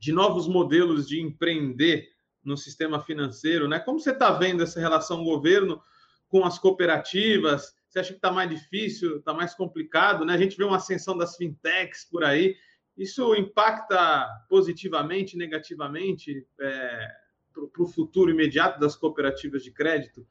de 0.00 0.12
novos 0.12 0.48
modelos 0.48 1.06
de 1.06 1.20
empreender 1.20 2.08
no 2.46 2.56
sistema 2.56 3.00
financeiro, 3.00 3.68
né? 3.68 3.80
Como 3.80 3.98
você 3.98 4.12
está 4.12 4.30
vendo 4.30 4.62
essa 4.62 4.78
relação 4.78 5.24
governo 5.24 5.82
com 6.28 6.44
as 6.44 6.58
cooperativas? 6.58 7.74
Você 7.88 7.98
acha 7.98 8.10
que 8.10 8.18
está 8.18 8.30
mais 8.30 8.48
difícil, 8.48 9.18
está 9.18 9.34
mais 9.34 9.54
complicado? 9.54 10.24
Né? 10.24 10.34
A 10.34 10.38
gente 10.38 10.56
vê 10.56 10.64
uma 10.64 10.76
ascensão 10.76 11.18
das 11.18 11.36
fintechs 11.36 12.04
por 12.04 12.22
aí. 12.22 12.56
Isso 12.96 13.34
impacta 13.34 14.26
positivamente, 14.48 15.36
negativamente 15.36 16.46
é, 16.60 17.08
para 17.52 17.82
o 17.82 17.86
futuro 17.86 18.30
imediato 18.30 18.78
das 18.78 18.94
cooperativas 18.94 19.62
de 19.62 19.72
crédito 19.72 20.26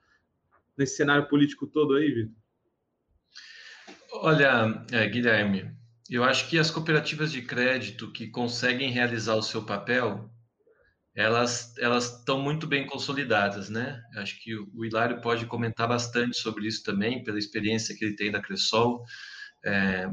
nesse 0.78 0.96
cenário 0.96 1.28
político 1.28 1.68
todo 1.68 1.96
aí, 1.96 2.12
Vitor? 2.12 2.36
Olha, 4.14 4.86
é, 4.92 5.08
Guilherme, 5.08 5.76
eu 6.10 6.24
acho 6.24 6.50
que 6.50 6.58
as 6.58 6.72
cooperativas 6.72 7.32
de 7.32 7.42
crédito 7.42 8.12
que 8.12 8.28
conseguem 8.28 8.90
realizar 8.90 9.36
o 9.36 9.44
seu 9.44 9.64
papel 9.64 10.30
elas 11.16 11.74
elas 11.78 12.20
estão 12.20 12.42
muito 12.42 12.68
bem 12.68 12.86
consolidadas, 12.86 13.70
né? 13.70 14.04
Acho 14.18 14.40
que 14.42 14.54
o 14.56 14.84
Hilário 14.84 15.22
pode 15.22 15.46
comentar 15.46 15.88
bastante 15.88 16.38
sobre 16.38 16.68
isso 16.68 16.84
também, 16.84 17.24
pela 17.24 17.40
experiência 17.40 17.96
que 17.96 18.04
ele 18.04 18.16
tem 18.16 18.32
da 18.32 18.42
Cressol. 18.42 19.04
É, 19.66 20.10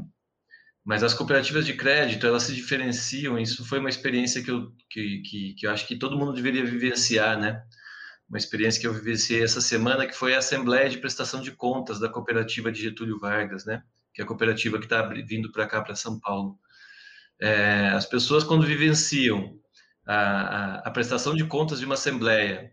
mas 0.83 1.03
as 1.03 1.13
cooperativas 1.13 1.65
de 1.65 1.73
crédito, 1.73 2.27
elas 2.27 2.43
se 2.43 2.53
diferenciam, 2.55 3.39
isso 3.39 3.65
foi 3.65 3.79
uma 3.79 3.89
experiência 3.89 4.43
que 4.43 4.51
eu, 4.51 4.71
que, 4.89 5.21
que, 5.21 5.53
que 5.55 5.67
eu 5.67 5.71
acho 5.71 5.87
que 5.87 5.97
todo 5.97 6.17
mundo 6.17 6.33
deveria 6.33 6.65
vivenciar, 6.65 7.39
né? 7.39 7.63
Uma 8.27 8.37
experiência 8.37 8.81
que 8.81 8.87
eu 8.87 8.93
vivenciei 8.93 9.43
essa 9.43 9.61
semana, 9.61 10.07
que 10.07 10.15
foi 10.15 10.35
a 10.35 10.39
Assembleia 10.39 10.89
de 10.89 10.97
Prestação 10.97 11.41
de 11.41 11.51
Contas 11.51 11.99
da 11.99 12.09
cooperativa 12.09 12.71
de 12.71 12.81
Getúlio 12.81 13.19
Vargas, 13.19 13.65
né? 13.65 13.83
Que 14.13 14.21
é 14.21 14.25
a 14.25 14.27
cooperativa 14.27 14.77
que 14.79 14.85
está 14.85 15.01
vindo 15.03 15.51
para 15.51 15.67
cá, 15.67 15.81
para 15.81 15.95
São 15.95 16.19
Paulo. 16.19 16.57
É, 17.41 17.89
as 17.89 18.05
pessoas, 18.05 18.43
quando 18.43 18.65
vivenciam 18.65 19.59
a, 20.05 20.87
a, 20.87 20.91
prestação 20.91 21.35
de 21.35 21.45
contas 21.45 21.79
de 21.79 21.85
uma 21.85 21.93
assembleia 21.93 22.71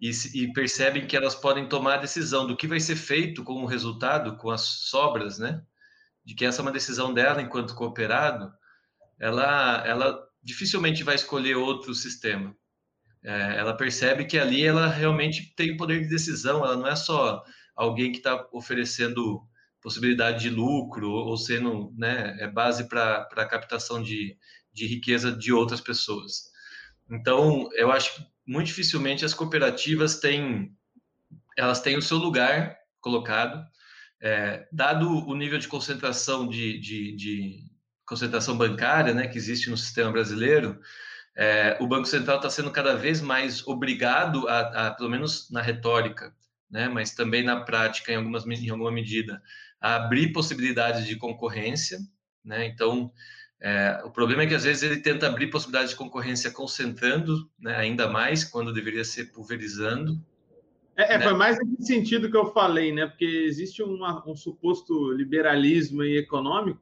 e, 0.00 0.10
e, 0.34 0.52
percebem 0.52 1.06
que 1.06 1.16
elas 1.16 1.34
podem 1.34 1.68
tomar 1.68 1.94
a 1.94 2.02
decisão 2.02 2.46
do 2.46 2.56
que 2.56 2.66
vai 2.66 2.78
ser 2.80 2.96
feito 2.96 3.42
com 3.42 3.62
o 3.62 3.66
resultado, 3.66 4.36
com 4.36 4.50
as 4.50 4.62
sobras, 4.62 5.38
né? 5.38 5.62
De 6.24 6.34
que 6.34 6.44
essa 6.44 6.60
é 6.60 6.62
uma 6.62 6.72
decisão 6.72 7.14
dela 7.14 7.40
enquanto 7.40 7.74
cooperado, 7.74 8.52
ela, 9.18 9.86
ela 9.86 10.18
dificilmente 10.42 11.02
vai 11.02 11.14
escolher 11.14 11.56
outro 11.56 11.94
sistema. 11.94 12.54
É, 13.24 13.56
ela 13.58 13.76
percebe 13.76 14.24
que 14.26 14.38
ali 14.38 14.64
ela 14.64 14.86
realmente 14.86 15.54
tem 15.56 15.76
poder 15.76 16.02
de 16.02 16.08
decisão, 16.08 16.64
ela 16.64 16.76
não 16.76 16.86
é 16.86 16.94
só 16.94 17.42
alguém 17.74 18.12
que 18.12 18.18
está 18.18 18.46
oferecendo 18.52 19.42
possibilidade 19.82 20.40
de 20.42 20.50
lucro 20.50 21.10
ou 21.10 21.36
sendo 21.36 21.92
né, 21.96 22.36
é 22.40 22.48
base 22.48 22.88
para 22.88 23.28
a 23.36 23.46
captação 23.46 24.02
de, 24.02 24.36
de 24.72 24.86
riqueza 24.86 25.32
de 25.32 25.52
outras 25.52 25.80
pessoas. 25.80 26.50
Então, 27.10 27.68
eu 27.74 27.92
acho 27.92 28.14
que 28.14 28.26
muito 28.46 28.68
dificilmente 28.68 29.24
as 29.24 29.34
cooperativas 29.34 30.18
têm, 30.18 30.72
elas 31.56 31.80
têm 31.80 31.96
o 31.96 32.02
seu 32.02 32.16
lugar 32.16 32.76
colocado, 33.00 33.64
é, 34.20 34.66
dado 34.72 35.08
o 35.26 35.34
nível 35.36 35.58
de 35.58 35.68
concentração 35.68 36.48
de, 36.48 36.78
de, 36.78 37.16
de, 37.16 37.70
concentração 38.06 38.56
bancária, 38.56 39.12
né, 39.12 39.26
que 39.26 39.36
existe 39.36 39.68
no 39.68 39.76
sistema 39.76 40.12
brasileiro, 40.12 40.80
é, 41.36 41.76
o 41.80 41.86
Banco 41.86 42.06
Central 42.06 42.36
está 42.36 42.48
sendo 42.48 42.70
cada 42.70 42.96
vez 42.96 43.20
mais 43.20 43.66
obrigado 43.66 44.48
a, 44.48 44.86
a, 44.86 44.90
pelo 44.92 45.10
menos 45.10 45.50
na 45.50 45.60
retórica, 45.60 46.34
né, 46.70 46.88
mas 46.88 47.14
também 47.14 47.44
na 47.44 47.60
prática, 47.60 48.12
em, 48.12 48.16
algumas, 48.16 48.46
em 48.46 48.70
alguma 48.70 48.92
medida, 48.92 49.42
a 49.80 49.96
abrir 49.96 50.32
possibilidades 50.32 51.04
de 51.06 51.16
concorrência, 51.16 51.98
né, 52.44 52.66
então 52.66 53.12
é, 53.60 54.02
o 54.04 54.10
problema 54.10 54.42
é 54.42 54.46
que 54.46 54.54
às 54.54 54.64
vezes 54.64 54.82
ele 54.82 55.00
tenta 55.00 55.26
abrir 55.26 55.48
possibilidades 55.48 55.90
de 55.90 55.96
concorrência 55.96 56.50
concentrando 56.50 57.48
né, 57.58 57.74
ainda 57.76 58.08
mais, 58.08 58.44
quando 58.44 58.72
deveria 58.72 59.04
ser 59.04 59.32
pulverizando. 59.32 60.20
É, 60.96 61.14
é 61.14 61.18
né? 61.18 61.24
foi 61.24 61.34
mais 61.34 61.58
nesse 61.58 61.86
sentido 61.86 62.30
que 62.30 62.36
eu 62.36 62.52
falei, 62.52 62.92
né? 62.92 63.06
Porque 63.06 63.24
existe 63.24 63.82
uma, 63.82 64.22
um 64.28 64.36
suposto 64.36 65.12
liberalismo 65.12 66.02
econômico, 66.02 66.80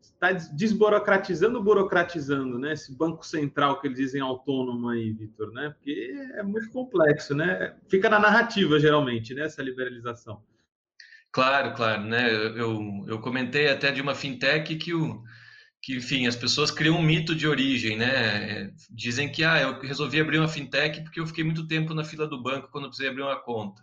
está 0.00 0.32
desburocratizando, 0.32 1.62
burocratizando, 1.62 2.58
né? 2.58 2.72
Esse 2.72 2.92
banco 2.92 3.24
central 3.24 3.80
que 3.80 3.86
eles 3.86 3.98
dizem 3.98 4.20
autônomo 4.20 4.88
aí, 4.88 5.12
Vitor, 5.12 5.52
né? 5.52 5.70
Porque 5.70 6.12
é 6.34 6.42
muito 6.42 6.70
complexo, 6.70 7.34
né? 7.34 7.76
Fica 7.88 8.08
na 8.08 8.18
narrativa 8.18 8.78
geralmente, 8.80 9.34
né? 9.34 9.44
Essa 9.44 9.62
liberalização. 9.62 10.42
Claro, 11.30 11.74
claro, 11.74 12.02
né? 12.02 12.32
Eu, 12.32 13.04
eu 13.06 13.20
comentei 13.20 13.68
até 13.68 13.92
de 13.92 14.00
uma 14.00 14.14
fintech 14.14 14.74
que 14.76 14.94
o 14.94 15.22
que, 15.82 15.96
enfim, 15.96 16.26
as 16.26 16.36
pessoas 16.36 16.70
criam 16.70 16.96
um 16.96 17.02
mito 17.02 17.34
de 17.34 17.46
origem, 17.46 17.96
né? 17.96 18.72
Dizem 18.90 19.30
que, 19.30 19.44
ah, 19.44 19.60
eu 19.60 19.80
resolvi 19.80 20.20
abrir 20.20 20.38
uma 20.38 20.48
fintech 20.48 21.02
porque 21.02 21.20
eu 21.20 21.26
fiquei 21.26 21.44
muito 21.44 21.66
tempo 21.66 21.94
na 21.94 22.04
fila 22.04 22.26
do 22.26 22.42
banco 22.42 22.68
quando 22.70 22.88
precisei 22.88 23.10
abrir 23.10 23.22
uma 23.22 23.40
conta. 23.40 23.82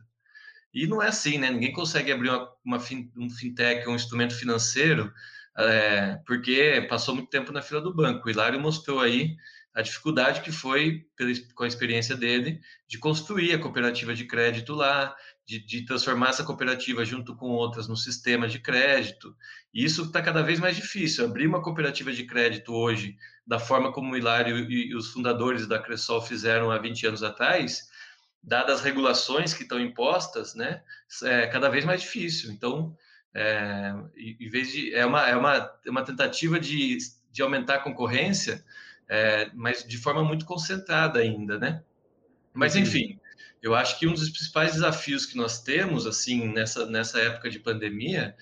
E 0.74 0.86
não 0.88 1.02
é 1.02 1.08
assim, 1.08 1.38
né? 1.38 1.50
Ninguém 1.50 1.72
consegue 1.72 2.12
abrir 2.12 2.30
uma, 2.30 2.52
uma 2.66 2.78
um 3.18 3.30
fintech, 3.30 3.88
um 3.88 3.96
instrumento 3.96 4.36
financeiro, 4.36 5.12
é, 5.58 6.20
porque 6.26 6.86
passou 6.89 7.16
muito 7.16 7.30
tempo 7.30 7.52
na 7.54 7.62
fila 7.62 7.80
do 7.80 7.93
banco. 7.93 8.28
O 8.28 8.30
Hilário 8.30 8.60
mostrou 8.60 9.00
aí 9.00 9.38
a 9.74 9.82
dificuldade 9.82 10.41
que 10.41 10.52
foi, 10.52 11.06
com 11.54 11.64
a 11.64 11.68
experiência 11.68 12.16
dele, 12.16 12.62
de 12.88 12.98
construir 12.98 13.54
a 13.54 13.60
cooperativa 13.60 14.14
de 14.14 14.26
crédito 14.26 14.74
lá, 14.74 15.16
de, 15.46 15.60
de, 15.60 15.86
transformar 15.86 16.30
essa 16.30 16.43
cooperativa 16.43 17.06
junto 17.06 17.36
com 17.36 17.48
outras 17.48 17.88
no 17.88 17.96
sistema 17.96 18.48
de 18.48 18.60
crédito. 18.60 19.36
E 19.74 19.84
isso 19.84 20.04
está 20.04 20.22
cada 20.22 20.41
vez 20.41 20.60
mais 20.60 20.76
difícil. 20.76 21.26
Abrir 21.26 21.46
uma 21.46 21.62
cooperativa 21.62 22.12
de 22.12 22.26
crédito 22.26 22.74
hoje, 22.74 23.16
da 23.46 23.60
forma 23.60 23.91
como 23.93 24.14
o 24.14 24.18
Hilário 24.18 24.58
e, 24.58 24.89
e 24.89 24.96
os 24.96 25.12
fundadores 25.12 25.68
da 25.68 25.78
Cressol 25.78 26.22
fizeram 26.22 26.72
há 26.72 26.80
20 26.80 27.08
anos 27.08 27.24
atrás, 27.24 27.89
dadas 28.41 28.80
as 28.80 28.82
regulações 28.82 29.54
que 29.54 29.64
estão 29.64 29.80
impostas, 29.80 30.56
né, 30.56 30.82
é 31.24 31.48
cada 31.48 31.70
vez 31.70 31.86
mais 31.86 32.02
difícil. 32.02 32.52
Então, 32.52 32.96
é, 33.34 33.93
em 34.16 34.50
vez 34.50 34.72
de 34.72 34.93
é 34.93 35.06
uma 35.06 35.28
é 35.28 35.36
uma, 35.36 35.72
é 35.86 35.89
uma 35.89 36.04
tentativa 36.04 36.60
de, 36.60 36.98
de 37.32 37.41
aumentar 37.41 37.76
a 37.76 37.80
concorrência, 37.80 38.64
é, 39.10 39.52
mas 39.54 39.84
de 39.84 39.98
forma 39.98 40.24
muito 40.24 40.46
concentrada 40.46 41.20
ainda, 41.20 41.60
né? 41.60 41.84
Mas 42.54 42.76
enfim, 42.78 43.20
eu 43.66 43.74
acho 43.74 43.97
que 43.97 44.07
um 44.07 44.13
dos 44.13 44.30
principais 44.30 44.74
desafios 44.74 45.26
que 45.26 45.36
nós 45.36 45.59
temos 45.59 46.05
assim 46.05 46.47
nessa 46.53 46.86
nessa 46.86 47.20
época 47.20 47.49
de 47.49 47.57
pandemia, 47.57 48.36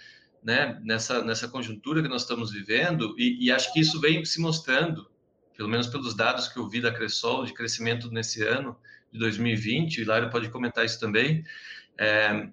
né? 0.43 0.77
Nessa 0.83 1.23
nessa 1.23 1.47
conjuntura 1.47 2.01
que 2.01 2.09
nós 2.09 2.23
estamos 2.23 2.51
vivendo 2.51 3.15
e, 3.17 3.45
e 3.45 3.49
acho 3.49 3.71
que 3.71 3.79
isso 3.79 4.01
vem 4.01 4.25
se 4.25 4.41
mostrando, 4.41 5.09
pelo 5.55 5.69
menos 5.69 5.87
pelos 5.87 6.13
dados 6.13 6.49
que 6.49 6.59
eu 6.59 6.67
vi 6.67 6.81
da 6.81 6.91
Cressol 6.91 7.45
de 7.45 7.53
crescimento 7.53 8.11
nesse 8.11 8.43
ano 8.43 8.77
de 9.13 9.19
2020, 9.19 9.99
o 9.99 10.01
Hilário 10.01 10.29
pode 10.29 10.49
comentar 10.49 10.83
isso 10.83 10.99
também. 10.99 11.45
É, 11.97 12.49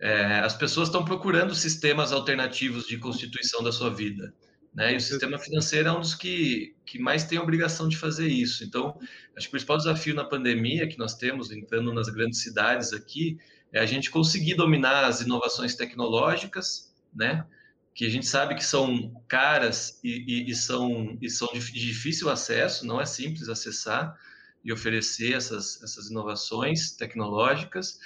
é, 0.00 0.40
as 0.40 0.56
pessoas 0.56 0.88
estão 0.88 1.04
procurando 1.04 1.54
sistemas 1.54 2.10
alternativos 2.10 2.88
de 2.88 2.98
constituição 2.98 3.62
da 3.62 3.70
sua 3.70 3.94
vida. 3.94 4.34
Né? 4.74 4.94
E 4.94 4.96
o 4.96 5.00
sistema 5.00 5.38
financeiro 5.38 5.88
é 5.88 5.92
um 5.92 6.00
dos 6.00 6.14
que, 6.14 6.74
que 6.84 6.98
mais 6.98 7.24
tem 7.24 7.38
a 7.38 7.42
obrigação 7.42 7.88
de 7.88 7.96
fazer 7.96 8.26
isso. 8.26 8.64
Então, 8.64 8.98
acho 9.36 9.46
que 9.46 9.48
o 9.48 9.50
principal 9.52 9.76
desafio 9.76 10.14
na 10.14 10.24
pandemia 10.24 10.88
que 10.88 10.98
nós 10.98 11.14
temos, 11.14 11.52
entrando 11.52 11.92
nas 11.92 12.08
grandes 12.08 12.40
cidades 12.40 12.92
aqui, 12.92 13.38
é 13.72 13.78
a 13.78 13.86
gente 13.86 14.10
conseguir 14.10 14.54
dominar 14.54 15.04
as 15.04 15.20
inovações 15.20 15.74
tecnológicas, 15.74 16.92
né? 17.14 17.46
que 17.94 18.04
a 18.04 18.10
gente 18.10 18.26
sabe 18.26 18.56
que 18.56 18.64
são 18.64 19.22
caras 19.28 20.00
e, 20.02 20.24
e, 20.26 20.50
e 20.50 20.54
são, 20.54 21.16
e 21.22 21.30
são 21.30 21.48
de 21.52 21.60
difícil 21.60 22.28
acesso, 22.28 22.84
não 22.84 23.00
é 23.00 23.06
simples 23.06 23.48
acessar 23.48 24.18
e 24.64 24.72
oferecer 24.72 25.34
essas, 25.34 25.80
essas 25.82 26.10
inovações 26.10 26.90
tecnológicas, 26.92 28.00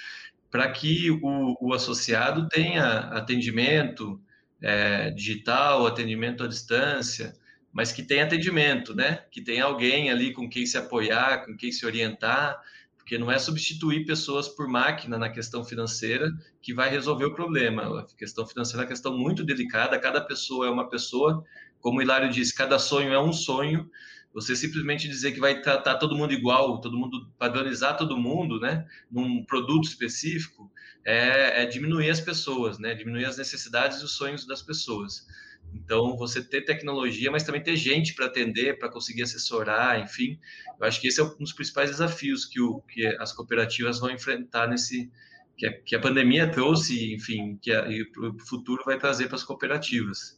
para 0.51 0.69
que 0.71 1.09
o, 1.09 1.57
o, 1.59 1.73
associado 1.73 2.47
tenha 2.49 2.99
atendimento 3.11 4.21
é, 4.61 5.09
digital, 5.11 5.85
atendimento 5.85 6.43
à 6.43 6.47
distância, 6.47 7.33
mas 7.71 7.91
que 7.91 8.03
tenha 8.03 8.25
atendimento, 8.25 8.95
né? 8.95 9.23
Que 9.31 9.41
tenha 9.41 9.65
alguém 9.65 10.09
ali 10.09 10.33
com 10.33 10.49
quem 10.49 10.65
se 10.65 10.77
apoiar, 10.77 11.45
com 11.45 11.55
quem 11.55 11.71
se 11.71 11.85
orientar, 11.85 12.59
porque 12.97 13.17
não 13.17 13.31
é 13.31 13.39
substituir 13.39 14.05
pessoas 14.05 14.47
por 14.47 14.67
máquina 14.67 15.17
na 15.17 15.29
questão 15.29 15.63
financeira 15.63 16.31
que 16.61 16.73
vai 16.73 16.89
resolver 16.89 17.25
o 17.25 17.33
problema. 17.33 18.01
A 18.01 18.05
questão 18.15 18.45
financeira 18.45 18.83
é 18.83 18.85
uma 18.85 18.89
questão 18.89 19.17
muito 19.17 19.43
delicada, 19.43 19.99
cada 19.99 20.21
pessoa 20.21 20.67
é 20.67 20.69
uma 20.69 20.89
pessoa, 20.89 21.43
como 21.79 21.99
o 21.99 22.01
Hilário 22.01 22.29
disse, 22.29 22.53
cada 22.53 22.77
sonho 22.77 23.11
é 23.11 23.19
um 23.19 23.33
sonho, 23.33 23.89
você 24.33 24.55
simplesmente 24.55 25.07
dizer 25.07 25.31
que 25.31 25.39
vai 25.39 25.61
tratar 25.61 25.95
todo 25.95 26.15
mundo 26.15 26.33
igual, 26.33 26.79
todo 26.79 26.97
mundo 26.97 27.31
padronizar 27.37 27.97
todo 27.97 28.17
mundo, 28.17 28.59
né, 28.59 28.85
num 29.11 29.43
produto 29.43 29.85
específico, 29.85 30.71
é, 31.03 31.63
é 31.63 31.65
diminuir 31.65 32.09
as 32.09 32.21
pessoas, 32.21 32.77
né, 32.77 32.93
diminuir 32.93 33.25
as 33.25 33.37
necessidades 33.37 34.01
e 34.01 34.05
os 34.05 34.11
sonhos 34.11 34.45
das 34.45 34.61
pessoas. 34.61 35.25
Então, 35.73 36.17
você 36.17 36.41
ter 36.41 36.61
tecnologia, 36.61 37.31
mas 37.31 37.43
também 37.43 37.61
ter 37.61 37.75
gente 37.75 38.13
para 38.15 38.25
atender, 38.25 38.79
para 38.79 38.89
conseguir 38.89 39.23
assessorar, 39.23 39.99
enfim. 39.99 40.39
Eu 40.79 40.87
acho 40.87 40.99
que 40.99 41.07
esse 41.07 41.19
é 41.19 41.23
um 41.23 41.37
dos 41.37 41.53
principais 41.53 41.91
desafios 41.91 42.45
que, 42.45 42.59
o, 42.59 42.81
que 42.81 43.05
as 43.19 43.33
cooperativas 43.33 43.99
vão 43.99 44.09
enfrentar 44.09 44.67
nesse. 44.67 45.11
que 45.57 45.67
a, 45.67 45.81
que 45.81 45.95
a 45.95 45.99
pandemia 45.99 46.49
trouxe, 46.49 47.13
enfim, 47.13 47.59
que 47.61 47.71
a, 47.71 47.87
o 48.17 48.39
futuro 48.47 48.83
vai 48.83 48.97
trazer 48.97 49.27
para 49.27 49.35
as 49.35 49.43
cooperativas. 49.43 50.37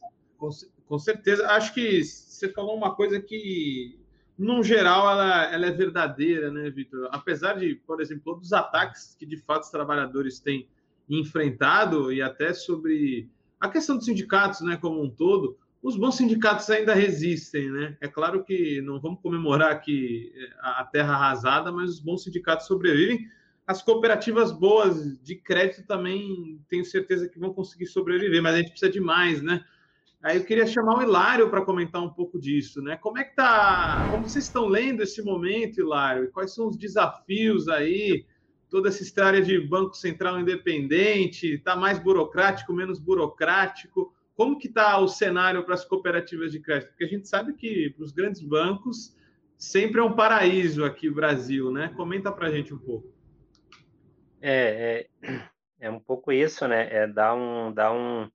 Com 0.86 0.98
certeza. 0.98 1.46
Acho 1.48 1.72
que 1.72 2.02
você 2.42 2.48
falou 2.48 2.76
uma 2.76 2.94
coisa 2.94 3.20
que, 3.20 4.00
no 4.36 4.64
geral, 4.64 5.08
ela, 5.08 5.44
ela 5.52 5.66
é 5.66 5.70
verdadeira, 5.70 6.50
né, 6.50 6.68
Vitor? 6.70 7.08
Apesar 7.12 7.54
de, 7.54 7.76
por 7.86 8.00
exemplo, 8.00 8.24
todos 8.24 8.46
os 8.46 8.52
ataques 8.52 9.14
que 9.16 9.24
de 9.24 9.36
fato 9.36 9.62
os 9.62 9.70
trabalhadores 9.70 10.40
têm 10.40 10.68
enfrentado 11.08 12.12
e 12.12 12.20
até 12.20 12.52
sobre 12.52 13.30
a 13.60 13.68
questão 13.68 13.96
dos 13.96 14.06
sindicatos, 14.06 14.60
né, 14.62 14.76
como 14.76 15.00
um 15.00 15.08
todo, 15.08 15.56
os 15.80 15.96
bons 15.96 16.16
sindicatos 16.16 16.68
ainda 16.70 16.94
resistem, 16.94 17.70
né? 17.70 17.96
É 18.00 18.06
claro 18.06 18.44
que 18.44 18.80
não 18.82 19.00
vamos 19.00 19.20
comemorar 19.20 19.70
aqui 19.70 20.32
a 20.60 20.84
terra 20.84 21.14
arrasada, 21.14 21.72
mas 21.72 21.90
os 21.90 22.00
bons 22.00 22.22
sindicatos 22.22 22.66
sobrevivem. 22.66 23.28
As 23.66 23.82
cooperativas 23.82 24.52
boas 24.52 25.20
de 25.22 25.34
crédito 25.36 25.84
também 25.84 26.60
tenho 26.68 26.84
certeza 26.84 27.28
que 27.28 27.38
vão 27.38 27.52
conseguir 27.52 27.86
sobreviver, 27.86 28.40
mas 28.42 28.54
a 28.54 28.58
gente 28.58 28.70
precisa 28.70 28.92
de 28.92 29.00
mais, 29.00 29.42
né? 29.42 29.64
Aí 30.22 30.36
eu 30.36 30.44
queria 30.44 30.66
chamar 30.66 30.98
o 30.98 31.02
Hilário 31.02 31.50
para 31.50 31.64
comentar 31.64 32.00
um 32.00 32.08
pouco 32.08 32.38
disso, 32.38 32.80
né? 32.80 32.96
Como 32.96 33.18
é 33.18 33.24
que 33.24 33.34
tá? 33.34 34.06
Como 34.08 34.28
vocês 34.28 34.44
estão 34.44 34.66
lendo 34.66 35.02
esse 35.02 35.20
momento, 35.20 35.80
Hilário? 35.80 36.30
Quais 36.30 36.54
são 36.54 36.68
os 36.68 36.76
desafios 36.76 37.68
aí? 37.68 38.24
Toda 38.70 38.88
essa 38.88 39.02
história 39.02 39.42
de 39.42 39.58
Banco 39.58 39.94
Central 39.94 40.38
independente, 40.38 41.54
está 41.54 41.74
mais 41.74 41.98
burocrático, 41.98 42.72
menos 42.72 43.00
burocrático? 43.00 44.14
Como 44.36 44.58
que 44.58 44.68
está 44.68 44.96
o 44.98 45.08
cenário 45.08 45.64
para 45.64 45.74
as 45.74 45.84
cooperativas 45.84 46.52
de 46.52 46.60
crédito? 46.60 46.90
Porque 46.90 47.04
a 47.04 47.08
gente 47.08 47.28
sabe 47.28 47.52
que 47.54 47.90
para 47.90 48.04
os 48.04 48.12
grandes 48.12 48.40
bancos 48.40 49.16
sempre 49.58 50.00
é 50.00 50.04
um 50.04 50.14
paraíso 50.14 50.84
aqui 50.84 51.08
no 51.08 51.16
Brasil, 51.16 51.72
né? 51.72 51.92
Comenta 51.96 52.30
para 52.30 52.46
a 52.46 52.50
gente 52.50 52.72
um 52.72 52.78
pouco. 52.78 53.12
É, 54.40 55.08
é, 55.20 55.42
é 55.80 55.90
um 55.90 55.98
pouco 55.98 56.30
isso, 56.30 56.66
né? 56.68 56.88
É 56.90 57.08
dar 57.08 57.34
um, 57.34 57.72
dar 57.72 57.92
um 57.92 58.30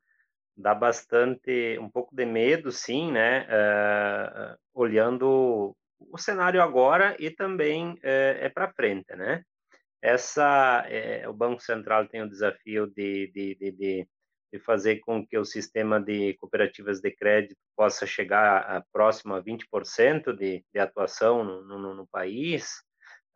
dá 0.58 0.74
bastante, 0.74 1.78
um 1.80 1.90
pouco 1.90 2.16
de 2.16 2.26
medo, 2.26 2.72
sim, 2.72 3.12
né? 3.12 3.46
Uh, 3.46 4.58
olhando 4.74 5.76
o 6.00 6.18
cenário 6.18 6.62
agora 6.62 7.16
e 7.20 7.30
também 7.30 7.92
uh, 7.94 8.00
é 8.04 8.50
para 8.50 8.74
frente, 8.74 9.16
né? 9.16 9.44
Essa, 10.02 10.84
uh, 11.26 11.30
o 11.30 11.34
Banco 11.34 11.62
Central 11.62 12.08
tem 12.08 12.24
o 12.24 12.30
desafio 12.30 12.88
de, 12.88 13.32
de, 13.32 13.56
de, 13.56 13.72
de, 13.72 14.08
de 14.52 14.60
fazer 14.60 15.00
com 15.00 15.26
que 15.26 15.38
o 15.38 15.46
sistema 15.46 16.02
de 16.02 16.36
cooperativas 16.40 17.00
de 17.00 17.12
crédito 17.12 17.56
possa 17.76 18.08
chegar 18.08 18.62
a, 18.64 18.84
próximo 18.92 19.36
a 19.36 19.44
20% 19.44 20.36
de, 20.36 20.66
de 20.74 20.80
atuação 20.80 21.44
no, 21.44 21.64
no, 21.64 21.94
no 21.94 22.08
país, 22.08 22.82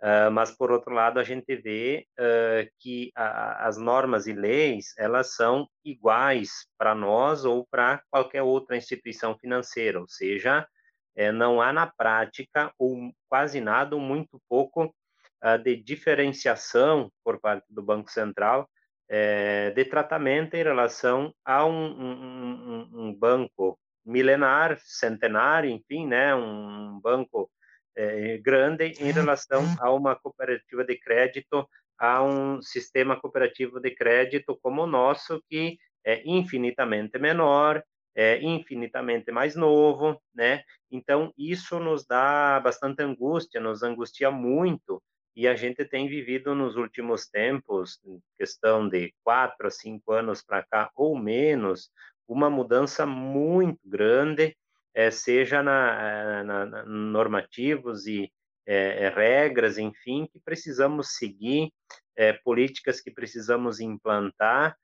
Uh, 0.02 0.32
mas 0.32 0.50
por 0.50 0.72
outro 0.72 0.94
lado 0.96 1.20
a 1.20 1.24
gente 1.24 1.56
vê 1.56 2.08
uh, 2.20 2.68
que 2.80 3.12
a, 3.16 3.68
as 3.68 3.78
normas 3.78 4.26
e 4.26 4.34
leis 4.34 4.96
elas 4.98 5.36
são 5.36 5.68
iguais 5.86 6.66
para 6.76 6.96
nós 6.96 7.46
ou 7.46 7.68
para 7.70 8.02
qualquer 8.10 8.42
outra 8.42 8.76
instituição 8.76 9.38
financeira, 9.38 10.00
ou 10.00 10.08
seja, 10.08 10.68
é, 11.16 11.32
não 11.32 11.62
há 11.62 11.72
na 11.72 11.86
prática 11.86 12.74
ou 12.80 13.12
quase 13.30 13.62
nada, 13.62 13.96
ou 13.96 14.02
muito 14.02 14.42
pouco 14.50 14.86
uh, 14.86 15.58
de 15.64 15.76
diferenciação 15.76 17.12
por 17.24 17.40
parte 17.40 17.66
do 17.70 17.84
Banco 17.84 18.10
Central 18.10 18.68
é, 19.14 19.72
de 19.72 19.84
tratamento 19.84 20.56
em 20.56 20.64
relação 20.64 21.34
a 21.44 21.66
um, 21.66 21.86
um, 21.86 22.12
um, 22.14 22.90
um 22.94 23.14
banco 23.14 23.78
milenar, 24.06 24.80
centenário, 24.80 25.70
enfim, 25.70 26.08
né, 26.08 26.34
um 26.34 26.98
banco 27.04 27.52
é, 27.96 28.38
grande 28.38 28.94
em 29.00 29.12
relação 29.12 29.64
a 29.80 29.92
uma 29.92 30.16
cooperativa 30.16 30.84
de 30.84 30.98
crédito, 30.98 31.68
a 31.98 32.24
um 32.24 32.62
sistema 32.62 33.20
cooperativo 33.20 33.80
de 33.80 33.92
crédito 33.92 34.58
como 34.62 34.84
o 34.84 34.88
nosso, 34.88 35.44
que 35.50 35.78
é 36.04 36.22
infinitamente 36.26 37.20
menor, 37.20 37.84
é 38.16 38.42
infinitamente 38.42 39.32
mais 39.32 39.56
novo, 39.56 40.22
né? 40.34 40.64
Então, 40.90 41.34
isso 41.38 41.80
nos 41.80 42.06
dá 42.06 42.60
bastante 42.60 43.04
angústia, 43.04 43.62
nos 43.62 43.84
angustia 43.84 44.32
muito, 44.32 45.02
e 45.36 45.48
a 45.48 45.56
gente 45.56 45.86
tem 45.86 46.08
vivido 46.08 46.54
nos 46.54 46.76
últimos 46.76 47.28
tempos, 47.30 48.00
questão 48.38 48.90
de 48.90 49.14
quatro 49.24 49.68
a 49.68 49.72
cinco 49.72 50.12
anos 50.12 50.44
para 50.44 50.64
cá 50.64 50.92
ou 50.96 51.18
menos, 51.18 51.90
uma 52.28 52.50
mudança 52.50 53.06
muito 53.06 53.80
grande 53.86 54.56
é, 54.94 55.10
seja 55.12 55.64
na, 55.64 56.00
eh, 56.02 56.44
na, 56.44 56.66
na, 56.66 56.86
normativos 56.86 58.06
e 58.08 58.32
é, 58.66 59.10
regras, 59.10 59.78
enfim, 59.78 60.28
que 60.32 60.40
precisamos 60.40 61.16
seguir, 61.16 61.72
é, 62.16 62.34
políticas 62.34 63.02
que 63.02 63.12
precisamos 63.12 63.80
implantar, 63.80 64.76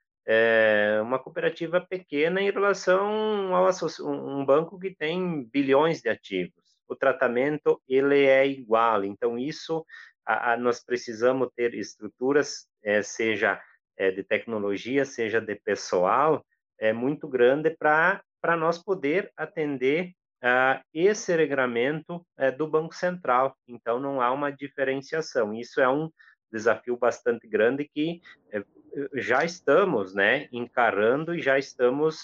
uma 1.04 1.18
cooperativa 1.18 1.80
pequena 1.80 2.42
em 2.42 2.52
relação 2.52 3.56
a 3.56 3.72
um 4.02 4.46
banco 4.46 4.78
que 4.78 4.94
tem 4.94 5.46
bilhões 5.46 6.02
de 6.02 6.10
ativos. 6.10 6.76
O 6.86 6.98
tratamento 6.98 7.82
ele 7.88 8.26
é 8.26 8.46
igual, 8.46 9.06
então 9.06 9.40
isso 9.40 9.86
a, 10.26 10.52
a, 10.52 10.58
nós 10.58 10.84
precisamos 10.84 11.48
ter 11.56 11.74
estruturas, 11.74 12.68
seja 13.06 13.58
de 13.98 14.22
tecnologia, 14.22 15.06
seja 15.06 15.40
de 15.40 15.56
pessoal, 15.56 16.46
é 16.78 16.92
muito 16.92 17.26
grande 17.26 17.70
para 17.70 18.22
para 18.42 18.56
nós 18.56 18.78
poder 18.78 19.32
atender 19.36 20.14
uh, 20.44 20.82
esse 20.94 21.36
regramento 21.36 22.16
uh, 22.16 22.56
do 22.58 22.68
Banco 22.68 22.96
Central. 22.96 23.56
Então, 23.68 24.00
não 24.00 24.22
há 24.22 24.32
uma 24.32 24.52
diferenciação. 24.52 25.54
Isso 25.54 25.82
é 25.82 25.90
um 25.90 26.10
desafio 26.52 26.98
bastante 26.98 27.48
grande 27.48 27.90
que 27.94 28.22
uh, 28.54 28.66
já 29.14 29.44
estamos 29.44 30.14
né, 30.14 30.48
encarando 30.52 31.36
e 31.36 31.42
já 31.42 31.60
estamos, 31.60 32.24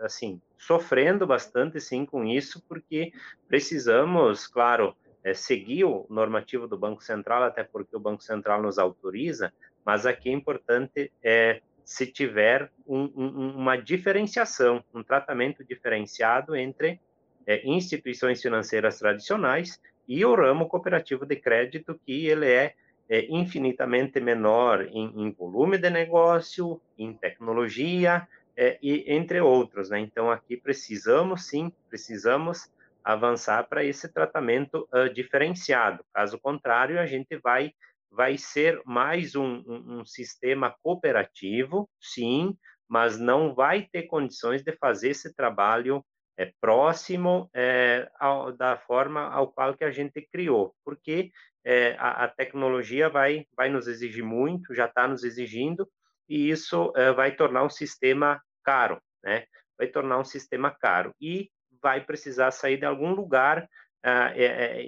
assim, 0.00 0.40
sofrendo 0.58 1.24
bastante, 1.24 1.80
sim, 1.80 2.04
com 2.04 2.24
isso, 2.24 2.60
porque 2.66 3.12
precisamos, 3.46 4.48
claro, 4.48 4.96
seguir 5.34 5.84
o 5.84 6.04
normativo 6.10 6.66
do 6.66 6.76
Banco 6.76 7.00
Central, 7.00 7.44
até 7.44 7.62
porque 7.62 7.94
o 7.96 8.00
Banco 8.00 8.24
Central 8.24 8.60
nos 8.60 8.76
autoriza, 8.76 9.52
mas 9.84 10.04
aqui 10.04 10.30
é 10.30 10.32
importante 10.32 11.12
é, 11.22 11.60
se 11.86 12.04
tiver 12.04 12.68
um, 12.84 13.04
um, 13.14 13.50
uma 13.58 13.76
diferenciação, 13.76 14.82
um 14.92 15.04
tratamento 15.04 15.64
diferenciado 15.64 16.56
entre 16.56 17.00
é, 17.46 17.64
instituições 17.64 18.42
financeiras 18.42 18.98
tradicionais 18.98 19.80
e 20.08 20.24
o 20.24 20.34
ramo 20.34 20.66
cooperativo 20.66 21.24
de 21.24 21.36
crédito, 21.36 21.98
que 22.04 22.26
ele 22.26 22.50
é, 22.50 22.74
é 23.08 23.26
infinitamente 23.30 24.18
menor 24.18 24.84
em, 24.90 25.12
em, 25.14 25.30
volume 25.30 25.78
de 25.78 25.88
negócio, 25.88 26.80
em 26.98 27.14
tecnologia, 27.14 28.26
é, 28.56 28.76
e 28.82 29.04
entre 29.06 29.40
outros. 29.40 29.88
Né? 29.88 30.00
Então, 30.00 30.28
aqui 30.28 30.56
precisamos, 30.56 31.46
sim, 31.46 31.72
precisamos 31.88 32.68
avançar 33.04 33.62
para 33.68 33.84
esse 33.84 34.08
tratamento 34.08 34.88
uh, 34.92 35.08
diferenciado. 35.14 36.04
Caso 36.12 36.36
contrário, 36.36 36.98
a 36.98 37.06
gente 37.06 37.36
vai 37.36 37.72
vai 38.16 38.38
ser 38.38 38.80
mais 38.86 39.36
um, 39.36 39.62
um, 39.66 39.98
um, 39.98 40.04
sistema 40.06 40.74
cooperativo, 40.82 41.86
sim, 42.00 42.56
mas 42.88 43.18
não 43.18 43.54
vai 43.54 43.86
ter 43.92 44.04
condições 44.04 44.62
de 44.62 44.72
fazer 44.72 45.10
esse 45.10 45.34
trabalho 45.34 46.02
é, 46.38 46.50
próximo 46.58 47.50
é, 47.54 48.08
ao, 48.18 48.52
da 48.52 48.78
forma 48.78 49.20
ao 49.20 49.52
qual 49.52 49.76
que 49.76 49.84
a 49.84 49.90
gente 49.90 50.26
criou, 50.32 50.74
porque 50.82 51.30
é, 51.62 51.94
a, 51.98 52.24
a, 52.24 52.28
tecnologia 52.28 53.10
vai, 53.10 53.44
vai 53.54 53.68
nos 53.68 53.86
exigir 53.86 54.24
muito, 54.24 54.74
já 54.74 54.86
está 54.86 55.06
nos 55.06 55.22
exigindo, 55.22 55.86
e 56.26 56.48
isso 56.48 56.92
é, 56.96 57.12
vai 57.12 57.36
tornar 57.36 57.64
um 57.64 57.70
sistema 57.70 58.40
caro, 58.64 58.98
né? 59.22 59.44
Vai 59.76 59.88
tornar 59.88 60.18
um 60.18 60.24
sistema 60.24 60.70
caro 60.70 61.14
e 61.20 61.50
vai 61.82 62.02
precisar 62.02 62.50
sair 62.50 62.78
de 62.78 62.86
algum 62.86 63.12
lugar 63.12 63.68
uh, 64.04 64.32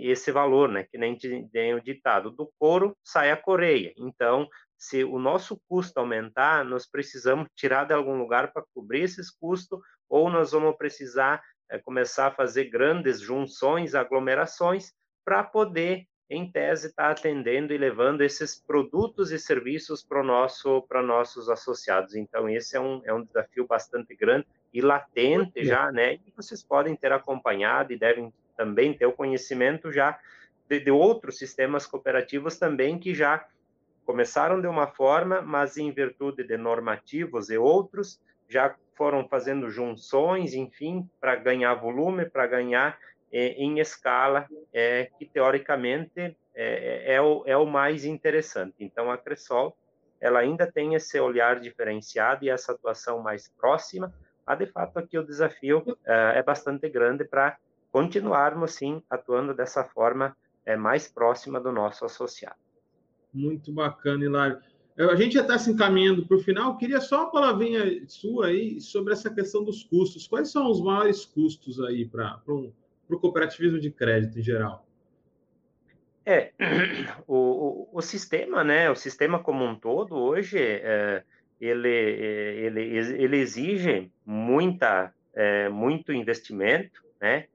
esse 0.00 0.30
valor, 0.30 0.68
né? 0.68 0.84
Que 0.84 0.98
nem 0.98 1.16
tem 1.16 1.74
o 1.74 1.82
ditado, 1.82 2.30
do 2.30 2.50
couro 2.59 2.96
sai 3.02 3.30
a 3.30 3.36
coreia. 3.36 3.92
Então, 3.96 4.48
se 4.76 5.02
o 5.02 5.18
nosso 5.18 5.61
custo 5.68 5.98
aumentar, 5.98 6.64
nós 6.64 6.86
precisamos 6.86 7.48
tirar 7.56 7.84
de 7.84 7.92
algum 7.92 8.16
lugar 8.16 8.52
para 8.52 8.64
cobrir 8.72 9.02
esses 9.02 9.30
custos, 9.30 9.80
ou 10.09 10.30
nós 10.30 10.52
vamos 10.52 10.76
precisar 10.76 11.42
é, 11.70 11.78
começar 11.78 12.28
a 12.28 12.30
fazer 12.30 12.64
grandes 12.64 13.20
junções, 13.20 13.94
aglomerações, 13.94 14.92
para 15.24 15.42
poder, 15.42 16.06
em 16.30 16.50
tese, 16.50 16.86
estar 16.86 17.06
tá 17.06 17.11
atendendo 17.11 17.72
e 17.74 17.78
levando 17.78 18.22
esses 18.22 18.59
produtos 18.59 19.32
e 19.32 19.38
serviços 19.38 20.02
para 20.02 20.22
nosso, 20.22 20.82
para 20.82 21.02
nossos 21.02 21.50
associados. 21.50 22.14
Então, 22.14 22.48
esse 22.48 22.76
é 22.76 22.80
um, 22.80 23.02
é 23.04 23.12
um 23.12 23.24
desafio 23.24 23.66
bastante 23.66 24.14
grande 24.14 24.46
e 24.72 24.80
latente 24.80 25.64
já, 25.64 25.90
né? 25.90 26.14
E 26.14 26.32
vocês 26.36 26.62
podem 26.62 26.94
ter 26.94 27.12
acompanhado 27.12 27.92
e 27.92 27.98
devem 27.98 28.32
também 28.59 28.92
ter 28.92 29.06
o 29.06 29.12
conhecimento 29.12 29.92
já 29.92 30.18
de, 30.68 30.80
de 30.80 30.90
outros 30.90 31.38
sistemas 31.38 31.86
cooperativos 31.86 32.59
também 32.59 32.98
que 32.98 33.14
já 33.14 33.46
começaram 34.04 34.61
de 34.61 34.66
uma 34.66 34.88
forma, 34.88 35.40
mas 35.40 35.76
em 35.76 35.92
virtude 35.92 36.42
de 36.42 36.56
normativos 36.56 37.50
e 37.50 37.56
outros, 37.56 38.20
já 38.48 38.74
foram 38.96 39.28
fazendo 39.28 39.70
junções, 39.70 40.54
enfim, 40.54 41.09
para 41.20 41.36
ganhar 41.36 41.74
volume, 41.74 42.24
para 42.24 42.46
ganhar 42.46 42.98
é, 43.30 43.48
em 43.52 43.78
escala, 43.78 44.46
é, 44.72 45.11
que 45.18 45.26
teoricamente 45.26 46.18
é, 46.18 46.34
é, 46.54 47.14
é, 47.14 47.20
o, 47.20 47.44
é 47.46 47.56
o 47.56 47.66
mais 47.66 48.04
interessante. 48.04 48.74
Então, 48.80 49.11
a 49.11 49.18
Cressol, 49.18 49.76
ela 50.20 50.40
ainda 50.40 50.66
tem 50.66 50.94
esse 50.94 51.20
olhar 51.20 51.61
diferenciado 51.61 52.44
e 52.44 52.50
essa 52.50 52.72
atuação 52.72 53.22
mais 53.22 53.48
próxima, 53.48 54.12
mas, 54.44 54.59
de 54.59 54.66
fato, 54.66 54.98
aqui 54.98 55.18
o 55.18 55.22
desafio 55.22 55.84
é 56.06 56.42
bastante 56.42 56.88
grande 56.88 57.22
para 57.22 57.59
continuarmos, 57.99 58.74
sim, 58.74 59.03
atuando 59.11 59.53
dessa 59.53 59.82
forma 59.82 60.36
é, 60.64 60.76
mais 60.76 61.09
próxima 61.09 61.61
do 61.61 61.72
nosso 61.72 62.05
associado. 62.05 62.55
Muito 63.34 63.72
bacana, 63.72 64.24
Hilário. 64.24 64.61
A 64.96 65.16
gente 65.16 65.34
já 65.34 65.42
está 65.42 65.59
se 65.59 65.72
encaminhando 65.72 66.24
para 66.24 66.36
o 66.36 66.40
final. 66.40 66.76
Queria 66.76 67.01
só 67.01 67.22
uma 67.22 67.32
palavrinha 67.32 68.05
sua 68.07 68.46
aí 68.46 68.80
sobre 68.80 69.12
essa 69.12 69.34
questão 69.34 69.64
dos 69.64 69.82
custos. 69.82 70.28
Quais 70.28 70.49
são 70.53 70.70
os 70.70 70.80
maiores 70.80 71.24
custos 71.24 71.80
aí 71.80 72.07
para 72.07 72.40
o 72.46 72.72
cooperativismo 73.20 73.80
de 73.80 73.90
crédito 73.90 74.38
em 74.38 74.42
geral? 74.42 74.86
É, 76.24 76.53
o, 77.26 77.36
o, 77.36 77.88
o, 77.94 78.01
sistema, 78.01 78.62
né? 78.62 78.88
O 78.90 78.94
sistema 78.94 79.40
como 79.40 79.64
um 79.64 79.74
todo 79.74 80.14
hoje, 80.14 80.59
é, 80.59 81.24
ele, 81.61 81.88
ele, 81.88 82.82
ele 83.22 83.36
exige 83.38 84.09
muita, 84.24 85.12
é, 85.34 85.68
muito 85.68 86.12
investimento, 86.12 87.03
né? 87.20 87.49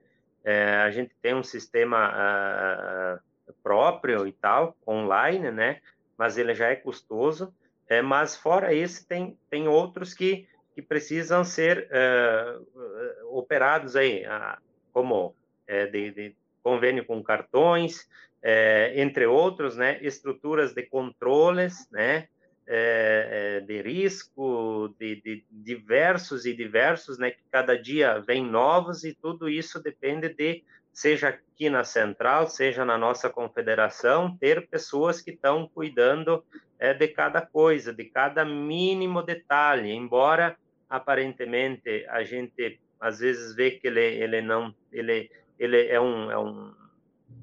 É, 0.44 0.78
a 0.78 0.92
gente 0.92 1.16
tem 1.22 1.34
um 1.34 1.44
sistema 1.44 2.12
uh, 2.12 3.54
próprio 3.64 4.28
e 4.28 4.32
tal, 4.34 4.76
online, 4.86 5.52
né? 5.52 5.80
Mas 6.18 6.38
ele 6.38 6.54
já 6.54 6.68
é 6.68 6.76
custoso. 6.76 7.54
É, 7.88 8.02
mas 8.02 8.36
fora 8.36 8.74
esse, 8.74 9.06
tem, 9.06 9.38
tem 9.50 9.68
outros 9.68 10.14
que, 10.14 10.48
que 10.74 10.82
precisam 10.82 11.44
ser 11.44 11.88
uh, 11.90 13.38
operados 13.38 13.96
aí, 13.96 14.26
uh, 14.26 14.62
como 14.92 15.36
é, 15.68 15.86
de, 15.86 16.12
de, 16.12 16.36
convênio 16.62 17.06
com 17.06 17.22
cartões, 17.22 18.08
é, 18.42 18.94
entre 18.96 19.26
outros, 19.26 19.76
né? 19.76 20.00
Estruturas 20.02 20.74
de 20.74 20.84
controles, 20.84 21.90
né? 21.92 22.28
É, 22.66 23.60
de 23.62 23.82
risco, 23.82 24.94
de, 25.00 25.16
de, 25.22 25.46
diversos 25.50 26.46
e 26.46 26.54
diversos, 26.54 27.18
né, 27.18 27.32
que 27.32 27.44
cada 27.52 27.78
dia 27.78 28.20
vem 28.20 28.46
novos 28.46 29.04
e 29.04 29.14
tudo 29.14 29.50
isso 29.50 29.82
depende 29.82 30.30
de, 30.30 30.64
seja 30.92 31.30
aqui 31.30 31.70
na 31.70 31.84
central, 31.84 32.48
seja 32.48 32.86
na 32.86 32.98
nossa 32.98 33.30
confederação, 33.30 34.38
ter 34.38 34.68
pessoas 34.68 35.22
que 35.22 35.32
estão 35.32 35.68
cuidando 35.68 36.44
é, 36.80 36.94
de 36.94 37.08
cada 37.08 37.42
coisa, 37.42 37.94
de 37.94 38.06
cada 38.06 38.46
mínimo 38.46 39.22
detalhe, 39.22 39.92
embora 39.92 40.58
aparentemente 40.90 42.06
a 42.10 42.24
gente 42.24 42.80
às 43.00 43.20
vezes 43.20 43.54
vê 43.54 43.72
que 43.72 43.88
ele, 43.88 44.00
ele 44.00 44.42
não, 44.42 44.74
ele, 44.92 45.30
ele 45.60 45.88
é 45.88 46.00
um, 46.00 46.32
é 46.32 46.38
um 46.38 46.74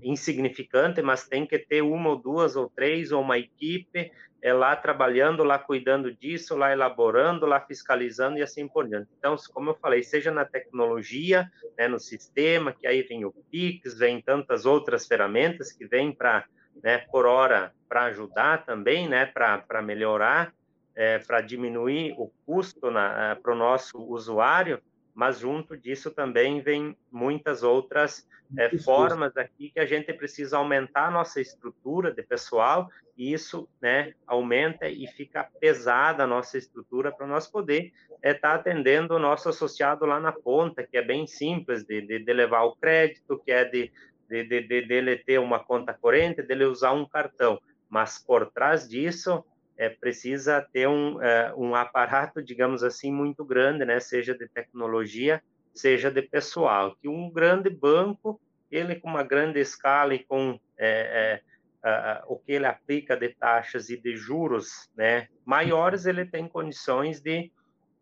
insignificante, 0.02 1.02
mas 1.02 1.28
tem 1.28 1.46
que 1.46 1.58
ter 1.58 1.82
uma 1.82 2.10
ou 2.10 2.16
duas 2.16 2.56
ou 2.56 2.68
três 2.68 3.12
ou 3.12 3.20
uma 3.20 3.38
equipe 3.38 4.10
é 4.42 4.52
lá 4.52 4.74
trabalhando, 4.74 5.44
lá 5.44 5.58
cuidando 5.58 6.12
disso, 6.12 6.56
lá 6.56 6.72
elaborando, 6.72 7.46
lá 7.46 7.60
fiscalizando 7.60 8.38
e 8.38 8.42
assim 8.42 8.66
por 8.66 8.88
diante. 8.88 9.08
Então, 9.18 9.36
como 9.52 9.70
eu 9.70 9.74
falei, 9.74 10.02
seja 10.02 10.30
na 10.30 10.44
tecnologia, 10.44 11.50
né, 11.78 11.88
no 11.88 11.98
sistema, 11.98 12.72
que 12.72 12.86
aí 12.86 13.02
vem 13.02 13.24
o 13.24 13.32
Pix, 13.50 13.98
vem 13.98 14.20
tantas 14.20 14.64
outras 14.64 15.06
ferramentas 15.06 15.72
que 15.72 15.86
vêm 15.86 16.12
para, 16.12 16.46
né, 16.82 16.98
por 17.10 17.26
hora, 17.26 17.72
para 17.88 18.04
ajudar 18.04 18.64
também, 18.64 19.08
né, 19.08 19.26
para 19.26 19.82
melhorar, 19.82 20.54
é, 20.96 21.18
para 21.18 21.40
diminuir 21.40 22.14
o 22.16 22.32
custo 22.46 22.88
é, 22.88 23.34
para 23.34 23.52
o 23.52 23.56
nosso 23.56 23.98
usuário, 23.98 24.80
mas 25.20 25.38
junto 25.38 25.76
disso 25.76 26.10
também 26.10 26.62
vem 26.62 26.96
muitas 27.12 27.62
outras 27.62 28.26
é, 28.56 28.74
formas 28.78 29.36
aqui 29.36 29.68
que 29.68 29.78
a 29.78 29.84
gente 29.84 30.10
precisa 30.14 30.56
aumentar 30.56 31.08
a 31.08 31.10
nossa 31.10 31.42
estrutura 31.42 32.10
de 32.10 32.22
pessoal 32.22 32.88
e 33.18 33.30
isso 33.30 33.68
né, 33.82 34.14
aumenta 34.26 34.88
e 34.88 35.06
fica 35.08 35.44
pesada 35.60 36.24
a 36.24 36.26
nossa 36.26 36.56
estrutura 36.56 37.12
para 37.12 37.26
nós 37.26 37.46
poder 37.46 37.92
estar 38.14 38.18
é, 38.22 38.32
tá 38.32 38.54
atendendo 38.54 39.14
o 39.14 39.18
nosso 39.18 39.50
associado 39.50 40.06
lá 40.06 40.18
na 40.18 40.32
ponta, 40.32 40.86
que 40.86 40.96
é 40.96 41.02
bem 41.02 41.26
simples 41.26 41.84
de, 41.84 42.00
de, 42.00 42.20
de 42.20 42.32
levar 42.32 42.62
o 42.62 42.74
crédito, 42.76 43.38
que 43.44 43.52
é 43.52 43.66
de, 43.66 43.92
de, 44.26 44.44
de, 44.44 44.62
de, 44.62 44.86
dele 44.86 45.18
ter 45.18 45.38
uma 45.38 45.58
conta 45.62 45.92
corrente, 45.92 46.40
dele 46.40 46.64
usar 46.64 46.92
um 46.92 47.06
cartão. 47.06 47.60
Mas 47.90 48.18
por 48.18 48.50
trás 48.50 48.88
disso, 48.88 49.44
é, 49.80 49.88
precisa 49.88 50.60
ter 50.60 50.86
um, 50.86 51.22
é, 51.22 51.54
um 51.56 51.74
aparato, 51.74 52.42
digamos 52.42 52.82
assim, 52.82 53.10
muito 53.10 53.42
grande, 53.42 53.82
né? 53.82 53.98
seja 53.98 54.34
de 54.34 54.46
tecnologia, 54.46 55.42
seja 55.72 56.10
de 56.10 56.20
pessoal. 56.20 56.94
Que 57.00 57.08
um 57.08 57.30
grande 57.30 57.70
banco, 57.70 58.38
ele 58.70 58.96
com 58.96 59.08
uma 59.08 59.22
grande 59.22 59.58
escala 59.58 60.14
e 60.14 60.18
com 60.18 60.60
é, 60.76 61.40
é 61.42 62.20
o 62.26 62.36
que 62.36 62.52
ele 62.52 62.66
aplica 62.66 63.16
de 63.16 63.30
taxas 63.30 63.88
e 63.88 63.96
de 63.96 64.14
juros 64.14 64.90
né, 64.94 65.28
maiores, 65.46 66.04
ele 66.04 66.26
tem 66.26 66.46
condições 66.46 67.22
de, 67.22 67.50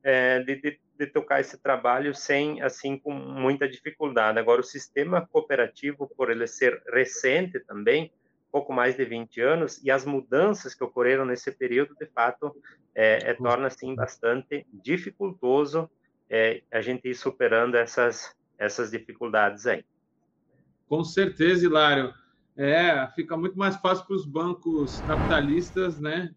é, 0.02 0.40
de, 0.40 0.56
de, 0.56 0.80
de 0.98 1.06
tocar 1.06 1.40
esse 1.40 1.62
trabalho 1.62 2.12
sem, 2.12 2.60
assim, 2.60 2.98
com 2.98 3.12
muita 3.12 3.68
dificuldade. 3.68 4.36
Agora, 4.36 4.60
o 4.60 4.64
sistema 4.64 5.24
cooperativo, 5.30 6.10
por 6.16 6.28
ele 6.28 6.48
ser 6.48 6.82
recente 6.92 7.60
também, 7.60 8.12
pouco 8.50 8.72
mais 8.72 8.96
de 8.96 9.04
20 9.04 9.40
anos, 9.40 9.82
e 9.82 9.90
as 9.90 10.04
mudanças 10.04 10.74
que 10.74 10.82
ocorreram 10.82 11.24
nesse 11.24 11.50
período, 11.52 11.94
de 11.94 12.06
fato, 12.06 12.54
é, 12.94 13.30
é 13.30 13.34
torna, 13.34 13.66
assim, 13.66 13.94
bastante 13.94 14.66
dificultoso 14.72 15.90
é, 16.30 16.62
a 16.72 16.80
gente 16.80 17.08
ir 17.08 17.14
superando 17.14 17.76
essas, 17.76 18.34
essas 18.58 18.90
dificuldades 18.90 19.66
aí. 19.66 19.84
Com 20.88 21.04
certeza, 21.04 21.64
Hilário. 21.64 22.12
É, 22.56 23.06
fica 23.14 23.36
muito 23.36 23.56
mais 23.56 23.76
fácil 23.76 24.06
para 24.06 24.16
os 24.16 24.26
bancos 24.26 25.00
capitalistas, 25.00 26.00
né? 26.00 26.34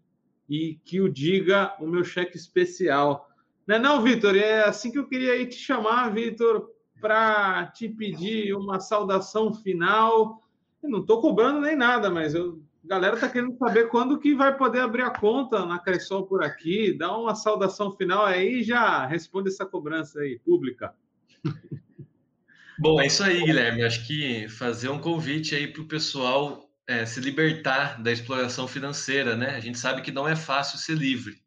E 0.48 0.78
que 0.84 1.00
o 1.00 1.08
diga 1.08 1.74
o 1.80 1.86
meu 1.86 2.04
cheque 2.04 2.36
especial. 2.36 3.28
Não 3.66 3.76
é 3.76 3.78
não, 3.78 4.02
Vitor? 4.02 4.36
É 4.36 4.62
assim 4.62 4.92
que 4.92 4.98
eu 4.98 5.08
queria 5.08 5.36
ir 5.36 5.46
te 5.46 5.56
chamar, 5.56 6.12
Vitor, 6.12 6.70
para 7.00 7.66
te 7.66 7.88
pedir 7.88 8.54
uma 8.54 8.78
saudação 8.78 9.52
final 9.52 10.41
eu 10.82 10.90
não 10.90 11.00
estou 11.00 11.20
cobrando 11.20 11.60
nem 11.60 11.76
nada, 11.76 12.10
mas 12.10 12.34
eu 12.34 12.62
A 12.84 12.88
galera 12.88 13.14
está 13.14 13.28
querendo 13.28 13.56
saber 13.56 13.88
quando 13.88 14.18
que 14.18 14.34
vai 14.34 14.56
poder 14.56 14.80
abrir 14.80 15.02
a 15.02 15.10
conta 15.10 15.64
na 15.64 15.78
Cressol 15.78 16.26
por 16.26 16.42
aqui. 16.42 16.92
Dá 16.96 17.16
uma 17.16 17.34
saudação 17.34 17.92
final 17.92 18.24
aí 18.24 18.60
e 18.60 18.64
já 18.64 19.06
responde 19.06 19.48
essa 19.48 19.64
cobrança 19.64 20.20
aí, 20.20 20.40
pública. 20.40 20.92
Bom, 22.78 23.00
é 23.00 23.06
isso 23.06 23.22
aí, 23.22 23.44
Guilherme. 23.44 23.84
Acho 23.84 24.04
que 24.06 24.48
fazer 24.48 24.88
um 24.88 24.98
convite 24.98 25.54
aí 25.54 25.68
para 25.68 25.82
o 25.82 25.86
pessoal 25.86 26.68
é, 26.86 27.06
se 27.06 27.20
libertar 27.20 28.02
da 28.02 28.10
exploração 28.10 28.66
financeira, 28.66 29.36
né? 29.36 29.54
A 29.54 29.60
gente 29.60 29.78
sabe 29.78 30.02
que 30.02 30.10
não 30.10 30.26
é 30.26 30.34
fácil 30.34 30.78
ser 30.78 30.96
livre. 30.96 31.40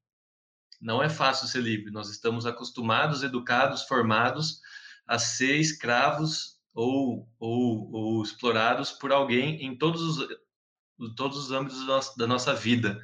Não 0.82 1.04
é 1.04 1.10
fácil 1.10 1.48
ser 1.48 1.62
livre. 1.62 1.92
Nós 1.92 2.10
estamos 2.10 2.46
acostumados, 2.46 3.24
educados, 3.24 3.84
formados 3.84 4.62
a 5.06 5.20
ser 5.20 5.58
escravos 5.58 6.55
ou, 6.76 7.28
ou, 7.40 7.92
ou 7.92 8.24
explorados 8.24 8.92
por 8.92 9.12
alguém 9.14 9.66
em 9.66 9.76
todos 9.76 10.02
os, 10.02 10.28
todos 11.16 11.38
os 11.38 11.52
âmbitos 11.52 12.16
da 12.18 12.28
nossa 12.28 12.54
vida, 12.54 13.02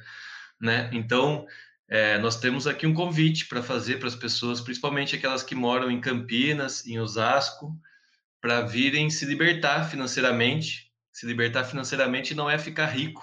né? 0.60 0.90
Então, 0.92 1.46
é, 1.88 2.18
nós 2.18 2.38
temos 2.38 2.66
aqui 2.66 2.86
um 2.86 2.94
convite 2.94 3.46
para 3.46 3.62
fazer 3.62 3.98
para 3.98 4.08
as 4.08 4.14
pessoas, 4.14 4.60
principalmente 4.60 5.16
aquelas 5.16 5.42
que 5.42 5.54
moram 5.54 5.90
em 5.90 6.00
Campinas, 6.00 6.86
em 6.86 7.00
Osasco, 7.00 7.76
para 8.40 8.60
virem 8.60 9.08
se 9.08 9.24
libertar 9.24 9.88
financeiramente. 9.88 10.92
Se 11.10 11.26
libertar 11.26 11.64
financeiramente 11.64 12.34
não 12.34 12.48
é 12.48 12.58
ficar 12.58 12.86
rico. 12.86 13.22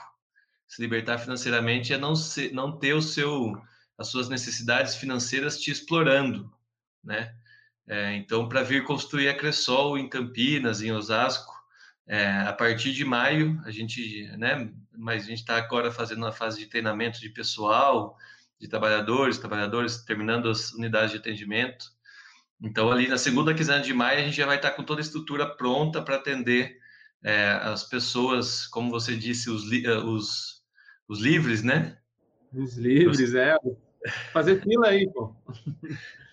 Se 0.68 0.82
libertar 0.82 1.18
financeiramente 1.18 1.94
é 1.94 1.98
não, 1.98 2.16
ser, 2.16 2.54
não 2.54 2.78
ter 2.78 2.94
o 2.94 3.02
seu, 3.02 3.60
as 3.98 4.08
suas 4.08 4.30
necessidades 4.30 4.96
financeiras 4.96 5.60
te 5.60 5.72
explorando, 5.72 6.52
né? 7.04 7.36
É, 7.90 8.16
então, 8.16 8.48
para 8.48 8.62
vir 8.62 8.84
construir 8.84 9.30
a 9.30 9.34
Cressol 9.34 9.98
em 9.98 10.08
Campinas, 10.08 10.80
em 10.84 10.92
Osasco, 10.92 11.52
é, 12.08 12.28
a 12.42 12.54
partir 12.54 12.94
de 12.94 13.04
maio, 13.04 13.60
a 13.66 13.72
gente, 13.72 14.28
né? 14.38 14.72
Mas 14.96 15.24
a 15.24 15.26
gente 15.26 15.40
está 15.40 15.58
agora 15.58 15.92
fazendo 15.92 16.20
uma 16.20 16.32
fase 16.32 16.60
de 16.60 16.68
treinamento 16.68 17.20
de 17.20 17.30
pessoal, 17.30 18.16
de 18.60 18.68
trabalhadores, 18.68 19.40
trabalhadores 19.40 20.04
terminando 20.04 20.50
as 20.50 20.72
unidades 20.72 21.12
de 21.12 21.18
atendimento. 21.18 21.86
Então, 22.62 22.92
ali 22.92 23.08
na 23.08 23.18
segunda 23.18 23.56
quinzena 23.56 23.82
de 23.82 23.94
maio, 23.94 24.20
a 24.20 24.24
gente 24.24 24.38
já 24.38 24.46
vai 24.46 24.58
estar 24.58 24.72
com 24.72 24.84
toda 24.84 25.02
a 25.02 25.04
estrutura 25.04 25.48
pronta 25.48 26.00
para 26.00 26.18
atender 26.18 26.78
é, 27.24 27.52
as 27.64 27.84
pessoas, 27.84 28.68
como 28.68 28.92
você 28.92 29.16
disse, 29.16 29.50
os, 29.50 29.72
eh, 29.72 29.98
os, 29.98 30.62
os 31.08 31.20
livres, 31.20 31.64
né? 31.64 31.98
Os 32.54 32.78
livres, 32.78 33.20
os... 33.20 33.34
é. 33.34 33.56
Fazer 34.32 34.62
fila 34.62 34.88
aí, 34.88 35.10
pô. 35.12 35.36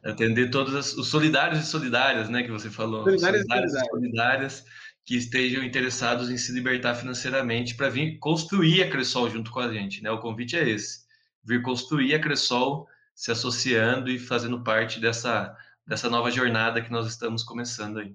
Atender 0.04 0.50
todos 0.50 0.96
os 0.96 1.08
solidários 1.08 1.60
e 1.60 1.66
solidárias, 1.66 2.28
né, 2.28 2.42
que 2.42 2.50
você 2.50 2.70
falou. 2.70 3.02
Solidários, 3.02 3.42
solidários 3.42 3.74
e 3.74 3.86
solidárias 3.86 4.64
que 5.04 5.16
estejam 5.16 5.62
interessados 5.62 6.30
em 6.30 6.36
se 6.36 6.52
libertar 6.52 6.94
financeiramente 6.94 7.76
para 7.76 7.88
vir 7.88 8.18
construir 8.18 8.82
a 8.82 8.90
Cressol 8.90 9.30
junto 9.30 9.50
com 9.50 9.60
a 9.60 9.72
gente, 9.72 10.02
né? 10.02 10.10
O 10.10 10.18
convite 10.18 10.56
é 10.56 10.68
esse, 10.68 11.06
vir 11.44 11.62
construir 11.62 12.14
a 12.14 12.20
Cressol 12.20 12.86
se 13.14 13.30
associando 13.30 14.10
e 14.10 14.18
fazendo 14.18 14.62
parte 14.62 15.00
dessa 15.00 15.56
dessa 15.86 16.10
nova 16.10 16.30
jornada 16.30 16.82
que 16.82 16.90
nós 16.90 17.06
estamos 17.06 17.44
começando 17.44 17.98
aí. 17.98 18.12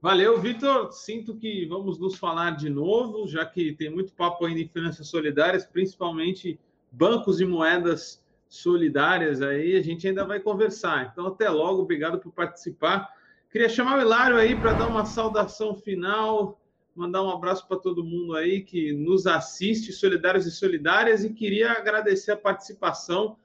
Valeu, 0.00 0.40
Vitor. 0.40 0.92
Sinto 0.92 1.36
que 1.36 1.66
vamos 1.66 1.98
nos 1.98 2.16
falar 2.16 2.52
de 2.52 2.70
novo, 2.70 3.26
já 3.26 3.44
que 3.44 3.72
tem 3.72 3.90
muito 3.90 4.12
papo 4.12 4.46
ainda 4.46 4.60
em 4.60 4.68
finanças 4.68 5.08
solidárias, 5.08 5.66
principalmente 5.66 6.60
bancos 6.90 7.40
e 7.40 7.46
moedas 7.46 8.22
solidárias 8.48 9.42
aí, 9.42 9.76
a 9.76 9.82
gente 9.82 10.06
ainda 10.08 10.24
vai 10.24 10.40
conversar. 10.40 11.10
Então, 11.12 11.26
até 11.26 11.48
logo, 11.48 11.82
obrigado 11.82 12.18
por 12.18 12.32
participar. 12.32 13.08
Queria 13.50 13.68
chamar 13.68 13.98
o 13.98 14.02
Hilário 14.02 14.36
aí 14.36 14.54
para 14.54 14.72
dar 14.72 14.88
uma 14.88 15.04
saudação 15.04 15.74
final, 15.74 16.60
mandar 16.94 17.22
um 17.22 17.30
abraço 17.30 17.66
para 17.68 17.76
todo 17.76 18.04
mundo 18.04 18.34
aí 18.34 18.62
que 18.62 18.92
nos 18.92 19.26
assiste, 19.26 19.92
solidários 19.92 20.46
e 20.46 20.50
solidárias, 20.50 21.24
e 21.24 21.30
queria 21.30 21.72
agradecer 21.72 22.32
a 22.32 22.36
participação 22.36 23.36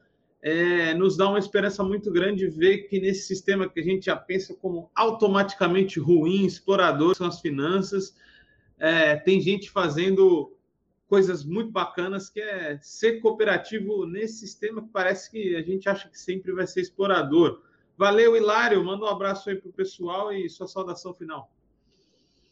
é, 0.44 0.94
nos 0.94 1.16
dá 1.16 1.30
uma 1.30 1.40
esperança 1.40 1.82
muito 1.84 2.12
grande 2.12 2.50
ver 2.50 2.90
que 2.90 3.00
nesse 3.00 3.22
sistema 3.22 3.70
que 3.70 3.80
a 3.80 3.84
gente 3.84 4.08
já 4.08 4.16
pensa 4.18 4.54
como 4.54 4.92
automaticamente 4.94 6.02
ruim, 6.02 6.46
explorador, 6.46 7.16
são 7.16 7.28
as 7.28 7.40
finanças, 7.40 8.14
é, 8.78 9.16
tem 9.16 9.40
gente 9.40 9.72
fazendo 9.72 10.54
coisas 11.08 11.44
muito 11.44 11.72
bacanas 11.72 12.30
que 12.30 12.40
é 12.40 12.80
ser 12.82 13.20
cooperativo 13.22 14.06
nesse 14.06 14.40
sistema 14.40 14.82
que 14.82 14.90
parece 14.90 15.30
que 15.30 15.56
a 15.56 15.62
gente 15.62 15.88
acha 15.88 16.10
que 16.10 16.20
sempre 16.20 16.52
vai 16.52 16.66
ser 16.66 16.82
explorador. 16.82 17.62
Valeu, 17.98 18.36
Hilário. 18.36 18.84
Manda 18.84 19.06
um 19.06 19.10
abraço 19.10 19.50
aí 19.50 19.56
para 19.56 19.70
o 19.70 19.74
pessoal 19.74 20.34
e 20.34 20.50
sua 20.50 20.68
saudação 20.68 21.14
final. 21.14 21.52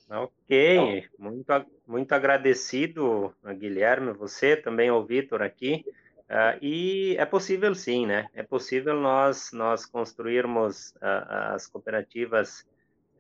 Ok, 0.09 1.07
muito, 1.17 1.65
muito 1.87 2.11
agradecido, 2.11 3.33
Guilherme, 3.57 4.11
você 4.11 4.57
também, 4.57 4.89
ao 4.89 5.05
Vitor 5.05 5.41
aqui. 5.41 5.85
Uh, 6.29 6.57
e 6.61 7.15
é 7.17 7.25
possível 7.25 7.73
sim, 7.73 8.05
né? 8.05 8.27
É 8.33 8.43
possível 8.43 8.95
nós 8.95 9.51
nós 9.51 9.85
construirmos 9.85 10.91
uh, 10.91 11.53
as 11.53 11.67
cooperativas 11.67 12.65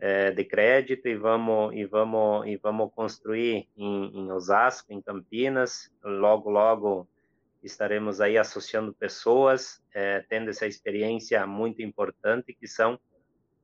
uh, 0.01 0.35
de 0.35 0.43
crédito 0.43 1.07
e 1.07 1.15
vamos 1.15 1.73
e 1.75 1.85
vamos 1.85 2.47
e 2.47 2.57
vamos 2.57 2.91
construir 2.93 3.67
em, 3.77 4.19
em, 4.19 4.31
Osasco, 4.31 4.91
em 4.91 5.01
Campinas. 5.01 5.91
Logo 6.03 6.49
logo 6.49 7.07
estaremos 7.63 8.19
aí 8.19 8.37
associando 8.37 8.91
pessoas, 8.91 9.83
eh, 9.93 10.25
tendo 10.27 10.49
essa 10.49 10.65
experiência 10.65 11.45
muito 11.45 11.79
importante 11.83 12.55
que 12.59 12.67
são 12.67 12.99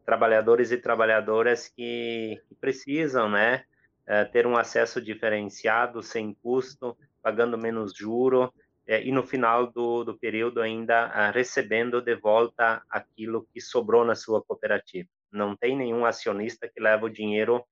trabalhadores 0.05 0.71
e 0.71 0.77
trabalhadoras 0.77 1.67
que, 1.67 2.39
que 2.47 2.53
precisam, 2.53 3.27
né? 3.27 3.63
Eh, 4.05 4.25
ter 4.25 4.45
um 4.45 4.55
acesso 4.55 5.01
diferenciado, 5.01 6.03
sem 6.03 6.31
custo, 6.43 6.95
pagando 7.23 7.57
menos 7.57 7.91
juro 7.91 8.53
é, 8.53 8.66
e 8.87 9.11
no 9.11 9.23
final 9.23 9.67
do, 9.71 10.03
do 10.03 10.17
período 10.17 10.61
ainda 10.61 11.07
ah, 11.07 11.31
recebendo 11.31 12.01
de 12.01 12.15
volta 12.15 12.81
aquilo 12.89 13.47
que 13.53 13.59
sobrou 13.59 14.05
na 14.05 14.15
sua 14.15 14.41
cooperativa. 14.41 15.09
Não 15.31 15.55
tem 15.55 15.75
nenhum 15.75 16.05
acionista 16.05 16.69
que 16.69 16.79
leva 16.79 17.05
o 17.05 17.09
dinheiro 17.09 17.65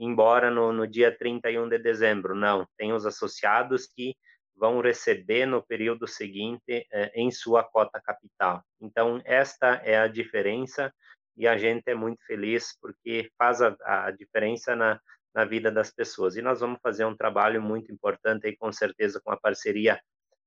embora 0.00 0.50
no, 0.50 0.72
no 0.72 0.86
dia 0.86 1.14
31 1.16 1.68
de 1.68 1.78
dezembro, 1.78 2.34
não. 2.34 2.66
Tem 2.78 2.92
os 2.92 3.04
associados 3.04 3.86
que 3.86 4.16
vão 4.56 4.80
receber 4.80 5.46
no 5.46 5.62
período 5.62 6.06
seguinte 6.08 6.86
eh, 6.90 7.12
em 7.14 7.30
sua 7.30 7.62
cota 7.62 8.00
capital. 8.00 8.62
Então, 8.80 9.20
esta 9.24 9.76
é 9.84 9.98
a 9.98 10.08
diferença 10.08 10.92
e 11.36 11.46
a 11.46 11.56
gente 11.56 11.84
é 11.86 11.94
muito 11.94 12.24
feliz 12.26 12.76
porque 12.80 13.30
faz 13.38 13.60
a, 13.60 13.76
a 13.84 14.10
diferença 14.10 14.74
na, 14.74 14.98
na 15.34 15.44
vida 15.44 15.70
das 15.70 15.90
pessoas. 15.90 16.36
E 16.36 16.42
nós 16.42 16.60
vamos 16.60 16.80
fazer 16.82 17.04
um 17.04 17.16
trabalho 17.16 17.62
muito 17.62 17.92
importante 17.92 18.46
aí, 18.46 18.56
com 18.56 18.72
certeza, 18.72 19.20
com 19.22 19.30
a 19.30 19.40
parceria 19.40 20.00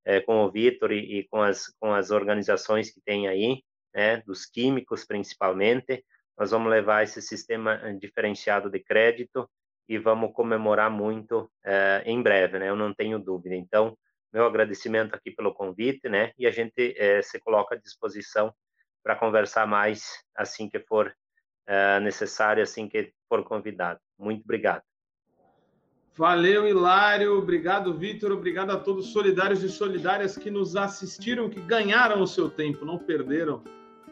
é, 0.06 0.20
com 0.20 0.44
o 0.44 0.52
Vitor 0.52 0.92
e, 0.92 1.20
e, 1.20 1.28
com, 1.28 1.42
as, 1.42 1.68
com 1.80 1.94
as 1.94 2.12
organizações 2.12 2.92
que 2.92 3.02
tem 3.02 3.28
aí, 3.28 3.64
né, 3.94 4.18
dos 4.26 4.46
químicos 4.46 5.06
principalmente. 5.06 6.04
Nós 6.38 6.52
vamos 6.52 6.70
levar 6.70 7.04
esse 7.04 7.22
sistema 7.22 7.76
eh, 7.84 7.94
diferenciado 7.94 8.70
de 8.70 8.80
crédito 8.80 9.48
e 9.88 10.00
vamos 10.00 10.34
comemorar 10.34 10.90
muito 10.90 11.52
é, 11.64 12.02
em 12.06 12.22
breve, 12.24 12.58
né? 12.58 12.70
Eu 12.70 12.76
não 12.76 12.94
tenho 12.94 13.20
dúvida. 13.20 13.56
Então, 13.56 13.96
meu 14.32 14.46
agradecimento 14.46 15.14
aqui 15.14 15.30
pelo 15.30 15.54
convite, 15.54 16.10
né? 16.10 16.32
E 16.38 16.48
a 16.48 16.52
gente 16.52 16.96
é, 16.98 17.22
se 17.22 17.40
coloca 17.40 17.76
à 17.76 17.78
disposição 17.78 18.54
para 19.04 19.16
conversar 19.16 19.68
mais 19.68 20.24
assim 20.36 20.70
que 20.70 20.80
for 20.80 21.14
necessário, 22.02 22.62
assim 22.62 22.90
que 22.90 23.14
for 23.30 23.44
convidado. 23.44 24.00
Muito 24.20 24.44
obrigado. 24.44 24.84
Valeu, 26.16 26.68
Hilário. 26.68 27.40
Obrigado, 27.40 27.94
Vitor. 27.94 28.32
Obrigado 28.32 28.70
a 28.72 28.78
todos 28.78 29.08
solidários 29.08 29.64
e 29.64 29.70
solidárias 29.70 30.38
que 30.38 30.52
nos 30.52 30.76
assistiram, 30.76 31.50
que 31.50 31.60
ganharam 31.60 32.22
o 32.22 32.28
seu 32.28 32.50
tempo, 32.50 32.86
não 32.86 33.00
perderam. 33.00 33.64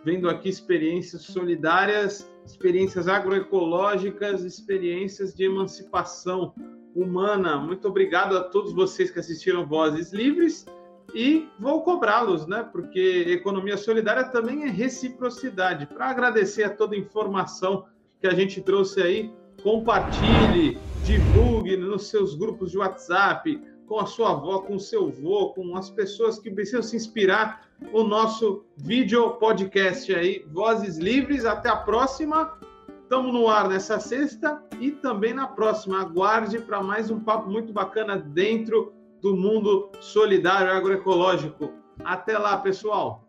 Vendo 0.04 0.28
aqui 0.28 0.49
experiências 0.49 1.22
solidárias, 1.22 2.28
experiências 2.43 3.08
agroecológicas, 3.08 4.43
experiências 4.43 5.36
de 5.36 5.43
emancipação 5.43 6.56
humana. 6.95 7.58
Muito 7.58 7.88
obrigado 7.88 8.36
a 8.36 8.43
todos 8.43 8.74
vocês 8.74 9.12
que 9.12 9.20
assistiram 9.20 9.68
Vozes 9.68 10.12
Livres 10.12 10.66
e 11.14 11.47
vou 11.60 11.84
cobrá-los, 11.84 12.47
né? 12.47 12.68
Porque 12.72 13.26
economia 13.28 13.78
solidária 13.78 14.24
também 14.24 14.64
é 14.64 14.70
reciprocidade. 14.70 15.86
Para 15.86 16.10
agradecer 16.10 16.64
a 16.64 16.70
toda 16.70 16.95
a 16.95 16.99
informação 16.99 17.86
que 18.20 18.26
a 18.26 18.34
gente 18.34 18.60
trouxe 18.60 19.04
aí, 19.04 19.32
compartilhe 19.62 20.78
divulgue 21.03 21.76
nos 21.78 22.07
seus 22.07 22.36
grupos 22.36 22.72
de 22.72 22.78
WhatsApp, 22.78 23.62
com 23.88 23.99
a 23.99 24.05
sua 24.05 24.32
avó, 24.32 24.59
com 24.59 24.76
o 24.76 24.80
seu 24.80 25.07
avô, 25.07 25.49
com 25.49 25.76
as 25.76 25.89
pessoas 25.89 26.39
que 26.39 26.49
precisam 26.49 26.82
se 26.82 26.95
inspirar 26.95 27.68
o 27.91 28.03
nosso 28.03 28.64
vídeo 28.78 29.32
podcast 29.32 30.14
aí, 30.14 30.45
Vozes 30.51 30.97
Livres. 30.97 31.45
Até 31.45 31.70
a 31.70 31.76
próxima. 31.76 32.57
Estamos 33.03 33.34
no 33.34 33.49
ar 33.49 33.68
nessa 33.68 33.99
sexta 33.99 34.64
e 34.80 34.91
também 34.91 35.34
na 35.34 35.45
próxima. 35.45 35.99
Aguarde 35.99 36.59
para 36.59 36.82
mais 36.82 37.12
um 37.12 37.20
papo 37.20 37.49
muito 37.49 37.74
bacana 37.74 38.18
dentro 38.18 38.93
do 39.22 39.36
mundo 39.36 39.91
solidário 39.99 40.72
agroecológico. 40.72 41.74
Até 42.05 42.38
lá, 42.38 42.57
pessoal! 42.57 43.20